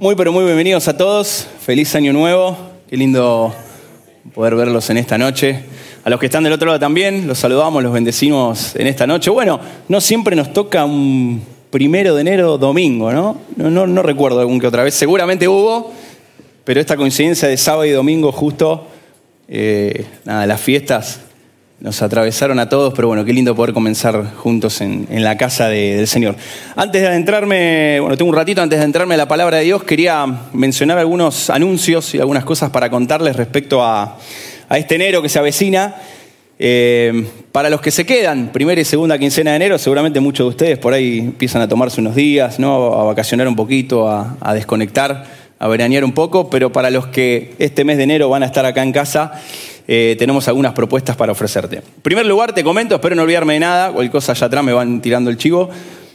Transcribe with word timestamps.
Muy, 0.00 0.14
pero 0.14 0.30
muy 0.30 0.44
bienvenidos 0.44 0.86
a 0.86 0.96
todos. 0.96 1.48
Feliz 1.60 1.92
año 1.96 2.12
nuevo. 2.12 2.56
Qué 2.88 2.96
lindo 2.96 3.52
poder 4.32 4.54
verlos 4.54 4.88
en 4.90 4.96
esta 4.96 5.18
noche. 5.18 5.64
A 6.04 6.10
los 6.10 6.20
que 6.20 6.26
están 6.26 6.44
del 6.44 6.52
otro 6.52 6.68
lado 6.68 6.78
también, 6.78 7.26
los 7.26 7.38
saludamos, 7.38 7.82
los 7.82 7.92
bendecimos 7.92 8.76
en 8.76 8.86
esta 8.86 9.08
noche. 9.08 9.28
Bueno, 9.28 9.58
no 9.88 10.00
siempre 10.00 10.36
nos 10.36 10.52
toca 10.52 10.84
un 10.84 11.42
primero 11.70 12.14
de 12.14 12.20
enero 12.20 12.58
domingo, 12.58 13.10
¿no? 13.10 13.38
No, 13.56 13.88
no, 13.88 14.02
recuerdo 14.04 14.38
algún 14.38 14.60
que 14.60 14.68
otra 14.68 14.84
vez. 14.84 14.94
Seguramente 14.94 15.48
hubo, 15.48 15.92
pero 16.62 16.78
esta 16.78 16.96
coincidencia 16.96 17.48
de 17.48 17.56
sábado 17.56 17.84
y 17.84 17.90
domingo 17.90 18.30
justo, 18.30 18.86
eh, 19.48 20.06
nada, 20.24 20.46
las 20.46 20.60
fiestas 20.60 21.22
nos 21.80 22.02
atravesaron 22.02 22.58
a 22.58 22.68
todos, 22.68 22.92
pero 22.92 23.06
bueno, 23.06 23.24
qué 23.24 23.32
lindo 23.32 23.54
poder 23.54 23.72
comenzar 23.72 24.34
juntos 24.34 24.80
en, 24.80 25.06
la 25.10 25.36
casa 25.36 25.68
del 25.68 26.08
Señor. 26.08 26.34
Antes 26.74 27.02
de 27.02 27.08
adentrarme, 27.08 28.00
bueno, 28.00 28.16
tengo 28.16 28.30
un 28.30 28.36
ratito 28.36 28.60
antes 28.60 28.80
de 28.80 28.84
entrarme 28.84 29.14
a 29.14 29.16
la 29.16 29.28
palabra 29.28 29.58
de 29.58 29.64
Dios, 29.64 29.84
quería 29.84 30.26
mencionar 30.52 30.98
algunos 30.98 31.50
anuncios 31.50 32.14
y 32.14 32.18
algunas 32.18 32.44
cosas 32.44 32.70
para 32.70 32.90
contarles 32.90 33.36
respecto 33.36 33.84
a, 33.84 34.18
este 34.70 34.96
enero 34.96 35.22
que 35.22 35.28
se 35.28 35.38
avecina. 35.38 35.94
Eh, 36.60 37.28
para 37.52 37.70
los 37.70 37.80
que 37.80 37.92
se 37.92 38.04
quedan, 38.04 38.50
primera 38.52 38.80
y 38.80 38.84
segunda 38.84 39.16
quincena 39.16 39.52
de 39.52 39.56
enero, 39.56 39.78
seguramente 39.78 40.18
muchos 40.18 40.46
de 40.46 40.48
ustedes 40.48 40.78
por 40.78 40.92
ahí 40.92 41.20
empiezan 41.20 41.62
a 41.62 41.68
tomarse 41.68 42.00
unos 42.00 42.16
días, 42.16 42.58
¿no? 42.58 42.94
a 42.94 43.04
vacacionar 43.04 43.46
un 43.46 43.54
poquito, 43.54 44.08
a, 44.08 44.36
a 44.40 44.54
desconectar, 44.54 45.24
a 45.60 45.68
veranear 45.68 46.04
un 46.04 46.12
poco, 46.12 46.50
pero 46.50 46.72
para 46.72 46.90
los 46.90 47.06
que 47.06 47.54
este 47.60 47.84
mes 47.84 47.96
de 47.96 48.02
enero 48.02 48.28
van 48.28 48.42
a 48.42 48.46
estar 48.46 48.66
acá 48.66 48.82
en 48.82 48.90
casa, 48.90 49.40
eh, 49.90 50.16
tenemos 50.18 50.46
algunas 50.48 50.74
propuestas 50.74 51.16
para 51.16 51.32
ofrecerte. 51.32 51.76
En 51.76 52.02
primer 52.02 52.26
lugar, 52.26 52.54
te 52.54 52.62
comento, 52.62 52.94
espero 52.94 53.16
no 53.16 53.22
olvidarme 53.22 53.54
de 53.54 53.60
nada, 53.60 53.90
cualquier 53.90 54.12
cosa 54.12 54.32
allá 54.32 54.46
atrás 54.46 54.62
me 54.62 54.74
van 54.74 55.00
tirando 55.00 55.30
el 55.30 55.38
chivo. 55.38 55.70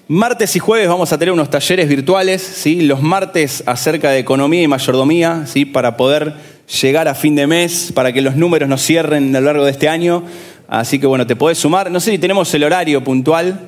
Martes 0.07 0.55
y 0.55 0.59
jueves 0.59 0.87
vamos 0.87 1.11
a 1.11 1.17
tener 1.17 1.33
unos 1.33 1.49
talleres 1.49 1.89
virtuales, 1.89 2.43
¿sí? 2.43 2.81
los 2.81 3.01
martes 3.01 3.63
acerca 3.65 4.11
de 4.11 4.19
economía 4.19 4.61
y 4.61 4.67
mayordomía, 4.67 5.47
¿sí? 5.47 5.65
para 5.65 5.97
poder 5.97 6.35
llegar 6.81 7.07
a 7.07 7.15
fin 7.15 7.35
de 7.35 7.47
mes, 7.47 7.91
para 7.95 8.13
que 8.13 8.21
los 8.21 8.35
números 8.35 8.69
nos 8.69 8.79
cierren 8.79 9.35
a 9.35 9.39
lo 9.39 9.47
largo 9.47 9.65
de 9.65 9.71
este 9.71 9.89
año. 9.89 10.23
Así 10.67 10.99
que 10.99 11.07
bueno, 11.07 11.25
te 11.25 11.35
podés 11.35 11.57
sumar. 11.57 11.89
No 11.89 11.99
sé 11.99 12.11
si 12.11 12.19
tenemos 12.19 12.53
el 12.53 12.63
horario 12.63 13.03
puntual, 13.03 13.59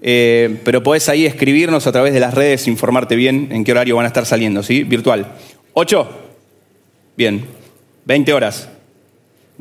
eh, 0.00 0.58
pero 0.64 0.82
podés 0.82 1.08
ahí 1.08 1.24
escribirnos 1.24 1.86
a 1.86 1.92
través 1.92 2.12
de 2.12 2.18
las 2.18 2.34
redes, 2.34 2.66
informarte 2.66 3.14
bien 3.14 3.48
en 3.52 3.62
qué 3.62 3.70
horario 3.70 3.94
van 3.94 4.06
a 4.06 4.08
estar 4.08 4.26
saliendo, 4.26 4.64
¿sí? 4.64 4.82
Virtual. 4.82 5.26
¿Ocho? 5.72 6.08
Bien. 7.16 7.44
¿20 8.08 8.32
horas? 8.32 8.71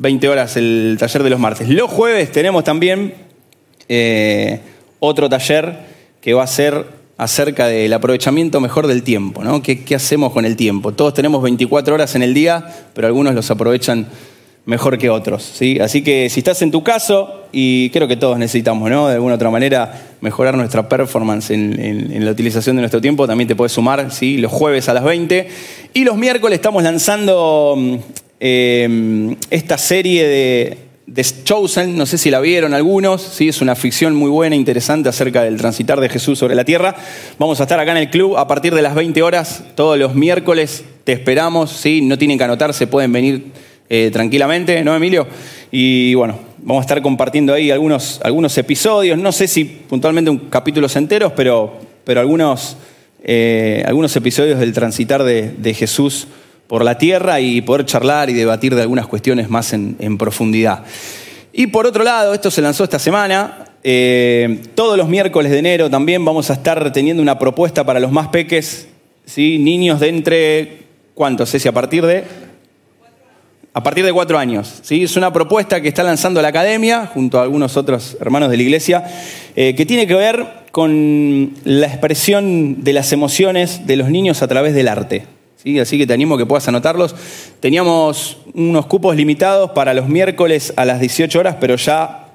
20 0.02 0.30
horas 0.30 0.57
el 0.57 0.97
taller 0.99 1.21
de 1.21 1.30
los 1.30 1.39
martes. 1.39 1.69
Los 1.69 1.91
jueves 1.91 2.31
tenemos 2.31 2.63
también 2.63 3.13
eh, 3.88 4.59
otro 4.99 5.30
taller 5.30 5.77
que 6.19 6.33
va 6.33 6.41
a 6.41 6.47
ser 6.47 6.85
acerca 7.17 7.67
del 7.67 7.94
aprovechamiento 7.94 8.59
mejor 8.59 8.88
del 8.88 9.03
tiempo, 9.03 9.44
¿no? 9.44 9.61
¿Qué, 9.61 9.85
hacemos 9.95 10.33
con 10.33 10.45
el 10.45 10.55
tiempo? 10.55 10.91
Todos 10.91 11.13
tenemos 11.13 11.44
24 11.44 11.94
horas 11.94 12.16
en 12.16 12.23
el 12.23 12.33
día, 12.33 12.66
pero 12.95 13.05
algunos 13.05 13.35
los 13.35 13.52
aprovechan 13.52 14.07
mejor 14.66 14.97
que 14.97 15.11
otros. 15.11 15.44
¿sí? 15.44 15.79
Así 15.79 16.03
que 16.03 16.31
si 16.31 16.39
estás 16.39 16.63
en 16.63 16.72
tu 16.72 16.81
caso, 16.81 17.44
y 17.52 17.91
creo 17.91 18.07
que 18.07 18.17
todos 18.17 18.39
necesitamos, 18.39 18.89
¿no? 18.89 19.07
De 19.07 19.16
alguna 19.16 19.35
otra 19.35 19.52
manera, 19.52 20.02
mejorar 20.22 20.57
nuestra 20.57 20.89
performance 20.89 21.52
en, 21.52 22.25
la 22.25 22.31
utilización 22.31 22.75
de 22.75 22.81
nuestro 22.81 23.02
tiempo, 23.02 23.27
también 23.27 23.47
te 23.47 23.55
puedes 23.55 23.72
sumar, 23.72 24.11
¿sí? 24.11 24.39
Los 24.39 24.52
jueves 24.52 24.89
a 24.89 24.95
las 24.95 25.03
20. 25.03 25.47
Y 25.94 26.03
los 26.05 26.17
miércoles 26.17 26.55
estamos 26.55 26.81
lanzando 26.81 28.02
Em, 28.44 29.36
esta 29.52 29.78
serie 29.78 30.28
de, 30.28 30.78
The 31.14 31.23
Chosen, 31.44 31.95
no 31.95 32.08
sé 32.08 32.17
si 32.17 32.31
la 32.31 32.39
vieron 32.39 32.73
algunos, 32.73 33.22
¿sí? 33.22 33.50
es 33.50 33.61
una 33.61 33.75
ficción 33.75 34.16
muy 34.16 34.31
buena, 34.31 34.56
interesante 34.56 35.09
acerca 35.09 35.44
del 35.44 35.58
transitar 35.58 36.00
de 36.00 36.09
Jesús 36.09 36.39
sobre 36.39 36.56
la 36.56 36.66
tierra. 36.66 36.95
Vamos 37.38 37.59
a 37.59 37.64
estar 37.64 37.80
acá 37.80 37.92
en 37.92 37.97
el 37.97 38.09
club 38.09 38.38
a 38.38 38.47
partir 38.47 38.73
de 38.73 38.81
las 38.81 38.95
20 38.95 39.22
horas, 39.22 39.64
todos 39.75 40.00
los 40.00 40.16
miércoles, 40.16 40.84
te 41.03 41.12
esperamos, 41.12 41.69
¿sí? 41.69 42.02
no 42.02 42.17
tienen 42.17 42.39
que 42.39 42.44
anotarse, 42.44 42.88
pueden 42.88 43.12
venir 43.12 43.52
eh, 43.92 44.09
tranquilamente, 44.12 44.84
¿no, 44.84 44.95
Emilio? 44.95 45.28
Y 45.72 46.16
bueno, 46.16 46.39
vamos 46.64 46.81
a 46.81 46.86
estar 46.86 47.02
compartiendo 47.03 47.53
ahí 47.53 47.69
algunos, 47.69 48.22
algunos 48.24 48.57
episodios, 48.57 49.19
no 49.19 49.31
sé 49.31 49.47
si 49.47 49.66
puntualmente 49.66 50.31
un 50.31 50.40
capítulos 50.50 50.96
enteros, 50.96 51.34
pero, 51.35 51.78
pero 52.03 52.22
algunos, 52.22 52.75
eh, 53.24 53.84
algunos 53.85 54.16
episodios 54.16 54.59
del 54.59 54.74
transitar 54.74 55.22
de, 55.24 55.51
de 55.51 55.74
Jesús 55.75 56.28
por 56.71 56.85
la 56.85 56.97
tierra 56.97 57.41
y 57.41 57.59
poder 57.59 57.85
charlar 57.85 58.29
y 58.29 58.33
debatir 58.33 58.75
de 58.75 58.83
algunas 58.83 59.05
cuestiones 59.05 59.49
más 59.49 59.73
en, 59.73 60.17
profundidad. 60.17 60.85
Y 61.51 61.67
por 61.67 61.85
otro 61.85 62.05
lado, 62.05 62.33
esto 62.33 62.49
se 62.49 62.61
lanzó 62.61 62.85
esta 62.85 62.97
semana, 62.97 63.65
eh, 63.83 64.61
todos 64.73 64.97
los 64.97 65.09
miércoles 65.09 65.51
de 65.51 65.59
enero 65.59 65.89
también 65.89 66.23
vamos 66.23 66.49
a 66.49 66.53
estar 66.53 66.93
teniendo 66.93 67.21
una 67.21 67.37
propuesta 67.37 67.83
para 67.83 67.99
los 67.99 68.13
más 68.13 68.29
peques, 68.29 68.87
¿sí? 69.25 69.57
niños 69.59 69.99
de 69.99 70.07
entre, 70.07 70.83
¿cuántos? 71.13 71.49
si 71.49 71.67
a 71.67 71.73
partir 71.73 72.05
de... 72.05 72.23
A 73.73 73.83
partir 73.83 74.05
de 74.05 74.13
cuatro 74.13 74.38
años. 74.38 74.79
¿sí? 74.81 75.03
Es 75.03 75.17
una 75.17 75.33
propuesta 75.33 75.81
que 75.81 75.89
está 75.89 76.03
lanzando 76.03 76.41
la 76.41 76.47
academia, 76.47 77.05
junto 77.05 77.38
a 77.38 77.43
algunos 77.43 77.75
otros 77.75 78.15
hermanos 78.21 78.49
de 78.49 78.55
la 78.55 78.63
iglesia, 78.63 79.03
eh, 79.57 79.75
que 79.75 79.85
tiene 79.85 80.07
que 80.07 80.15
ver 80.15 80.47
con 80.71 81.53
la 81.65 81.88
expresión 81.88 82.81
de 82.85 82.93
las 82.93 83.11
emociones 83.11 83.85
de 83.88 83.97
los 83.97 84.09
niños 84.09 84.41
a 84.41 84.47
través 84.47 84.73
del 84.73 84.88
arte. 84.88 85.25
Así 85.79 85.97
que 85.97 86.07
te 86.07 86.13
animo 86.13 86.35
a 86.35 86.38
que 86.38 86.45
puedas 86.45 86.67
anotarlos. 86.67 87.16
Teníamos 87.59 88.38
unos 88.53 88.88
cupos 88.88 89.16
limitados 89.16 89.72
para 89.72 89.94
los 89.94 90.07
miércoles 90.07 90.73
a 90.75 90.85
las 90.85 90.99
18 90.99 91.39
horas, 91.39 91.57
pero 91.59 91.75
ya 91.75 92.29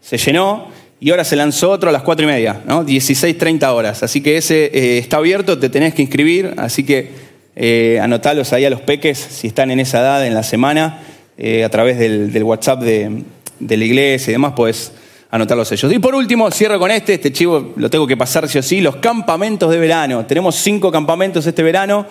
se 0.00 0.18
llenó 0.18 0.68
y 1.02 1.10
ahora 1.10 1.24
se 1.24 1.36
lanzó 1.36 1.70
otro 1.70 1.90
a 1.90 1.92
las 1.92 2.02
4 2.02 2.24
y 2.24 2.26
media, 2.28 2.60
¿no? 2.64 2.86
16.30 2.86 3.68
horas. 3.72 4.02
Así 4.02 4.20
que 4.20 4.36
ese 4.36 4.66
eh, 4.66 4.98
está 4.98 5.16
abierto, 5.16 5.58
te 5.58 5.68
tenés 5.68 5.94
que 5.94 6.02
inscribir, 6.02 6.54
así 6.58 6.84
que 6.84 7.10
eh, 7.56 7.98
anotalos 8.00 8.52
ahí 8.52 8.64
a 8.64 8.70
los 8.70 8.80
peques 8.80 9.18
si 9.18 9.48
están 9.48 9.70
en 9.70 9.80
esa 9.80 10.00
edad 10.00 10.26
en 10.26 10.34
la 10.34 10.42
semana, 10.42 11.02
eh, 11.38 11.64
a 11.64 11.68
través 11.70 11.98
del, 11.98 12.42
WhatsApp 12.44 12.82
de, 12.82 13.24
la 13.60 13.84
iglesia 13.84 14.30
y 14.30 14.34
demás, 14.34 14.52
puedes 14.54 14.92
anotarlos 15.30 15.72
ellos. 15.72 15.92
Y 15.92 15.98
por 15.98 16.14
último, 16.14 16.50
cierro 16.50 16.78
con 16.78 16.90
este, 16.90 17.14
este 17.14 17.32
chivo 17.32 17.72
lo 17.74 17.90
tengo 17.90 18.06
que 18.06 18.16
pasar 18.16 18.48
sí 18.48 18.58
o 18.58 18.62
sí, 18.62 18.80
los 18.80 18.96
campamentos 18.96 19.70
de 19.70 19.78
verano. 19.78 20.24
Tenemos 20.26 20.54
cinco 20.56 20.92
campamentos 20.92 21.46
este 21.46 21.62
verano. 21.62 22.06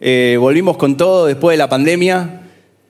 Eh, 0.00 0.36
volvimos 0.38 0.76
con 0.76 0.96
todo 0.96 1.26
después 1.26 1.54
de 1.54 1.58
la 1.58 1.68
pandemia. 1.68 2.42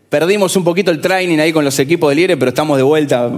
Perdimos 0.09 0.57
un 0.57 0.65
poquito 0.65 0.91
el 0.91 1.01
training 1.01 1.39
ahí 1.39 1.53
con 1.53 1.65
los 1.65 1.79
equipos 1.79 2.11
de 2.11 2.17
Liere, 2.17 2.37
pero 2.37 2.51
estamos 2.51 2.77
de 2.77 2.83
vuelta 2.83 3.31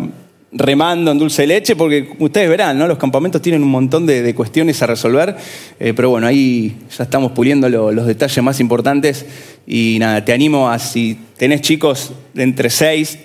remando 0.52 1.10
en 1.10 1.18
dulce 1.18 1.46
leche, 1.46 1.76
porque 1.76 2.08
ustedes 2.18 2.48
verán, 2.48 2.78
¿no? 2.78 2.86
Los 2.86 2.98
campamentos 2.98 3.42
tienen 3.42 3.62
un 3.62 3.70
montón 3.70 4.06
de, 4.06 4.34
cuestiones 4.34 4.80
a 4.82 4.86
resolver, 4.86 5.36
eh, 5.78 5.92
pero 5.94 6.10
bueno, 6.10 6.26
ahí 6.26 6.76
ya 6.96 7.04
estamos 7.04 7.32
puliendo 7.32 7.68
los 7.68 8.06
detalles 8.06 8.42
más 8.42 8.60
importantes 8.60 9.26
y 9.66 9.96
nada, 9.98 10.24
te 10.24 10.32
animo 10.32 10.70
a 10.70 10.78
si 10.78 11.18
tenés 11.36 11.60
chicos 11.62 12.12
de 12.32 12.42
entre 12.44 12.70
6, 12.70 13.18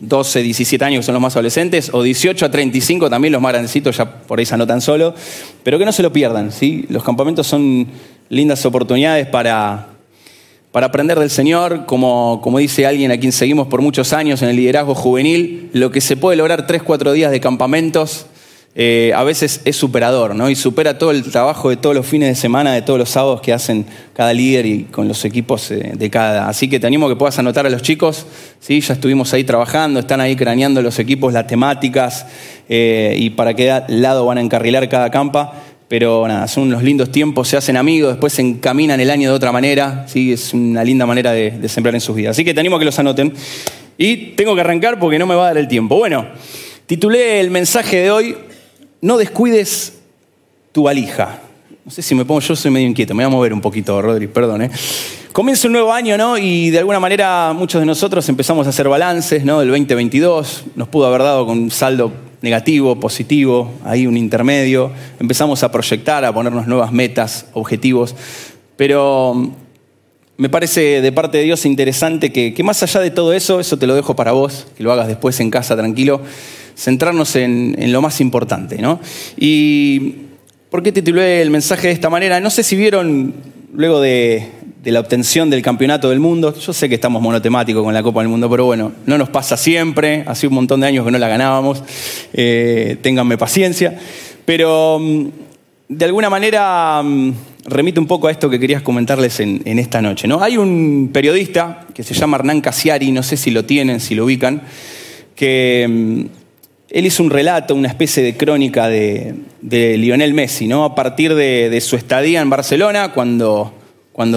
12, 0.00 0.42
17 0.42 0.84
años 0.84 1.00
que 1.00 1.02
son 1.04 1.12
los 1.14 1.22
más 1.22 1.36
adolescentes, 1.36 1.90
o 1.92 2.02
18 2.02 2.46
a 2.46 2.50
35 2.50 3.10
también 3.10 3.32
los 3.32 3.42
más 3.42 3.52
grandecitos 3.52 3.96
ya 3.96 4.10
por 4.22 4.38
ahí 4.38 4.46
se 4.46 4.54
anotan 4.54 4.80
solo, 4.80 5.14
pero 5.62 5.78
que 5.78 5.84
no 5.84 5.92
se 5.92 6.02
lo 6.02 6.12
pierdan, 6.12 6.52
¿sí? 6.52 6.86
Los 6.88 7.04
campamentos 7.04 7.46
son 7.46 7.86
lindas 8.28 8.64
oportunidades 8.64 9.26
para, 9.26 9.88
para 10.72 10.86
aprender 10.86 11.18
del 11.18 11.30
Señor, 11.30 11.84
como, 11.86 12.40
como 12.42 12.58
dice 12.58 12.86
alguien 12.86 13.10
a 13.10 13.18
quien 13.18 13.32
seguimos 13.32 13.68
por 13.68 13.82
muchos 13.82 14.12
años 14.12 14.40
en 14.42 14.48
el 14.48 14.56
liderazgo 14.56 14.94
juvenil, 14.94 15.68
lo 15.72 15.90
que 15.90 16.00
se 16.00 16.16
puede 16.16 16.36
lograr 16.36 16.66
tres, 16.66 16.82
cuatro 16.82 17.12
días 17.12 17.30
de 17.30 17.40
campamentos 17.40 18.26
eh, 18.76 19.12
a 19.16 19.24
veces 19.24 19.62
es 19.64 19.74
superador, 19.74 20.36
¿no? 20.36 20.48
Y 20.48 20.54
supera 20.54 20.96
todo 20.96 21.10
el 21.10 21.24
trabajo 21.24 21.70
de 21.70 21.76
todos 21.76 21.96
los 21.96 22.06
fines 22.06 22.28
de 22.28 22.36
semana, 22.36 22.72
de 22.72 22.82
todos 22.82 23.00
los 23.00 23.10
sábados 23.10 23.40
que 23.40 23.52
hacen 23.52 23.84
cada 24.14 24.32
líder 24.32 24.64
y 24.64 24.84
con 24.84 25.08
los 25.08 25.24
equipos 25.24 25.72
eh, 25.72 25.92
de 25.96 26.08
cada. 26.10 26.48
Así 26.48 26.70
que 26.70 26.78
te 26.78 26.86
animo 26.86 27.06
a 27.06 27.08
que 27.08 27.16
puedas 27.16 27.36
anotar 27.40 27.66
a 27.66 27.70
los 27.70 27.82
chicos, 27.82 28.26
¿sí? 28.60 28.80
Ya 28.80 28.94
estuvimos 28.94 29.32
ahí 29.32 29.42
trabajando, 29.42 29.98
están 29.98 30.20
ahí 30.20 30.36
craneando 30.36 30.82
los 30.82 31.00
equipos, 31.00 31.32
las 31.32 31.48
temáticas 31.48 32.26
eh, 32.68 33.16
y 33.18 33.30
para 33.30 33.54
qué 33.54 33.82
lado 33.88 34.24
van 34.26 34.38
a 34.38 34.40
encarrilar 34.40 34.88
cada 34.88 35.10
campa. 35.10 35.52
Pero 35.88 36.28
nada, 36.28 36.46
son 36.46 36.68
unos 36.68 36.84
lindos 36.84 37.10
tiempos, 37.10 37.48
se 37.48 37.56
hacen 37.56 37.76
amigos, 37.76 38.12
después 38.12 38.32
se 38.32 38.42
encaminan 38.42 39.00
el 39.00 39.10
año 39.10 39.28
de 39.28 39.34
otra 39.34 39.50
manera, 39.50 40.04
¿sí? 40.06 40.32
es 40.32 40.54
una 40.54 40.84
linda 40.84 41.04
manera 41.04 41.32
de, 41.32 41.68
sembrar 41.68 41.96
en 41.96 42.00
sus 42.00 42.14
vidas. 42.14 42.36
Así 42.36 42.44
que 42.44 42.54
te 42.54 42.60
animo 42.60 42.76
a 42.76 42.78
que 42.78 42.84
los 42.84 42.96
anoten. 43.00 43.34
Y 43.98 44.16
tengo 44.36 44.54
que 44.54 44.60
arrancar 44.60 45.00
porque 45.00 45.18
no 45.18 45.26
me 45.26 45.34
va 45.34 45.42
a 45.42 45.46
dar 45.46 45.58
el 45.58 45.66
tiempo. 45.66 45.96
Bueno, 45.96 46.28
titulé 46.86 47.40
el 47.40 47.50
mensaje 47.50 47.96
de 47.96 48.10
hoy, 48.12 48.36
No 49.00 49.16
descuides 49.16 49.94
tu 50.72 50.84
valija. 50.84 51.40
No 51.84 51.90
sé 51.90 52.02
si 52.02 52.14
me 52.14 52.24
pongo 52.24 52.40
yo, 52.40 52.54
soy 52.54 52.70
medio 52.70 52.86
inquieto, 52.86 53.14
me 53.14 53.24
voy 53.24 53.32
a 53.32 53.34
mover 53.36 53.52
un 53.52 53.60
poquito, 53.60 54.00
Rodri, 54.00 54.26
perdón. 54.26 54.62
¿eh? 54.62 54.70
Comienza 55.32 55.68
un 55.68 55.72
nuevo 55.72 55.92
año, 55.92 56.16
¿no? 56.18 56.36
Y 56.36 56.70
de 56.70 56.78
alguna 56.78 57.00
manera 57.00 57.52
muchos 57.54 57.80
de 57.80 57.86
nosotros 57.86 58.28
empezamos 58.28 58.66
a 58.66 58.70
hacer 58.70 58.88
balances, 58.88 59.44
¿no? 59.44 59.60
Del 59.60 59.68
2022, 59.68 60.64
nos 60.76 60.88
pudo 60.88 61.06
haber 61.06 61.22
dado 61.22 61.46
con 61.46 61.58
un 61.58 61.70
saldo 61.70 62.12
negativo, 62.42 62.98
positivo, 62.98 63.72
ahí 63.84 64.06
un 64.06 64.16
intermedio. 64.16 64.90
Empezamos 65.18 65.62
a 65.62 65.70
proyectar, 65.70 66.24
a 66.24 66.32
ponernos 66.32 66.66
nuevas 66.66 66.92
metas, 66.92 67.46
objetivos. 67.52 68.14
Pero 68.76 69.34
mm, 69.34 69.50
me 70.36 70.48
parece 70.48 71.00
de 71.00 71.12
parte 71.12 71.38
de 71.38 71.44
Dios 71.44 71.66
interesante 71.66 72.32
que, 72.32 72.62
más 72.62 72.82
allá 72.82 73.00
de 73.00 73.10
todo 73.10 73.32
eso, 73.32 73.60
eso 73.60 73.78
te 73.78 73.86
lo 73.86 73.94
dejo 73.94 74.16
para 74.16 74.32
vos, 74.32 74.66
que 74.76 74.82
lo 74.82 74.92
hagas 74.92 75.06
después 75.06 75.38
en 75.40 75.50
casa 75.50 75.76
tranquilo, 75.76 76.22
centrarnos 76.76 77.36
en, 77.36 77.74
lo 77.92 78.02
más 78.02 78.20
importante. 78.20 78.78
¿no? 78.78 79.00
¿Y 79.36 80.14
por 80.70 80.82
qué 80.82 80.92
titulé 80.92 81.42
el 81.42 81.50
mensaje 81.50 81.88
de 81.88 81.92
esta 81.92 82.10
manera? 82.10 82.40
No 82.40 82.50
sé 82.50 82.62
si 82.62 82.76
vieron 82.76 83.34
luego 83.74 84.00
de, 84.00 84.48
la 84.84 85.00
obtención 85.00 85.50
del 85.50 85.62
campeonato 85.62 86.10
del 86.10 86.20
mundo. 86.20 86.54
Yo 86.54 86.72
sé 86.72 86.88
que 86.88 86.94
estamos 86.94 87.22
monotemáticos 87.22 87.82
con 87.82 87.94
la 87.94 88.02
Copa 88.02 88.20
del 88.20 88.28
Mundo, 88.28 88.48
pero 88.50 88.64
bueno, 88.64 88.92
no 89.06 89.18
nos 89.18 89.28
pasa 89.28 89.56
siempre. 89.56 90.24
Hace 90.26 90.46
un 90.46 90.54
montón 90.54 90.80
de 90.80 90.86
años 90.86 91.04
que 91.04 91.10
no 91.10 91.18
la 91.18 91.28
ganábamos. 91.28 91.82
Eh, 92.32 92.96
ténganme 93.02 93.36
paciencia. 93.36 93.98
Pero 94.44 94.98
mm, 94.98 95.26
de 95.88 96.04
alguna 96.04 96.30
manera 96.30 97.02
mm, 97.02 97.32
remite 97.66 98.00
un 98.00 98.06
poco 98.06 98.28
a 98.28 98.30
esto 98.30 98.48
que 98.48 98.58
querías 98.58 98.82
comentarles 98.82 99.40
en, 99.40 99.78
esta 99.78 100.00
noche. 100.00 100.28
¿no? 100.28 100.42
Hay 100.42 100.56
un 100.56 101.10
periodista 101.12 101.86
que 101.94 102.02
se 102.02 102.14
llama 102.14 102.36
Hernán 102.36 102.60
Casiari, 102.60 103.12
no 103.12 103.22
sé 103.22 103.36
si 103.36 103.50
lo 103.50 103.64
tienen, 103.64 104.00
si 104.00 104.14
lo 104.14 104.24
ubican, 104.24 104.62
que 105.34 105.86
mm, 105.88 106.39
él 106.90 107.06
hizo 107.06 107.22
un 107.22 107.30
relato, 107.30 107.74
una 107.74 107.88
especie 107.88 108.22
de 108.22 108.36
crónica 108.36 108.88
de, 108.88 109.34
Lionel 109.62 110.34
Messi, 110.34 110.66
¿no? 110.66 110.84
a 110.84 110.94
partir 110.94 111.34
de, 111.34 111.80
su 111.80 111.96
estadía 111.96 112.40
en 112.40 112.50
Barcelona, 112.50 113.12
cuando, 113.12 113.72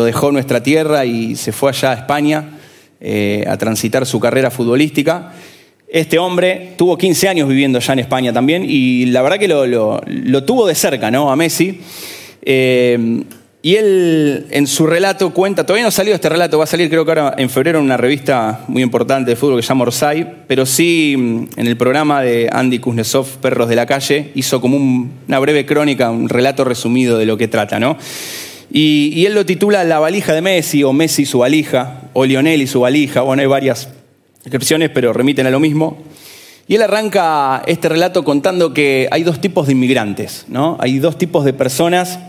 dejó 0.05 0.31
nuestra 0.31 0.61
tierra 0.61 1.05
y 1.05 1.35
se 1.35 1.51
fue 1.51 1.71
allá 1.71 1.91
a 1.91 1.93
España 1.95 2.59
eh, 3.01 3.43
a 3.47 3.57
transitar 3.57 4.05
su 4.05 4.19
carrera 4.19 4.51
futbolística. 4.51 5.33
Este 5.87 6.19
hombre 6.19 6.73
tuvo 6.77 6.97
15 6.97 7.27
años 7.27 7.49
viviendo 7.49 7.79
ya 7.79 7.93
en 7.93 7.99
España 7.99 8.31
también 8.31 8.65
y 8.67 9.07
la 9.07 9.21
verdad 9.21 9.37
que 9.37 9.47
lo, 9.47 10.43
tuvo 10.43 10.67
de 10.67 10.75
cerca, 10.75 11.11
¿no? 11.11 11.31
A 11.31 11.35
Messi. 11.35 11.81
Eh, 12.43 13.23
y 13.65 13.77
él 13.77 14.45
en 14.49 14.67
su 14.67 14.85
relato 14.85 15.33
cuenta, 15.33 15.65
todavía 15.65 15.83
no 15.83 15.87
ha 15.87 15.91
salido 15.91 16.15
este 16.15 16.27
relato, 16.27 16.57
va 16.57 16.65
a 16.65 16.67
salir 16.67 16.89
creo 16.89 17.05
que 17.05 17.11
ahora 17.11 17.33
en 17.37 17.49
febrero 17.49 17.79
en 17.79 17.85
una 17.85 17.95
revista 17.95 18.65
muy 18.67 18.83
importante 18.83 19.31
de 19.31 19.37
fútbol 19.37 19.55
que 19.55 19.61
se 19.61 19.69
llama 19.69 19.83
Orsay, 19.83 20.43
pero 20.47 20.65
sí 20.65 21.15
mm, 21.17 21.43
en 21.55 21.67
el 21.67 21.77
programa 21.77 22.21
de 22.21 22.49
Andy 22.51 22.79
Kuznetsov, 22.79 23.37
Perros 23.37 23.69
de 23.69 23.77
la 23.77 23.85
Calle, 23.85 24.31
hizo 24.35 24.59
como 24.59 24.75
una 24.75 25.39
breve 25.39 25.65
crónica, 25.65 26.11
un 26.11 26.27
relato 26.27 26.65
resumido 26.65 27.17
de 27.17 27.25
lo 27.25 27.37
que 27.37 27.47
trata, 27.47 27.79
¿no? 27.79 27.97
Y, 28.69 29.13
y, 29.15 29.25
él 29.27 29.33
lo 29.33 29.45
titula 29.45 29.85
La 29.85 29.99
valija 29.99 30.33
de 30.33 30.41
Messi, 30.41 30.83
o 30.83 30.91
Messi 30.91 31.21
y 31.21 31.25
su 31.25 31.39
valija, 31.39 32.01
o 32.11 32.25
Lionel 32.25 32.61
y 32.61 32.67
su 32.67 32.81
valija, 32.81 33.21
bueno, 33.21 33.43
hay 33.43 33.47
varias 33.47 33.87
descripciones, 34.43 34.89
pero 34.89 35.13
remiten 35.13 35.47
a 35.47 35.51
lo 35.51 35.61
mismo. 35.61 36.03
Y 36.67 36.75
él 36.75 36.81
arranca 36.81 37.63
este 37.65 37.87
relato 37.87 38.25
contando 38.25 38.73
que 38.73 39.07
hay 39.09 39.23
dos 39.23 39.39
tipos 39.39 39.67
de 39.67 39.73
inmigrantes, 39.73 40.45
¿no? 40.49 40.75
Hay 40.81 40.99
dos 40.99 41.17
tipos 41.17 41.45
de 41.45 41.53
personas 41.53 42.19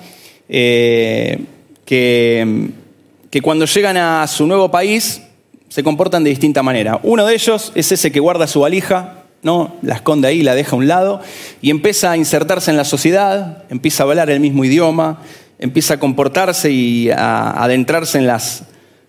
eh, 0.48 1.40
que, 1.84 2.72
cuando 3.42 3.66
llegan 3.66 3.96
a 3.96 4.26
su 4.26 4.46
nuevo 4.46 4.70
país 4.70 5.22
se 5.68 5.82
comportan 5.82 6.22
de 6.24 6.30
distinta 6.30 6.62
manera. 6.62 7.00
Uno 7.02 7.26
de 7.26 7.34
ellos 7.34 7.72
es 7.74 7.90
ese 7.90 8.12
que 8.12 8.20
guarda 8.20 8.46
su 8.46 8.60
valija, 8.60 9.24
¿no? 9.42 9.74
la 9.82 9.96
esconde 9.96 10.28
ahí, 10.28 10.42
la 10.42 10.54
deja 10.54 10.72
a 10.72 10.78
un 10.78 10.86
lado 10.86 11.20
y 11.60 11.70
empieza 11.70 12.12
a 12.12 12.16
insertarse 12.16 12.70
en 12.70 12.76
la 12.76 12.84
sociedad, 12.84 13.64
empieza 13.70 14.04
a 14.04 14.06
hablar 14.06 14.30
el 14.30 14.40
mismo 14.40 14.64
idioma, 14.64 15.20
empieza 15.58 15.94
a 15.94 16.00
comportarse 16.00 16.70
y 16.70 17.10
a 17.10 17.50
adentrarse 17.62 18.18
en 18.18 18.26
las, 18.26 18.64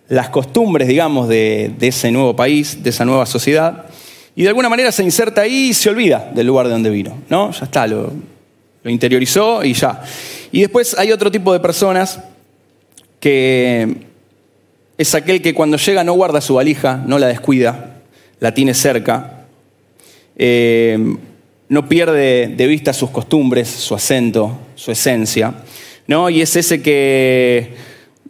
las 0.08 0.28
costumbres, 0.30 0.88
digamos, 0.88 1.28
de, 1.28 1.72
ese 1.80 2.10
nuevo 2.10 2.34
país, 2.34 2.82
de 2.82 2.90
esa 2.90 3.04
nueva 3.04 3.26
sociedad. 3.26 3.86
Y 4.34 4.42
de 4.42 4.48
alguna 4.48 4.68
manera 4.68 4.92
se 4.92 5.02
inserta 5.02 5.42
ahí 5.42 5.68
y 5.68 5.74
se 5.74 5.88
olvida 5.88 6.30
del 6.34 6.48
lugar 6.48 6.66
de 6.66 6.72
donde 6.72 6.90
vino. 6.90 7.16
¿no? 7.28 7.52
Ya 7.52 7.64
está, 7.64 7.86
lo, 7.86 8.12
lo 8.82 8.90
interiorizó 8.90 9.64
y 9.64 9.72
ya. 9.72 10.02
Y 10.52 10.60
después 10.60 10.96
hay 10.98 11.12
otro 11.12 11.30
tipo 11.30 11.52
de 11.52 11.60
personas 11.60 12.20
que 13.20 14.06
es 14.98 15.14
aquel 15.14 15.42
que 15.42 15.54
cuando 15.54 15.76
llega 15.76 16.04
no 16.04 16.14
guarda 16.14 16.40
su 16.40 16.54
valija, 16.54 17.02
no 17.06 17.18
la 17.18 17.26
descuida, 17.26 18.00
la 18.40 18.54
tiene 18.54 18.74
cerca, 18.74 19.46
eh, 20.36 20.98
no 21.68 21.88
pierde 21.88 22.48
de 22.48 22.66
vista 22.66 22.92
sus 22.92 23.10
costumbres, 23.10 23.68
su 23.68 23.94
acento, 23.94 24.56
su 24.74 24.92
esencia, 24.92 25.54
¿no? 26.06 26.30
Y 26.30 26.40
es 26.40 26.54
ese 26.56 26.82
que 26.82 27.74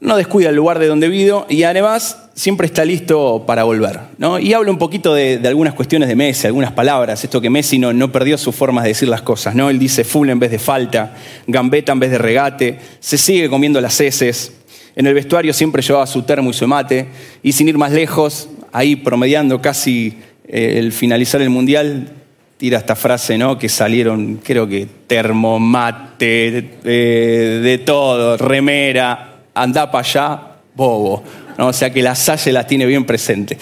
no 0.00 0.16
descuida 0.16 0.50
el 0.50 0.56
lugar 0.56 0.78
de 0.78 0.86
donde 0.86 1.08
vive 1.08 1.32
y 1.48 1.62
además 1.64 2.25
siempre 2.36 2.66
está 2.66 2.84
listo 2.84 3.44
para 3.46 3.64
volver. 3.64 3.98
¿no? 4.18 4.38
Y 4.38 4.52
hablo 4.52 4.70
un 4.70 4.78
poquito 4.78 5.14
de, 5.14 5.40
algunas 5.44 5.74
cuestiones 5.74 6.08
de 6.08 6.14
Messi, 6.14 6.46
algunas 6.46 6.70
palabras, 6.70 7.24
esto 7.24 7.40
que 7.40 7.50
Messi 7.50 7.78
no, 7.78 7.92
no 7.92 8.12
perdió 8.12 8.36
su 8.38 8.52
forma 8.52 8.82
de 8.82 8.88
decir 8.88 9.08
las 9.08 9.22
cosas. 9.22 9.54
¿no? 9.54 9.70
Él 9.70 9.78
dice 9.78 10.04
full 10.04 10.28
en 10.28 10.38
vez 10.38 10.50
de 10.50 10.58
falta, 10.58 11.16
gambeta 11.46 11.92
en 11.92 11.98
vez 11.98 12.10
de 12.10 12.18
regate, 12.18 12.78
se 13.00 13.16
sigue 13.16 13.48
comiendo 13.48 13.80
las 13.80 14.00
heces. 14.00 14.52
En 14.94 15.06
el 15.06 15.14
vestuario 15.14 15.52
siempre 15.52 15.82
llevaba 15.82 16.06
su 16.06 16.22
termo 16.22 16.50
y 16.50 16.52
su 16.52 16.68
mate, 16.68 17.08
y 17.42 17.52
sin 17.52 17.68
ir 17.68 17.78
más 17.78 17.92
lejos, 17.92 18.48
ahí 18.70 18.96
promediando 18.96 19.60
casi 19.60 20.18
eh, 20.46 20.74
el 20.78 20.92
finalizar 20.92 21.40
el 21.40 21.50
mundial, 21.50 22.12
tira 22.56 22.78
esta 22.78 22.96
frase, 22.96 23.36
¿no? 23.36 23.58
Que 23.58 23.68
salieron, 23.68 24.40
creo 24.42 24.66
que 24.66 24.86
termomate, 25.06 26.78
eh, 26.84 27.60
de 27.62 27.78
todo, 27.78 28.38
remera, 28.38 29.42
anda 29.54 29.90
para 29.90 30.08
allá, 30.08 30.42
bobo. 30.74 31.22
O 31.58 31.72
sea 31.72 31.90
que 31.90 32.02
la 32.02 32.14
Salle 32.14 32.52
las 32.52 32.66
tiene 32.66 32.86
bien 32.86 33.04
presente. 33.04 33.56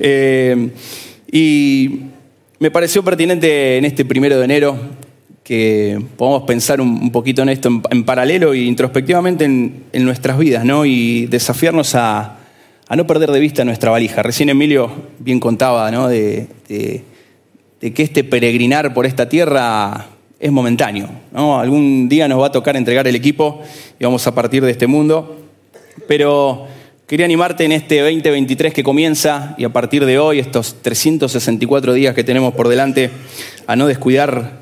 Eh, 0.00 0.70
y 1.30 2.00
me 2.58 2.70
pareció 2.70 3.02
pertinente 3.02 3.78
en 3.78 3.84
este 3.84 4.04
primero 4.04 4.38
de 4.38 4.44
enero 4.44 4.78
que 5.42 5.98
podamos 6.16 6.42
pensar 6.42 6.80
un, 6.80 7.10
poquito 7.10 7.42
en 7.42 7.48
esto 7.48 7.70
en, 7.90 8.04
paralelo 8.04 8.52
e 8.52 8.58
introspectivamente 8.58 9.44
en, 9.44 10.04
nuestras 10.04 10.38
vidas, 10.38 10.64
¿no? 10.64 10.84
Y 10.84 11.26
desafiarnos 11.26 11.94
a, 11.94 12.36
no 12.94 13.06
perder 13.06 13.30
de 13.30 13.40
vista 13.40 13.64
nuestra 13.64 13.90
valija. 13.90 14.22
Recién 14.22 14.50
Emilio 14.50 14.90
bien 15.18 15.40
contaba, 15.40 15.90
¿no? 15.90 16.08
De, 16.08 16.48
de 16.68 17.92
que 17.94 18.02
este 18.02 18.24
peregrinar 18.24 18.92
por 18.92 19.06
esta 19.06 19.28
tierra 19.28 20.08
es 20.40 20.52
momentáneo. 20.52 21.08
¿no? 21.32 21.58
Algún 21.58 22.08
día 22.08 22.28
nos 22.28 22.40
va 22.40 22.46
a 22.46 22.52
tocar 22.52 22.76
entregar 22.76 23.06
el 23.06 23.16
equipo 23.16 23.60
y 23.98 24.04
vamos 24.04 24.26
a 24.26 24.34
partir 24.34 24.64
de 24.64 24.70
este 24.70 24.86
mundo. 24.86 25.36
Pero 26.06 26.66
Quería 27.08 27.24
animarte 27.24 27.64
en 27.64 27.72
este 27.72 28.02
2023 28.02 28.74
que 28.74 28.82
comienza 28.82 29.54
y 29.56 29.64
a 29.64 29.70
partir 29.70 30.04
de 30.04 30.18
hoy, 30.18 30.40
estos 30.40 30.82
364 30.82 31.94
días 31.94 32.14
que 32.14 32.22
tenemos 32.22 32.52
por 32.52 32.68
delante, 32.68 33.10
a 33.66 33.76
no 33.76 33.86
descuidar 33.86 34.58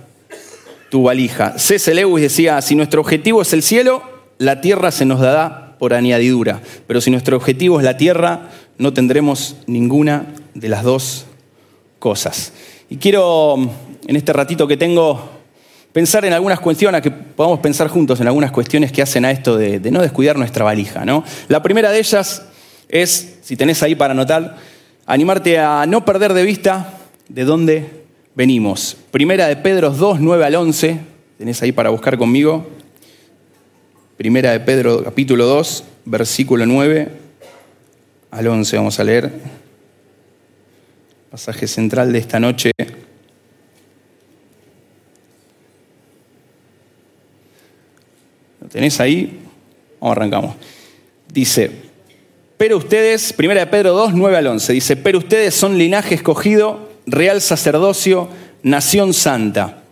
tu 0.88 1.02
valija. 1.02 1.58
C.S. 1.58 1.92
Lewis 1.92 2.22
decía, 2.22 2.62
si 2.62 2.76
nuestro 2.76 3.00
objetivo 3.00 3.42
es 3.42 3.52
el 3.52 3.64
cielo, 3.64 4.00
la 4.38 4.60
tierra 4.60 4.92
se 4.92 5.04
nos 5.04 5.18
dará 5.18 5.76
por 5.80 5.92
añadidura, 5.92 6.62
pero 6.86 7.00
si 7.00 7.10
nuestro 7.10 7.36
objetivo 7.36 7.80
es 7.80 7.84
la 7.84 7.96
tierra, 7.96 8.50
no 8.78 8.92
tendremos 8.92 9.56
ninguna 9.66 10.26
de 10.54 10.68
las 10.68 10.84
dos 10.84 11.26
cosas. 11.98 12.52
Y 12.88 12.98
quiero, 12.98 13.56
en 14.06 14.14
este 14.14 14.32
ratito 14.32 14.68
que 14.68 14.76
tengo, 14.76 15.35
pensar 15.96 16.26
en 16.26 16.34
algunas 16.34 16.60
cuestiones, 16.60 17.00
que 17.00 17.10
podamos 17.10 17.60
pensar 17.60 17.88
juntos 17.88 18.20
en 18.20 18.26
algunas 18.26 18.50
cuestiones 18.50 18.92
que 18.92 19.00
hacen 19.00 19.24
a 19.24 19.30
esto 19.30 19.56
de, 19.56 19.80
no 19.90 20.02
descuidar 20.02 20.36
nuestra 20.36 20.62
valija. 20.62 21.06
¿no? 21.06 21.24
La 21.48 21.62
primera 21.62 21.90
de 21.90 21.98
ellas 21.98 22.42
es, 22.90 23.38
si 23.40 23.56
tenés 23.56 23.82
ahí 23.82 23.94
para 23.94 24.12
anotar, 24.12 24.58
animarte 25.06 25.58
a 25.58 25.86
no 25.86 26.04
perder 26.04 26.34
de 26.34 26.42
vista 26.42 26.92
de 27.30 27.44
dónde 27.44 27.86
venimos. 28.34 28.94
Primera 29.10 29.46
de 29.46 29.56
Pedro 29.56 29.88
2, 29.88 30.20
9 30.20 30.44
al 30.44 30.56
11, 30.56 31.00
tenés 31.38 31.62
ahí 31.62 31.72
para 31.72 31.88
buscar 31.88 32.18
conmigo. 32.18 32.68
Primera 34.18 34.52
de 34.52 34.60
Pedro 34.60 35.02
capítulo 35.02 35.46
2, 35.46 35.82
versículo 36.04 36.66
9 36.66 37.08
al 38.32 38.46
11 38.46 38.76
vamos 38.76 39.00
a 39.00 39.04
leer. 39.04 39.32
Pasaje 41.30 41.66
central 41.66 42.12
de 42.12 42.18
esta 42.18 42.38
noche. 42.38 42.72
Tenés 48.70 49.00
ahí? 49.00 49.40
Vamos, 50.00 50.16
arrancamos. 50.16 50.56
Dice, 51.32 51.70
pero 52.56 52.78
ustedes, 52.78 53.32
primera 53.32 53.60
de 53.60 53.66
Pedro 53.66 53.92
2, 53.92 54.14
9 54.14 54.36
al 54.36 54.46
11, 54.46 54.72
dice, 54.72 54.96
pero 54.96 55.18
ustedes 55.18 55.54
son 55.54 55.76
linaje 55.76 56.14
escogido, 56.14 56.88
real 57.06 57.40
sacerdocio, 57.40 58.28
nación 58.62 59.12
santa, 59.12 59.82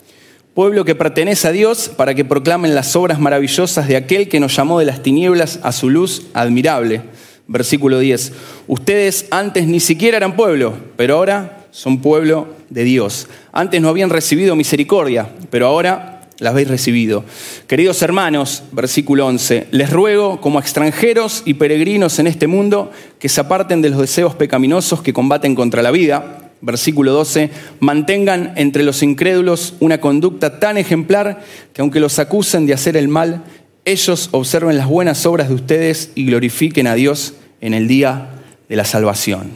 pueblo 0.54 0.84
que 0.84 0.94
pertenece 0.94 1.48
a 1.48 1.52
Dios 1.52 1.90
para 1.94 2.14
que 2.14 2.24
proclamen 2.24 2.74
las 2.74 2.96
obras 2.96 3.20
maravillosas 3.20 3.86
de 3.88 3.96
aquel 3.96 4.28
que 4.28 4.40
nos 4.40 4.56
llamó 4.56 4.78
de 4.78 4.86
las 4.86 5.02
tinieblas 5.02 5.60
a 5.62 5.72
su 5.72 5.90
luz 5.90 6.26
admirable. 6.32 7.02
Versículo 7.46 7.98
10, 7.98 8.32
ustedes 8.68 9.26
antes 9.30 9.66
ni 9.66 9.78
siquiera 9.78 10.16
eran 10.16 10.34
pueblo, 10.34 10.74
pero 10.96 11.16
ahora 11.16 11.66
son 11.70 12.00
pueblo 12.00 12.48
de 12.70 12.84
Dios. 12.84 13.28
Antes 13.52 13.82
no 13.82 13.90
habían 13.90 14.08
recibido 14.08 14.56
misericordia, 14.56 15.28
pero 15.50 15.66
ahora 15.66 16.13
las 16.38 16.52
habéis 16.52 16.68
recibido. 16.68 17.24
Queridos 17.66 18.02
hermanos, 18.02 18.64
versículo 18.72 19.26
11, 19.26 19.68
les 19.70 19.90
ruego 19.90 20.40
como 20.40 20.58
extranjeros 20.58 21.42
y 21.44 21.54
peregrinos 21.54 22.18
en 22.18 22.26
este 22.26 22.46
mundo 22.46 22.90
que 23.18 23.28
se 23.28 23.40
aparten 23.40 23.82
de 23.82 23.90
los 23.90 24.00
deseos 24.00 24.34
pecaminosos 24.34 25.02
que 25.02 25.12
combaten 25.12 25.54
contra 25.54 25.82
la 25.82 25.90
vida. 25.90 26.52
Versículo 26.60 27.12
12, 27.12 27.50
mantengan 27.80 28.52
entre 28.56 28.84
los 28.84 29.02
incrédulos 29.02 29.74
una 29.80 30.00
conducta 30.00 30.58
tan 30.58 30.78
ejemplar 30.78 31.44
que 31.72 31.82
aunque 31.82 32.00
los 32.00 32.18
acusen 32.18 32.66
de 32.66 32.74
hacer 32.74 32.96
el 32.96 33.08
mal, 33.08 33.44
ellos 33.84 34.30
observen 34.32 34.78
las 34.78 34.88
buenas 34.88 35.26
obras 35.26 35.48
de 35.48 35.54
ustedes 35.54 36.10
y 36.14 36.24
glorifiquen 36.24 36.86
a 36.86 36.94
Dios 36.94 37.34
en 37.60 37.74
el 37.74 37.86
día 37.86 38.30
de 38.68 38.76
la 38.76 38.84
salvación. 38.84 39.50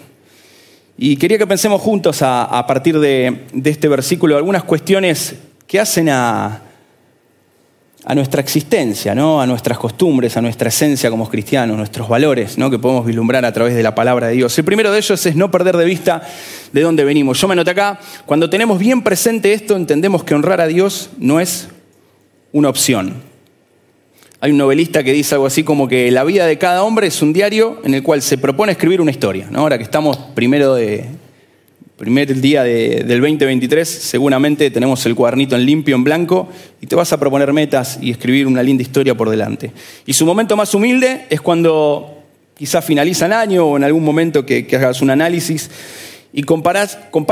Y 0.98 1.16
quería 1.16 1.38
que 1.38 1.46
pensemos 1.46 1.80
juntos 1.80 2.18
a, 2.20 2.64
partir 2.66 2.98
de 2.98 3.46
este 3.64 3.88
versículo 3.88 4.36
algunas 4.36 4.64
cuestiones 4.64 5.36
que 5.68 5.78
hacen 5.78 6.08
a, 6.08 6.62
a 8.08 8.14
nuestra 8.14 8.40
existencia, 8.40 9.14
¿no? 9.14 9.38
a 9.38 9.46
nuestras 9.46 9.76
costumbres, 9.76 10.34
a 10.38 10.40
nuestra 10.40 10.70
esencia 10.70 11.10
como 11.10 11.28
cristianos, 11.28 11.76
nuestros 11.76 12.08
valores 12.08 12.56
¿no? 12.56 12.70
que 12.70 12.78
podemos 12.78 13.04
vislumbrar 13.04 13.44
a 13.44 13.52
través 13.52 13.74
de 13.74 13.82
la 13.82 13.94
palabra 13.94 14.28
de 14.28 14.32
Dios. 14.32 14.58
El 14.58 14.64
primero 14.64 14.90
de 14.90 14.96
ellos 14.96 15.26
es 15.26 15.36
no 15.36 15.50
perder 15.50 15.76
de 15.76 15.84
vista 15.84 16.22
de 16.72 16.80
dónde 16.80 17.04
venimos. 17.04 17.38
Yo 17.38 17.46
me 17.48 17.54
noté 17.54 17.72
acá, 17.72 18.00
cuando 18.24 18.48
tenemos 18.48 18.78
bien 18.78 19.02
presente 19.02 19.52
esto, 19.52 19.76
entendemos 19.76 20.24
que 20.24 20.34
honrar 20.34 20.58
a 20.62 20.66
Dios 20.66 21.10
no 21.18 21.38
es 21.38 21.68
una 22.50 22.70
opción. 22.70 23.12
Hay 24.40 24.52
un 24.52 24.56
novelista 24.56 25.04
que 25.04 25.12
dice 25.12 25.34
algo 25.34 25.46
así 25.46 25.62
como 25.62 25.86
que 25.86 26.10
la 26.10 26.24
vida 26.24 26.46
de 26.46 26.56
cada 26.56 26.84
hombre 26.84 27.08
es 27.08 27.20
un 27.20 27.34
diario 27.34 27.78
en 27.84 27.92
el 27.92 28.02
cual 28.02 28.22
se 28.22 28.38
propone 28.38 28.72
escribir 28.72 29.02
una 29.02 29.10
historia. 29.10 29.50
Ahora 29.54 29.76
que 29.76 29.84
estamos 29.84 30.16
primero 30.34 30.74
de, 30.74 31.04
primer 31.98 32.32
día 32.40 32.62
del 32.62 33.20
2023, 33.20 33.88
seguramente 33.88 34.70
tenemos 34.70 35.04
el 35.04 35.16
cuadernito 35.16 35.56
en 35.56 35.66
limpio, 35.66 35.96
en 35.96 36.04
blanco, 36.04 36.48
y 36.80 36.86
te 36.86 36.94
vas 36.94 37.12
a 37.12 37.18
proponer 37.18 37.52
metas 37.52 37.98
y 38.00 38.12
escribir 38.12 38.46
una 38.46 38.62
linda 38.62 38.82
historia 38.82 39.16
por 39.16 39.28
delante. 39.28 39.72
Y 40.06 40.12
su 40.12 40.24
momento 40.24 40.56
más 40.56 40.72
humilde 40.74 41.26
es 41.28 41.40
cuando 41.40 42.22
quizás 42.56 42.84
finaliza 42.84 43.26
el 43.26 43.32
año 43.32 43.66
o 43.66 43.76
en 43.76 43.82
algún 43.82 44.04
momento 44.04 44.46
que, 44.46 44.64
hagas 44.72 45.02
un 45.02 45.10
análisis 45.10 45.70
y 46.32 46.44
compara 46.44 46.86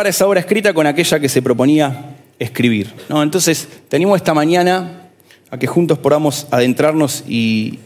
esa 0.08 0.26
obra 0.26 0.40
escrita 0.40 0.74
con 0.74 0.88
aquella 0.88 1.20
que 1.20 1.28
se 1.28 1.42
proponía 1.42 2.16
escribir. 2.40 2.92
¿no? 3.08 3.22
Entonces, 3.22 3.68
tenemos 3.88 4.16
esta 4.16 4.34
mañana 4.34 5.10
a 5.48 5.60
que 5.60 5.68
juntos 5.68 5.98
podamos 5.98 6.48
adentrarnos 6.50 7.22
y, 7.28 7.78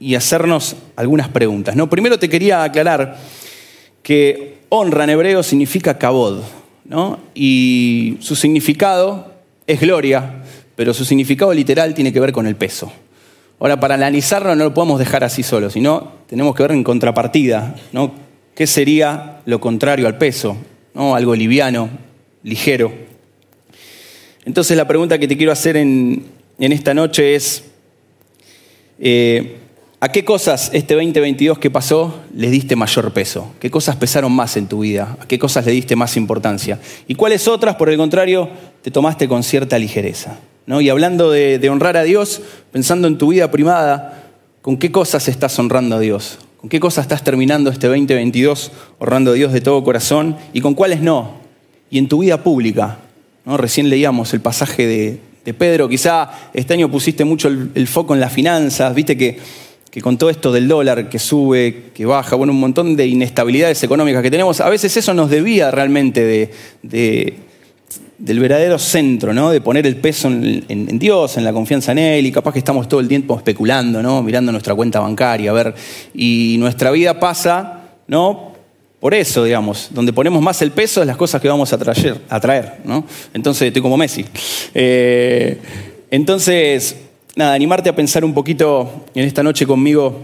y 0.00 0.16
hacernos 0.16 0.74
algunas 0.96 1.28
preguntas. 1.28 1.76
¿no? 1.76 1.88
Primero 1.88 2.18
te 2.18 2.28
quería 2.28 2.64
aclarar 2.64 3.18
que 4.02 4.55
honra 4.68 5.04
en 5.04 5.10
hebreo 5.10 5.42
significa 5.42 5.98
kabod, 5.98 6.40
¿no? 6.84 7.18
Y 7.34 8.16
su 8.20 8.36
significado 8.36 9.32
es 9.66 9.80
gloria, 9.80 10.42
pero 10.74 10.94
su 10.94 11.04
significado 11.04 11.52
literal 11.52 11.94
tiene 11.94 12.12
que 12.12 12.20
ver 12.20 12.32
con 12.32 12.46
el 12.46 12.56
peso. 12.56 12.92
Ahora, 13.58 13.80
para 13.80 13.94
analizarlo 13.94 14.54
no 14.54 14.64
lo 14.64 14.74
podemos 14.74 14.98
dejar 14.98 15.24
así 15.24 15.42
solo, 15.42 15.70
sino 15.70 16.12
tenemos 16.26 16.54
que 16.54 16.62
ver 16.62 16.72
en 16.72 16.84
contrapartida, 16.84 17.74
¿no? 17.92 18.12
¿Qué 18.54 18.66
sería 18.66 19.40
lo 19.44 19.60
contrario 19.60 20.06
al 20.06 20.18
peso? 20.18 20.56
¿no? 20.94 21.14
Algo 21.14 21.34
liviano, 21.36 21.90
ligero. 22.42 22.92
Entonces 24.44 24.76
la 24.76 24.88
pregunta 24.88 25.18
que 25.18 25.28
te 25.28 25.36
quiero 25.36 25.52
hacer 25.52 25.76
en, 25.76 26.24
esta 26.58 26.94
noche 26.94 27.34
es, 27.34 27.64
eh, 28.98 29.56
¿A 29.98 30.12
qué 30.12 30.26
cosas 30.26 30.70
este 30.74 30.92
2022 30.94 31.58
que 31.58 31.70
pasó 31.70 32.20
les 32.34 32.50
diste 32.50 32.76
mayor 32.76 33.12
peso? 33.14 33.54
¿Qué 33.58 33.70
cosas 33.70 33.96
pesaron 33.96 34.30
más 34.30 34.58
en 34.58 34.66
tu 34.66 34.80
vida? 34.80 35.16
¿A 35.18 35.26
qué 35.26 35.38
cosas 35.38 35.64
le 35.64 35.72
diste 35.72 35.96
más 35.96 36.18
importancia? 36.18 36.78
¿Y 37.08 37.14
cuáles 37.14 37.48
otras, 37.48 37.76
por 37.76 37.88
el 37.88 37.96
contrario, 37.96 38.50
te 38.82 38.90
tomaste 38.90 39.26
con 39.26 39.42
cierta 39.42 39.78
ligereza? 39.78 40.38
¿No? 40.66 40.82
Y 40.82 40.90
hablando 40.90 41.30
de, 41.30 41.66
honrar 41.70 41.96
a 41.96 42.02
Dios, 42.02 42.42
pensando 42.72 43.08
en 43.08 43.16
tu 43.16 43.28
vida 43.28 43.50
primada, 43.50 44.32
¿con 44.60 44.76
qué 44.76 44.92
cosas 44.92 45.28
estás 45.28 45.58
honrando 45.58 45.96
a 45.96 46.00
Dios? 46.00 46.40
¿Con 46.58 46.68
qué 46.68 46.78
cosas 46.78 47.06
estás 47.06 47.24
terminando 47.24 47.70
este 47.70 47.86
2022 47.86 48.72
honrando 48.98 49.30
a 49.30 49.34
Dios 49.34 49.54
de 49.54 49.62
todo 49.62 49.82
corazón? 49.82 50.36
¿Y 50.52 50.60
con 50.60 50.74
cuáles 50.74 51.00
no? 51.00 51.36
Y 51.88 51.96
en 51.96 52.08
tu 52.08 52.18
vida 52.18 52.42
pública, 52.42 52.98
¿no? 53.46 53.56
recién 53.56 53.88
leíamos 53.88 54.34
el 54.34 54.42
pasaje 54.42 54.86
de, 54.86 55.54
Pedro, 55.54 55.88
quizá 55.88 56.28
este 56.52 56.74
año 56.74 56.90
pusiste 56.90 57.24
mucho 57.24 57.46
el, 57.46 57.70
el 57.76 57.86
foco 57.86 58.14
en 58.14 58.20
las 58.20 58.32
finanzas, 58.32 58.92
viste 58.96 59.16
que 59.16 59.38
que 59.96 60.02
con 60.02 60.18
todo 60.18 60.28
esto 60.28 60.52
del 60.52 60.68
dólar 60.68 61.08
que 61.08 61.18
sube, 61.18 61.84
que 61.94 62.04
baja, 62.04 62.36
bueno, 62.36 62.52
un 62.52 62.60
montón 62.60 62.96
de 62.96 63.06
inestabilidades 63.06 63.82
económicas 63.82 64.22
que 64.22 64.30
tenemos, 64.30 64.60
a 64.60 64.68
veces 64.68 64.94
eso 64.94 65.14
nos 65.14 65.30
debía 65.30 65.70
realmente 65.70 66.50
de, 66.82 67.34
del 68.18 68.38
verdadero 68.38 68.78
centro, 68.78 69.32
¿no? 69.32 69.50
de 69.50 69.62
poner 69.62 69.86
el 69.86 69.96
peso 69.96 70.28
en, 70.28 70.98
Dios, 70.98 71.38
en 71.38 71.44
la 71.44 71.52
confianza 71.54 71.92
en 71.92 71.98
Él, 71.98 72.26
y 72.26 72.30
capaz 72.30 72.52
que 72.52 72.58
estamos 72.58 72.86
todo 72.88 73.00
el 73.00 73.08
tiempo 73.08 73.38
especulando, 73.38 74.02
¿no? 74.02 74.22
mirando 74.22 74.52
nuestra 74.52 74.74
cuenta 74.74 75.00
bancaria, 75.00 75.50
a 75.50 75.54
ver, 75.54 75.74
y 76.12 76.56
nuestra 76.58 76.90
vida 76.90 77.18
pasa, 77.18 77.84
¿no? 78.06 78.52
Por 79.00 79.14
eso, 79.14 79.44
digamos, 79.44 79.88
donde 79.92 80.12
ponemos 80.12 80.42
más 80.42 80.60
el 80.60 80.72
peso 80.72 81.00
es 81.00 81.06
las 81.06 81.16
cosas 81.16 81.40
que 81.40 81.48
vamos 81.48 81.72
a 81.72 81.78
traer, 81.78 82.20
a 82.28 82.38
traer 82.38 82.80
¿no? 82.84 83.06
Entonces, 83.32 83.68
estoy 83.68 83.80
como 83.80 83.96
Messi. 83.96 84.26
Eh, 84.74 85.58
entonces, 86.10 86.96
nada, 87.36 87.52
animarte 87.52 87.90
a 87.90 87.94
pensar 87.94 88.24
un 88.24 88.32
poquito 88.32 89.04
en 89.14 89.24
esta 89.24 89.42
noche 89.42 89.66
conmigo 89.66 90.16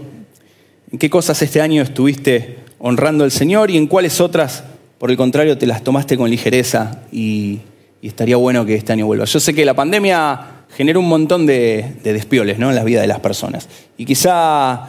en 0.91 0.97
qué 0.97 1.09
cosas 1.09 1.41
este 1.43 1.61
año 1.61 1.81
estuviste 1.83 2.57
honrando 2.79 3.23
al 3.23 3.31
Señor 3.31 3.71
y 3.71 3.77
en 3.77 3.87
cuáles 3.87 4.19
otras, 4.19 4.63
por 4.97 5.11
el 5.11 5.17
contrario, 5.17 5.57
te 5.57 5.67
las 5.67 5.83
tomaste 5.83 6.17
con 6.17 6.29
ligereza 6.29 7.03
y, 7.11 7.59
estaría 8.01 8.35
bueno 8.35 8.65
que 8.65 8.75
este 8.75 8.91
año 8.91 9.05
vuelva. 9.05 9.23
Yo 9.23 9.39
sé 9.39 9.53
que 9.53 9.63
la 9.63 9.73
pandemia 9.73 10.65
generó 10.75 10.99
un 10.99 11.07
montón 11.07 11.45
de, 11.45 11.93
despioles 12.03 12.59
¿no? 12.59 12.69
en 12.69 12.75
la 12.75 12.83
vida 12.83 12.99
de 12.99 13.07
las 13.07 13.21
personas 13.21 13.69
y 13.95 14.03
quizá 14.03 14.87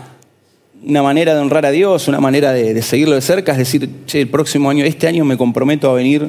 una 0.84 1.02
manera 1.02 1.32
de 1.32 1.40
honrar 1.40 1.64
a 1.64 1.70
Dios, 1.70 2.08
una 2.08 2.18
manera 2.18 2.52
de, 2.52 2.74
de 2.74 2.82
seguirlo 2.82 3.14
de 3.14 3.20
cerca 3.20 3.52
es 3.52 3.58
decir, 3.58 3.88
che, 4.06 4.22
el 4.22 4.28
próximo 4.28 4.68
año, 4.68 4.84
este 4.84 5.06
año 5.06 5.24
me 5.24 5.36
comprometo 5.36 5.88
a 5.90 5.94
venir 5.94 6.28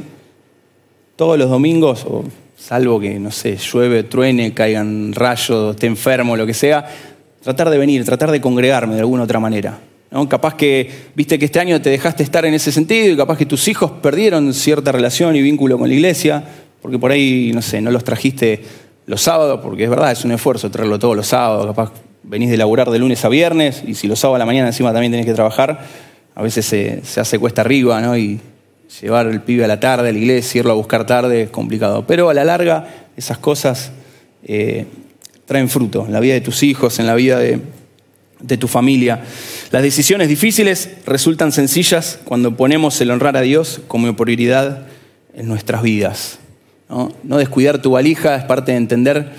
todos 1.16 1.40
los 1.40 1.50
domingos 1.50 2.06
o 2.08 2.24
salvo 2.66 3.00
que, 3.00 3.20
no 3.20 3.30
sé, 3.30 3.58
llueve, 3.58 4.04
truene, 4.04 4.52
caigan 4.56 5.14
rayos, 5.14 5.76
esté 5.76 5.86
enfermo, 5.86 6.36
lo 6.36 6.48
que 6.48 6.56
sea, 6.56 6.84
tratar 7.44 7.70
de 7.70 7.78
venir, 7.78 8.04
tratar 8.04 8.32
de 8.32 8.42
congregarme 8.42 8.96
de 8.96 9.02
alguna 9.02 9.22
otra 9.22 9.40
manera. 9.40 9.78
¿no? 10.10 10.28
Capaz 10.28 10.56
que, 10.56 10.90
viste 11.14 11.38
que 11.38 11.46
este 11.46 11.60
año 11.60 11.80
te 11.80 11.92
dejaste 11.92 12.24
estar 12.24 12.44
en 12.44 12.56
ese 12.56 12.72
sentido 12.72 13.14
y 13.14 13.16
capaz 13.16 13.38
que 13.38 13.46
tus 13.46 13.68
hijos 13.68 13.92
perdieron 14.02 14.52
cierta 14.52 14.92
relación 14.92 15.36
y 15.36 15.44
vínculo 15.44 15.78
con 15.78 15.88
la 15.88 15.94
iglesia, 15.94 16.44
porque 16.82 16.98
por 16.98 17.12
ahí, 17.12 17.52
no 17.54 17.62
sé, 17.62 17.82
no 17.82 17.92
los 17.92 18.04
trajiste 18.04 18.64
los 19.06 19.22
sábados, 19.22 19.60
porque 19.62 19.84
es 19.84 19.90
verdad, 19.92 20.12
es 20.12 20.26
un 20.26 20.32
esfuerzo 20.32 20.72
traerlo 20.72 20.98
todos 20.98 21.16
los 21.16 21.28
sábados, 21.28 21.68
capaz 21.68 21.92
venís 22.24 22.50
de 22.50 22.58
laburar 22.58 22.90
de 22.90 22.98
lunes 22.98 23.24
a 23.24 23.30
viernes 23.30 23.84
y 23.86 23.94
si 23.94 24.08
los 24.08 24.18
sábados 24.18 24.38
a 24.38 24.40
la 24.40 24.48
mañana 24.48 24.70
encima 24.70 24.92
también 24.92 25.12
tenés 25.12 25.28
que 25.28 25.36
trabajar, 25.36 25.86
a 26.34 26.42
veces 26.42 26.66
se, 26.66 27.22
hace 27.22 27.38
cuesta 27.38 27.62
arriba, 27.62 28.02
¿no? 28.02 28.18
Llevar 29.02 29.28
el 29.28 29.42
pibe 29.42 29.66
a 29.66 29.68
la 29.68 29.80
tarde 29.80 30.10
a 30.10 30.12
la 30.12 30.18
iglesia, 30.18 30.60
irlo 30.60 30.72
a 30.72 30.76
buscar 30.76 31.06
tarde 31.06 31.44
es 31.44 31.50
complicado. 31.50 32.06
Pero 32.08 32.30
a 32.30 32.34
la 32.34 32.44
larga 32.44 32.88
esas 33.18 33.38
cosas 33.38 33.92
eh, 34.44 34.86
traen 35.46 35.70
fruto 35.70 36.06
en 36.06 36.14
la 36.14 36.20
vida 36.20 36.34
de 36.34 36.42
tus 36.42 36.64
hijos, 36.64 37.00
en 37.00 37.08
la 37.08 37.16
vida 37.16 37.40
de, 37.40 37.60
tu 38.58 38.68
familia. 38.68 39.24
Las 39.72 39.82
decisiones 39.82 40.30
difíciles 40.30 40.90
resultan 41.06 41.52
sencillas 41.52 42.20
cuando 42.26 42.56
ponemos 42.56 43.00
el 43.02 43.10
honrar 43.10 43.38
a 43.38 43.42
Dios 43.42 43.82
como 43.88 44.16
prioridad 44.16 44.86
en 45.34 45.48
nuestras 45.48 45.82
vidas. 45.82 46.40
¿no? 46.90 47.12
no 47.24 47.38
descuidar 47.38 47.82
tu 47.82 47.92
valija 47.92 48.36
es 48.36 48.44
parte 48.44 48.72
de 48.72 48.78
entender 48.78 49.32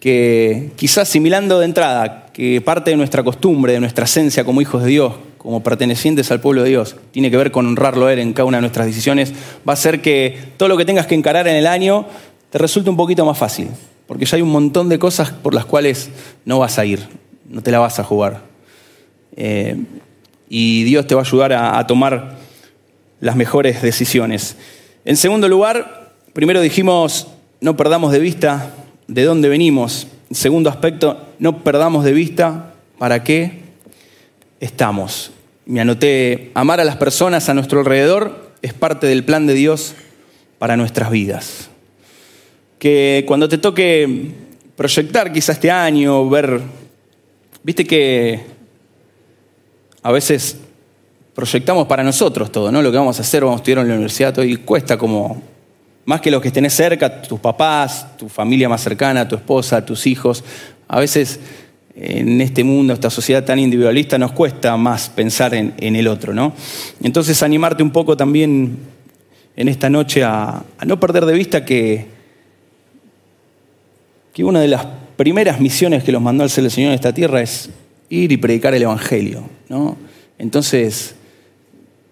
que 0.00 0.70
quizás 0.76 1.08
asimilando 1.08 1.58
de 1.58 1.64
entrada 1.64 2.26
que 2.32 2.60
parte 2.60 2.90
de 2.90 2.96
nuestra 2.96 3.22
costumbre, 3.22 3.72
de 3.72 3.80
nuestra 3.80 4.04
esencia 4.04 4.44
como 4.44 4.60
hijos 4.60 4.82
de 4.82 4.90
Dios, 4.90 5.14
como 5.44 5.62
pertenecientes 5.62 6.30
al 6.30 6.40
pueblo 6.40 6.62
de 6.62 6.70
Dios, 6.70 6.96
tiene 7.10 7.30
que 7.30 7.36
ver 7.36 7.50
con 7.50 7.66
honrarlo 7.66 8.06
a 8.06 8.12
Él 8.14 8.18
en 8.18 8.32
cada 8.32 8.46
una 8.46 8.56
de 8.56 8.62
nuestras 8.62 8.86
decisiones, 8.86 9.34
va 9.68 9.74
a 9.74 9.76
ser 9.76 10.00
que 10.00 10.38
todo 10.56 10.70
lo 10.70 10.78
que 10.78 10.86
tengas 10.86 11.06
que 11.06 11.14
encarar 11.14 11.46
en 11.46 11.54
el 11.54 11.66
año 11.66 12.06
te 12.48 12.56
resulte 12.56 12.88
un 12.88 12.96
poquito 12.96 13.26
más 13.26 13.36
fácil, 13.36 13.68
porque 14.06 14.24
ya 14.24 14.36
hay 14.36 14.42
un 14.42 14.48
montón 14.48 14.88
de 14.88 14.98
cosas 14.98 15.32
por 15.32 15.52
las 15.52 15.66
cuales 15.66 16.08
no 16.46 16.60
vas 16.60 16.78
a 16.78 16.86
ir, 16.86 17.06
no 17.46 17.62
te 17.62 17.70
la 17.70 17.78
vas 17.78 17.98
a 17.98 18.04
jugar. 18.04 18.40
Eh, 19.36 19.76
y 20.48 20.84
Dios 20.84 21.06
te 21.06 21.14
va 21.14 21.20
a 21.20 21.24
ayudar 21.24 21.52
a, 21.52 21.78
a 21.78 21.86
tomar 21.86 22.38
las 23.20 23.36
mejores 23.36 23.82
decisiones. 23.82 24.56
En 25.04 25.18
segundo 25.18 25.46
lugar, 25.46 26.14
primero 26.32 26.62
dijimos, 26.62 27.26
no 27.60 27.76
perdamos 27.76 28.12
de 28.12 28.18
vista 28.18 28.70
de 29.08 29.24
dónde 29.24 29.50
venimos. 29.50 30.06
Segundo 30.30 30.70
aspecto, 30.70 31.20
no 31.38 31.62
perdamos 31.62 32.02
de 32.02 32.14
vista 32.14 32.72
para 32.98 33.24
qué 33.24 33.63
estamos. 34.64 35.30
Me 35.66 35.80
anoté, 35.80 36.50
amar 36.54 36.80
a 36.80 36.84
las 36.84 36.96
personas 36.96 37.48
a 37.48 37.54
nuestro 37.54 37.80
alrededor 37.80 38.52
es 38.62 38.72
parte 38.72 39.06
del 39.06 39.24
plan 39.24 39.46
de 39.46 39.54
Dios 39.54 39.94
para 40.58 40.76
nuestras 40.76 41.10
vidas. 41.10 41.68
Que 42.78 43.24
cuando 43.26 43.48
te 43.48 43.58
toque 43.58 44.32
proyectar 44.76 45.32
quizá 45.32 45.52
este 45.52 45.70
año, 45.70 46.28
ver, 46.28 46.60
viste 47.62 47.86
que 47.86 48.40
a 50.02 50.12
veces 50.12 50.56
proyectamos 51.34 51.86
para 51.86 52.02
nosotros 52.02 52.50
todo, 52.50 52.72
¿no? 52.72 52.80
Lo 52.80 52.90
que 52.90 52.98
vamos 52.98 53.18
a 53.18 53.22
hacer, 53.22 53.42
vamos 53.44 53.58
a 53.58 53.60
estudiar 53.60 53.80
en 53.80 53.88
la 53.88 53.94
universidad, 53.94 54.32
todo, 54.32 54.44
y 54.44 54.56
cuesta 54.56 54.96
como, 54.96 55.42
más 56.06 56.20
que 56.20 56.30
los 56.30 56.40
que 56.40 56.50
tenés 56.50 56.72
cerca, 56.72 57.22
tus 57.22 57.40
papás, 57.40 58.16
tu 58.16 58.28
familia 58.28 58.68
más 58.68 58.82
cercana, 58.82 59.28
tu 59.28 59.36
esposa, 59.36 59.84
tus 59.84 60.06
hijos, 60.06 60.42
a 60.88 61.00
veces 61.00 61.40
en 61.96 62.40
este 62.40 62.64
mundo, 62.64 62.92
esta 62.92 63.10
sociedad 63.10 63.44
tan 63.44 63.58
individualista, 63.58 64.18
nos 64.18 64.32
cuesta 64.32 64.76
más 64.76 65.08
pensar 65.08 65.54
en, 65.54 65.74
el 65.78 66.08
otro. 66.08 66.34
¿no? 66.34 66.52
Entonces, 67.02 67.42
animarte 67.42 67.82
un 67.82 67.90
poco 67.90 68.16
también 68.16 68.76
en 69.56 69.68
esta 69.68 69.88
noche 69.88 70.24
a, 70.24 70.64
no 70.84 70.98
perder 70.98 71.24
de 71.24 71.34
vista 71.34 71.64
que, 71.64 72.06
que 74.32 74.44
una 74.44 74.60
de 74.60 74.68
las 74.68 74.86
primeras 75.16 75.60
misiones 75.60 76.02
que 76.02 76.10
los 76.10 76.20
mandó 76.20 76.42
al 76.42 76.50
el 76.54 76.70
Señor 76.70 76.88
en 76.88 76.94
esta 76.94 77.14
tierra 77.14 77.40
es 77.40 77.70
ir 78.08 78.32
y 78.32 78.36
predicar 78.36 78.74
el 78.74 78.82
Evangelio. 78.82 79.44
¿no? 79.68 79.96
Entonces, 80.36 81.14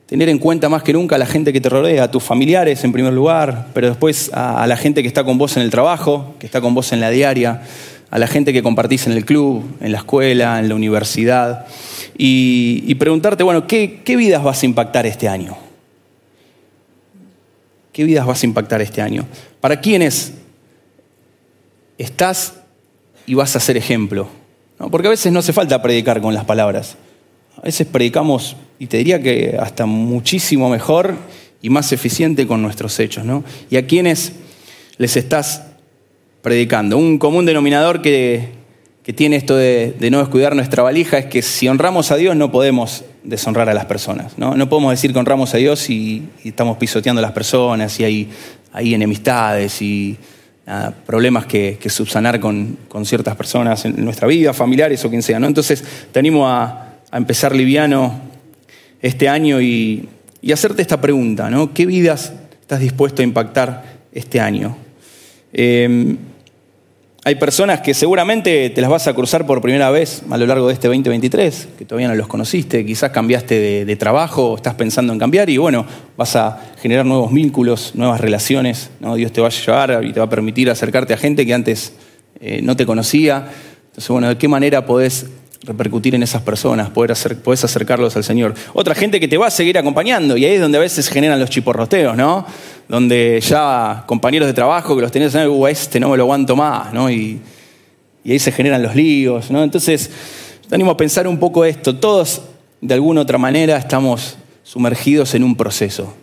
tener 0.06 0.28
en 0.28 0.38
cuenta 0.38 0.68
más 0.68 0.84
que 0.84 0.92
nunca 0.92 1.16
a 1.16 1.18
la 1.18 1.26
gente 1.26 1.52
que 1.52 1.60
te 1.60 1.68
rodea, 1.68 2.04
a 2.04 2.10
tus 2.10 2.22
familiares 2.22 2.84
en 2.84 2.92
primer 2.92 3.12
lugar, 3.12 3.66
pero 3.74 3.88
después 3.88 4.30
a 4.32 4.64
la 4.68 4.76
gente 4.76 5.02
que 5.02 5.08
está 5.08 5.24
con 5.24 5.38
vos 5.38 5.56
en 5.56 5.64
el 5.64 5.70
trabajo, 5.70 6.36
que 6.38 6.46
está 6.46 6.60
con 6.60 6.72
vos 6.72 6.92
en 6.92 7.00
la 7.00 7.10
diaria, 7.10 7.62
a 8.12 8.18
la 8.18 8.26
gente 8.26 8.52
que 8.52 8.62
compartís 8.62 9.06
en 9.06 9.14
el 9.14 9.24
club, 9.24 9.64
en 9.80 9.90
la 9.90 9.98
escuela, 9.98 10.60
en 10.60 10.68
la 10.68 10.74
universidad, 10.74 11.64
y, 12.14 12.94
preguntarte, 12.96 13.42
bueno, 13.42 13.66
¿qué, 13.66 14.02
¿qué 14.04 14.16
vidas 14.16 14.44
vas 14.44 14.62
a 14.62 14.66
impactar 14.66 15.06
este 15.06 15.30
año? 15.30 15.56
¿Qué 17.90 18.04
vidas 18.04 18.26
vas 18.26 18.42
a 18.42 18.46
impactar 18.46 18.82
este 18.82 19.00
año? 19.00 19.24
¿Para 19.62 19.80
quiénes 19.80 20.34
estás 21.96 22.52
y 23.26 23.32
vas 23.32 23.56
a 23.56 23.60
ser 23.60 23.78
ejemplo? 23.78 24.28
Porque 24.90 25.06
a 25.08 25.10
veces 25.10 25.32
no 25.32 25.38
hace 25.38 25.54
falta 25.54 25.80
predicar 25.80 26.20
con 26.20 26.34
las 26.34 26.44
palabras. 26.44 26.96
A 27.56 27.62
veces 27.62 27.86
predicamos, 27.86 28.56
y 28.78 28.88
te 28.88 28.98
diría 28.98 29.22
que 29.22 29.56
hasta 29.58 29.86
muchísimo 29.86 30.68
mejor 30.68 31.16
y 31.62 31.70
más 31.70 31.90
eficiente 31.92 32.46
con 32.46 32.60
nuestros 32.60 33.00
hechos. 33.00 33.24
¿no? 33.24 33.42
¿Y 33.70 33.78
a 33.78 33.86
quiénes 33.86 34.32
les 34.98 35.16
estás 35.16 35.71
predicando? 36.42 36.98
Un 36.98 37.18
común 37.18 37.46
denominador 37.46 38.02
que, 38.02 38.60
tiene 39.14 39.36
esto 39.36 39.56
de, 39.56 39.94
no 40.10 40.18
descuidar 40.18 40.54
nuestra 40.54 40.82
valija 40.82 41.18
es 41.18 41.26
que 41.26 41.42
si 41.42 41.68
honramos 41.68 42.10
a 42.12 42.16
Dios 42.16 42.36
no 42.36 42.52
podemos 42.52 43.04
deshonrar 43.24 43.68
a 43.68 43.74
las 43.74 43.86
personas. 43.86 44.38
No, 44.38 44.56
no 44.56 44.68
podemos 44.68 44.90
decir 44.92 45.12
que 45.12 45.18
honramos 45.18 45.54
a 45.54 45.56
Dios 45.56 45.88
y, 45.88 46.28
estamos 46.44 46.76
pisoteando 46.76 47.20
a 47.20 47.22
las 47.22 47.32
personas 47.32 47.98
y 48.00 48.04
hay, 48.04 48.94
enemistades 48.94 49.80
y 49.80 50.16
problemas 51.06 51.46
que, 51.46 51.78
subsanar 51.88 52.40
con, 52.40 52.76
ciertas 53.04 53.36
personas 53.36 53.84
en 53.84 54.04
nuestra 54.04 54.26
vida, 54.28 54.52
familiares 54.52 55.04
o 55.04 55.10
quien 55.10 55.22
sea. 55.22 55.38
¿no? 55.38 55.46
Entonces 55.46 55.82
te 56.12 56.18
animo 56.18 56.48
a, 56.48 56.88
empezar 57.12 57.54
liviano 57.54 58.20
este 59.00 59.28
año 59.28 59.60
y, 59.60 60.08
hacerte 60.52 60.82
esta 60.82 61.00
pregunta, 61.00 61.50
¿no? 61.50 61.72
¿Qué 61.72 61.86
vidas 61.86 62.32
estás 62.60 62.80
dispuesto 62.80 63.22
a 63.22 63.24
impactar 63.24 63.84
este 64.12 64.40
año? 64.40 64.76
Eh, 65.52 66.16
hay 67.24 67.36
personas 67.36 67.80
que 67.80 67.94
seguramente 67.94 68.68
te 68.70 68.80
las 68.80 68.90
vas 68.90 69.06
a 69.06 69.14
cruzar 69.14 69.46
por 69.46 69.60
primera 69.60 69.90
vez 69.90 70.24
a 70.28 70.36
lo 70.36 70.44
largo 70.44 70.66
de 70.66 70.74
este 70.74 70.88
2023, 70.88 71.68
que 71.78 71.84
todavía 71.84 72.08
no 72.08 72.16
los 72.16 72.26
conociste, 72.26 72.84
quizás 72.84 73.12
cambiaste 73.12 73.84
de, 73.84 73.96
trabajo, 73.96 74.56
estás 74.56 74.74
pensando 74.74 75.12
en 75.12 75.20
cambiar 75.20 75.48
y 75.48 75.56
bueno, 75.56 75.86
vas 76.16 76.34
a 76.34 76.60
generar 76.80 77.06
nuevos 77.06 77.32
vínculos, 77.32 77.92
nuevas 77.94 78.20
relaciones, 78.20 78.90
¿no? 78.98 79.14
Dios 79.14 79.30
te 79.30 79.40
va 79.40 79.46
a 79.46 79.50
llevar 79.50 80.04
y 80.04 80.12
te 80.12 80.18
va 80.18 80.26
a 80.26 80.28
permitir 80.28 80.68
acercarte 80.68 81.14
a 81.14 81.16
gente 81.16 81.46
que 81.46 81.54
antes 81.54 81.92
eh, 82.40 82.60
no 82.60 82.76
te 82.76 82.86
conocía. 82.86 83.48
Entonces, 83.86 84.08
bueno, 84.08 84.28
¿de 84.28 84.36
qué 84.36 84.48
manera 84.48 84.84
podés 84.84 85.26
repercutir 85.64 86.14
en 86.14 86.22
esas 86.22 86.42
personas, 86.42 86.90
poder 86.90 87.14
podés 87.42 87.64
acercarlos 87.64 88.16
al 88.16 88.24
Señor. 88.24 88.54
Otra 88.72 88.94
gente 88.94 89.20
que 89.20 89.28
te 89.28 89.38
va 89.38 89.46
a 89.46 89.50
seguir 89.50 89.78
acompañando, 89.78 90.36
y 90.36 90.44
ahí 90.44 90.54
es 90.54 90.60
donde 90.60 90.78
a 90.78 90.80
veces 90.80 91.08
generan 91.08 91.38
los 91.38 91.50
chiporroteos, 91.50 92.16
¿no? 92.16 92.44
Donde 92.88 93.40
ya 93.40 94.02
compañeros 94.06 94.48
de 94.48 94.54
trabajo 94.54 94.96
que 94.96 95.02
los 95.02 95.12
tenés 95.12 95.34
en 95.34 95.48
uh, 95.48 95.66
este 95.68 96.00
no 96.00 96.10
me 96.10 96.16
lo 96.16 96.24
aguanto 96.24 96.56
más, 96.56 96.92
¿no? 96.92 97.10
Y, 97.10 97.40
ahí 98.24 98.38
se 98.38 98.52
generan 98.52 98.82
los 98.82 98.94
líos, 98.94 99.50
¿no? 99.50 99.62
Entonces, 99.62 100.10
te 100.68 100.74
animo 100.74 100.92
a 100.92 100.96
pensar 100.96 101.26
un 101.26 101.38
poco 101.38 101.64
esto. 101.64 101.96
Todos, 101.96 102.42
de 102.80 102.94
alguna 102.94 103.20
otra 103.20 103.38
manera, 103.38 103.76
estamos 103.76 104.36
sumergidos 104.62 105.34
en 105.34 105.44
un 105.44 105.56
proceso. 105.56 106.14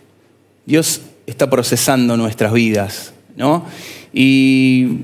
Dios 0.66 1.02
está 1.26 1.48
procesando 1.48 2.16
nuestras 2.16 2.52
vidas, 2.52 3.12
¿no? 3.36 3.64
Y 4.12 5.00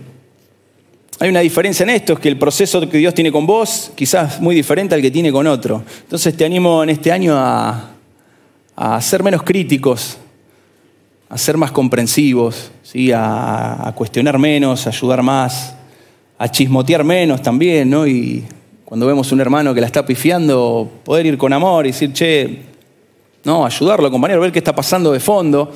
hay 1.19 1.31
una 1.31 1.41
diferencia 1.41 1.85
en 1.85 1.91
esto, 1.91 2.15
es 2.15 2.19
que 2.19 2.29
el 2.29 2.39
proceso 2.39 2.81
que 2.89 2.99
Dios 2.99 3.15
tiene 3.15 3.33
con 3.33 3.47
vos 3.47 3.91
quizás 3.95 4.41
muy 4.41 4.55
diferente 4.55 4.95
al 4.95 5.01
que 5.01 5.11
tiene 5.11 5.33
con 5.33 5.47
otro. 5.47 5.83
Entonces 6.03 6.37
te 6.37 6.45
animo 6.45 6.83
en 6.83 6.91
este 6.91 7.11
año 7.11 7.35
a, 7.37 7.93
ser 9.01 9.23
menos 9.23 9.43
críticos, 9.43 10.19
a 11.31 11.39
ser 11.39 11.57
más 11.57 11.71
comprensivos, 11.71 12.71
¿sí? 12.83 13.11
a, 13.15 13.91
cuestionar 13.97 14.39
menos, 14.39 14.87
a 14.87 14.91
ayudar 14.91 15.23
más, 15.23 15.75
a 16.39 16.51
chismotear 16.51 17.03
menos 17.03 17.41
también, 17.41 17.89
¿no? 17.89 18.07
Y 18.07 18.45
cuando 18.85 19.07
vemos 19.07 19.33
un 19.33 19.41
hermano 19.41 19.73
que 19.73 19.81
la 19.81 19.87
está 19.87 20.05
pifiando, 20.05 20.91
poder 21.03 21.25
ir 21.25 21.39
con 21.39 21.51
amor 21.55 21.87
y 21.87 21.93
decir, 21.93 22.13
che, 22.13 22.59
no, 23.45 23.65
ayudarlo, 23.65 24.09
acompañarlo, 24.09 24.43
ver 24.43 24.53
qué 24.53 24.59
está 24.59 24.75
pasando 24.75 25.13
de 25.13 25.21
fondo. 25.21 25.73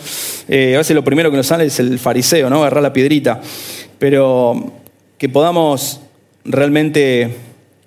Eh, 0.49 0.75
a 0.75 0.79
veces 0.79 0.95
lo 0.95 1.03
primero 1.03 1.31
que 1.31 1.39
nos 1.39 1.47
sale 1.47 1.65
es 1.65 1.81
el 1.81 1.99
fariseo, 1.99 2.51
¿no? 2.51 2.59
Agarrar 2.59 2.83
la 2.83 2.93
piedrita. 2.93 3.41
Pero 3.99 4.80
que 5.21 5.29
podamos 5.29 6.01
realmente 6.47 7.37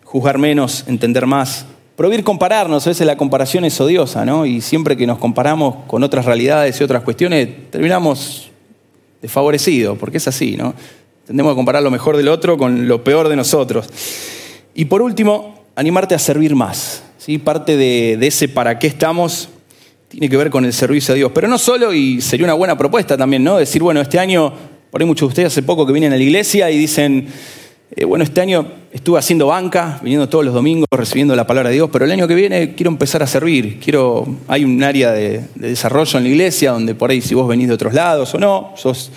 juzgar 0.04 0.38
menos, 0.38 0.84
entender 0.86 1.26
más, 1.26 1.66
prohibir 1.96 2.24
compararnos, 2.24 2.86
a 2.86 2.92
veces 2.92 3.08
la 3.08 3.18
comparación 3.18 3.66
es 3.66 3.82
odiosa, 3.82 4.24
¿no? 4.24 4.46
Y 4.46 4.62
siempre 4.62 4.96
que 4.96 5.08
nos 5.08 5.18
comparamos 5.18 5.78
con 5.88 6.04
otras 6.04 6.26
realidades 6.26 6.80
y 6.80 6.84
otras 6.84 7.02
cuestiones, 7.02 7.72
terminamos 7.72 8.52
desfavorecidos, 9.20 9.98
porque 9.98 10.18
es 10.18 10.28
así, 10.28 10.56
¿no? 10.56 10.76
Tendemos 11.26 11.54
a 11.54 11.56
comparar 11.56 11.82
lo 11.82 11.90
mejor 11.90 12.18
del 12.18 12.28
otro 12.28 12.56
con 12.56 12.88
lo 12.88 13.04
peor 13.04 13.28
de 13.28 13.36
nosotros. 13.36 13.88
Y 14.76 14.86
por 14.86 15.02
último, 15.02 15.56
animarte 15.76 16.14
a 16.14 16.20
servir 16.20 16.54
más. 16.54 17.02
¿sí? 17.18 17.40
Parte 17.40 17.78
de, 17.78 18.16
de 18.16 18.28
ese 18.28 18.48
para 18.48 18.78
qué 18.78 18.86
estamos 18.86 19.50
tiene 20.08 20.30
que 20.30 20.38
ver 20.38 20.52
con 20.52 20.66
el 20.66 20.74
servicio 20.74 21.14
a 21.14 21.16
Dios. 21.16 21.32
Pero 21.34 21.48
no 21.48 21.58
solo, 21.58 21.96
y 21.96 22.22
sería 22.22 22.46
una 22.46 22.54
buena 22.54 22.78
propuesta 22.78 23.18
también, 23.18 23.44
¿no? 23.44 23.58
Decir, 23.58 23.82
bueno, 23.82 24.02
este 24.02 24.20
año 24.20 24.54
por 24.94 25.02
ahí 25.02 25.08
muchos 25.08 25.28
de 25.28 25.30
ustedes 25.30 25.48
hace 25.48 25.64
poco 25.64 25.88
que 25.88 25.92
vienen 25.92 26.14
a 26.14 26.18
la 26.18 26.22
iglesia 26.22 26.70
y 26.70 26.78
dicen, 26.78 27.26
eh, 27.96 28.06
bueno, 28.06 28.24
este 28.24 28.42
año 28.42 28.74
estuve 28.92 29.18
haciendo 29.18 29.48
banca, 29.48 30.00
viniendo 30.04 30.30
todos 30.30 30.46
los 30.46 30.54
domingos, 30.54 30.86
recibiendo 30.92 31.36
la 31.36 31.48
palabra 31.48 31.70
de 31.70 31.78
Dios, 31.78 31.90
pero 31.92 32.06
el 32.06 32.12
año 32.12 32.28
que 32.28 32.36
viene 32.36 32.76
quiero 32.76 32.92
empezar 32.92 33.24
a 33.24 33.26
servir. 33.26 33.80
Quiero, 33.80 34.24
hay 34.48 34.64
un 34.64 34.84
área 34.84 35.12
de, 35.12 35.46
desarrollo 35.56 36.20
en 36.20 36.26
la 36.26 36.30
iglesia 36.30 36.74
donde 36.74 36.94
por 36.94 37.10
ahí 37.10 37.22
si 37.22 37.34
vos 37.34 37.48
venís 37.48 37.70
de 37.70 37.74
otros 37.74 37.96
lados 37.96 38.36
o 38.36 38.38
no, 38.38 38.74
sos 38.76 39.10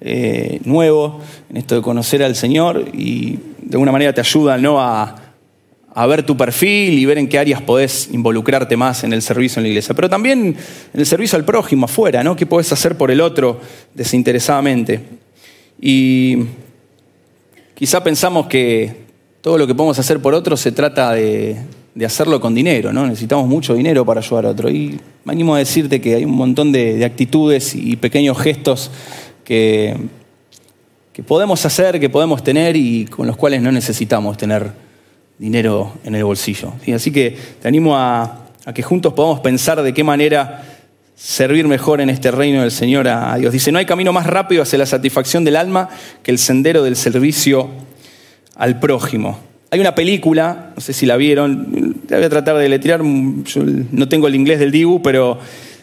eh, 0.00 0.58
nuevo 0.64 1.20
en 1.48 1.58
esto 1.58 1.76
de 1.76 1.82
conocer 1.82 2.24
al 2.24 2.34
Señor 2.34 2.86
y 2.92 3.38
de 3.62 3.74
alguna 3.74 3.92
manera 3.92 4.12
te 4.12 4.20
ayuda 4.20 4.58
¿no? 4.58 4.80
a, 4.80 5.14
a 5.94 6.06
ver 6.06 6.22
tu 6.22 6.36
perfil 6.36 6.98
y 6.98 7.04
ver 7.04 7.18
en 7.18 7.28
qué 7.28 7.38
áreas 7.38 7.62
podés 7.62 8.08
involucrarte 8.12 8.76
más 8.76 9.04
en 9.04 9.12
el 9.12 9.22
servicio 9.22 9.60
en 9.60 9.64
la 9.64 9.68
iglesia, 9.68 9.94
pero 9.94 10.08
también 10.08 10.56
en 10.94 11.00
el 11.00 11.06
servicio 11.06 11.36
al 11.36 11.44
prójimo 11.44 11.86
afuera, 11.86 12.22
¿no? 12.22 12.36
¿Qué 12.36 12.46
podés 12.46 12.72
hacer 12.72 12.96
por 12.96 13.10
el 13.10 13.20
otro 13.20 13.60
desinteresadamente? 13.94 15.19
Y 15.80 16.44
quizá 17.74 18.02
pensamos 18.02 18.46
que 18.46 19.04
todo 19.40 19.56
lo 19.56 19.66
que 19.66 19.74
podemos 19.74 19.98
hacer 19.98 20.20
por 20.20 20.34
otro 20.34 20.56
se 20.56 20.72
trata 20.72 21.12
de, 21.12 21.56
hacerlo 22.04 22.40
con 22.40 22.54
dinero, 22.54 22.92
¿no? 22.92 23.06
Necesitamos 23.06 23.46
mucho 23.46 23.74
dinero 23.74 24.04
para 24.04 24.20
ayudar 24.20 24.46
a 24.46 24.50
otro. 24.50 24.70
Y 24.70 25.00
me 25.24 25.32
animo 25.32 25.54
a 25.54 25.58
decirte 25.58 26.00
que 26.00 26.14
hay 26.14 26.24
un 26.24 26.34
montón 26.34 26.72
de, 26.72 27.04
actitudes 27.04 27.74
y 27.74 27.96
pequeños 27.96 28.38
gestos 28.38 28.90
que, 29.44 29.96
que 31.12 31.22
podemos 31.22 31.64
hacer, 31.66 31.98
que 31.98 32.08
podemos 32.08 32.42
tener 32.42 32.76
y 32.76 33.06
con 33.06 33.26
los 33.26 33.36
cuales 33.36 33.62
no 33.62 33.72
necesitamos 33.72 34.36
tener 34.36 34.72
dinero 35.40 35.94
en 36.04 36.14
el 36.14 36.22
bolsillo. 36.22 36.74
Así 36.94 37.10
que 37.10 37.36
te 37.60 37.66
animo 37.66 37.96
a, 37.96 38.46
que 38.74 38.82
juntos 38.82 39.14
podamos 39.14 39.40
pensar 39.40 39.82
de 39.82 39.92
qué 39.92 40.04
manera 40.04 40.69
servir 41.20 41.68
mejor 41.68 42.00
en 42.00 42.08
este 42.08 42.30
reino 42.30 42.62
del 42.62 42.70
Señor 42.70 43.06
a, 43.06 43.36
Dios. 43.36 43.52
Dice, 43.52 43.70
no 43.70 43.78
hay 43.78 43.84
camino 43.84 44.10
más 44.10 44.26
rápido 44.26 44.62
hacia 44.62 44.78
la 44.78 44.86
satisfacción 44.86 45.44
del 45.44 45.56
alma 45.56 45.90
que 46.22 46.30
el 46.30 46.38
sendero 46.38 46.82
del 46.82 46.96
servicio 46.96 47.68
al 48.56 48.80
prójimo. 48.80 49.38
Hay 49.70 49.80
una 49.80 49.94
película, 49.94 50.72
no 50.74 50.80
sé 50.80 50.94
si 50.94 51.04
la 51.04 51.16
vieron, 51.16 51.96
voy 52.08 52.24
a 52.24 52.28
tratar 52.30 52.56
de 52.56 52.68
letrear, 52.70 53.02
yo 53.02 53.62
no 53.92 54.08
tengo 54.08 54.28
el 54.28 54.34
inglés 54.34 54.58
del 54.58 54.70
Dibu, 54.70 55.02
pero 55.02 55.38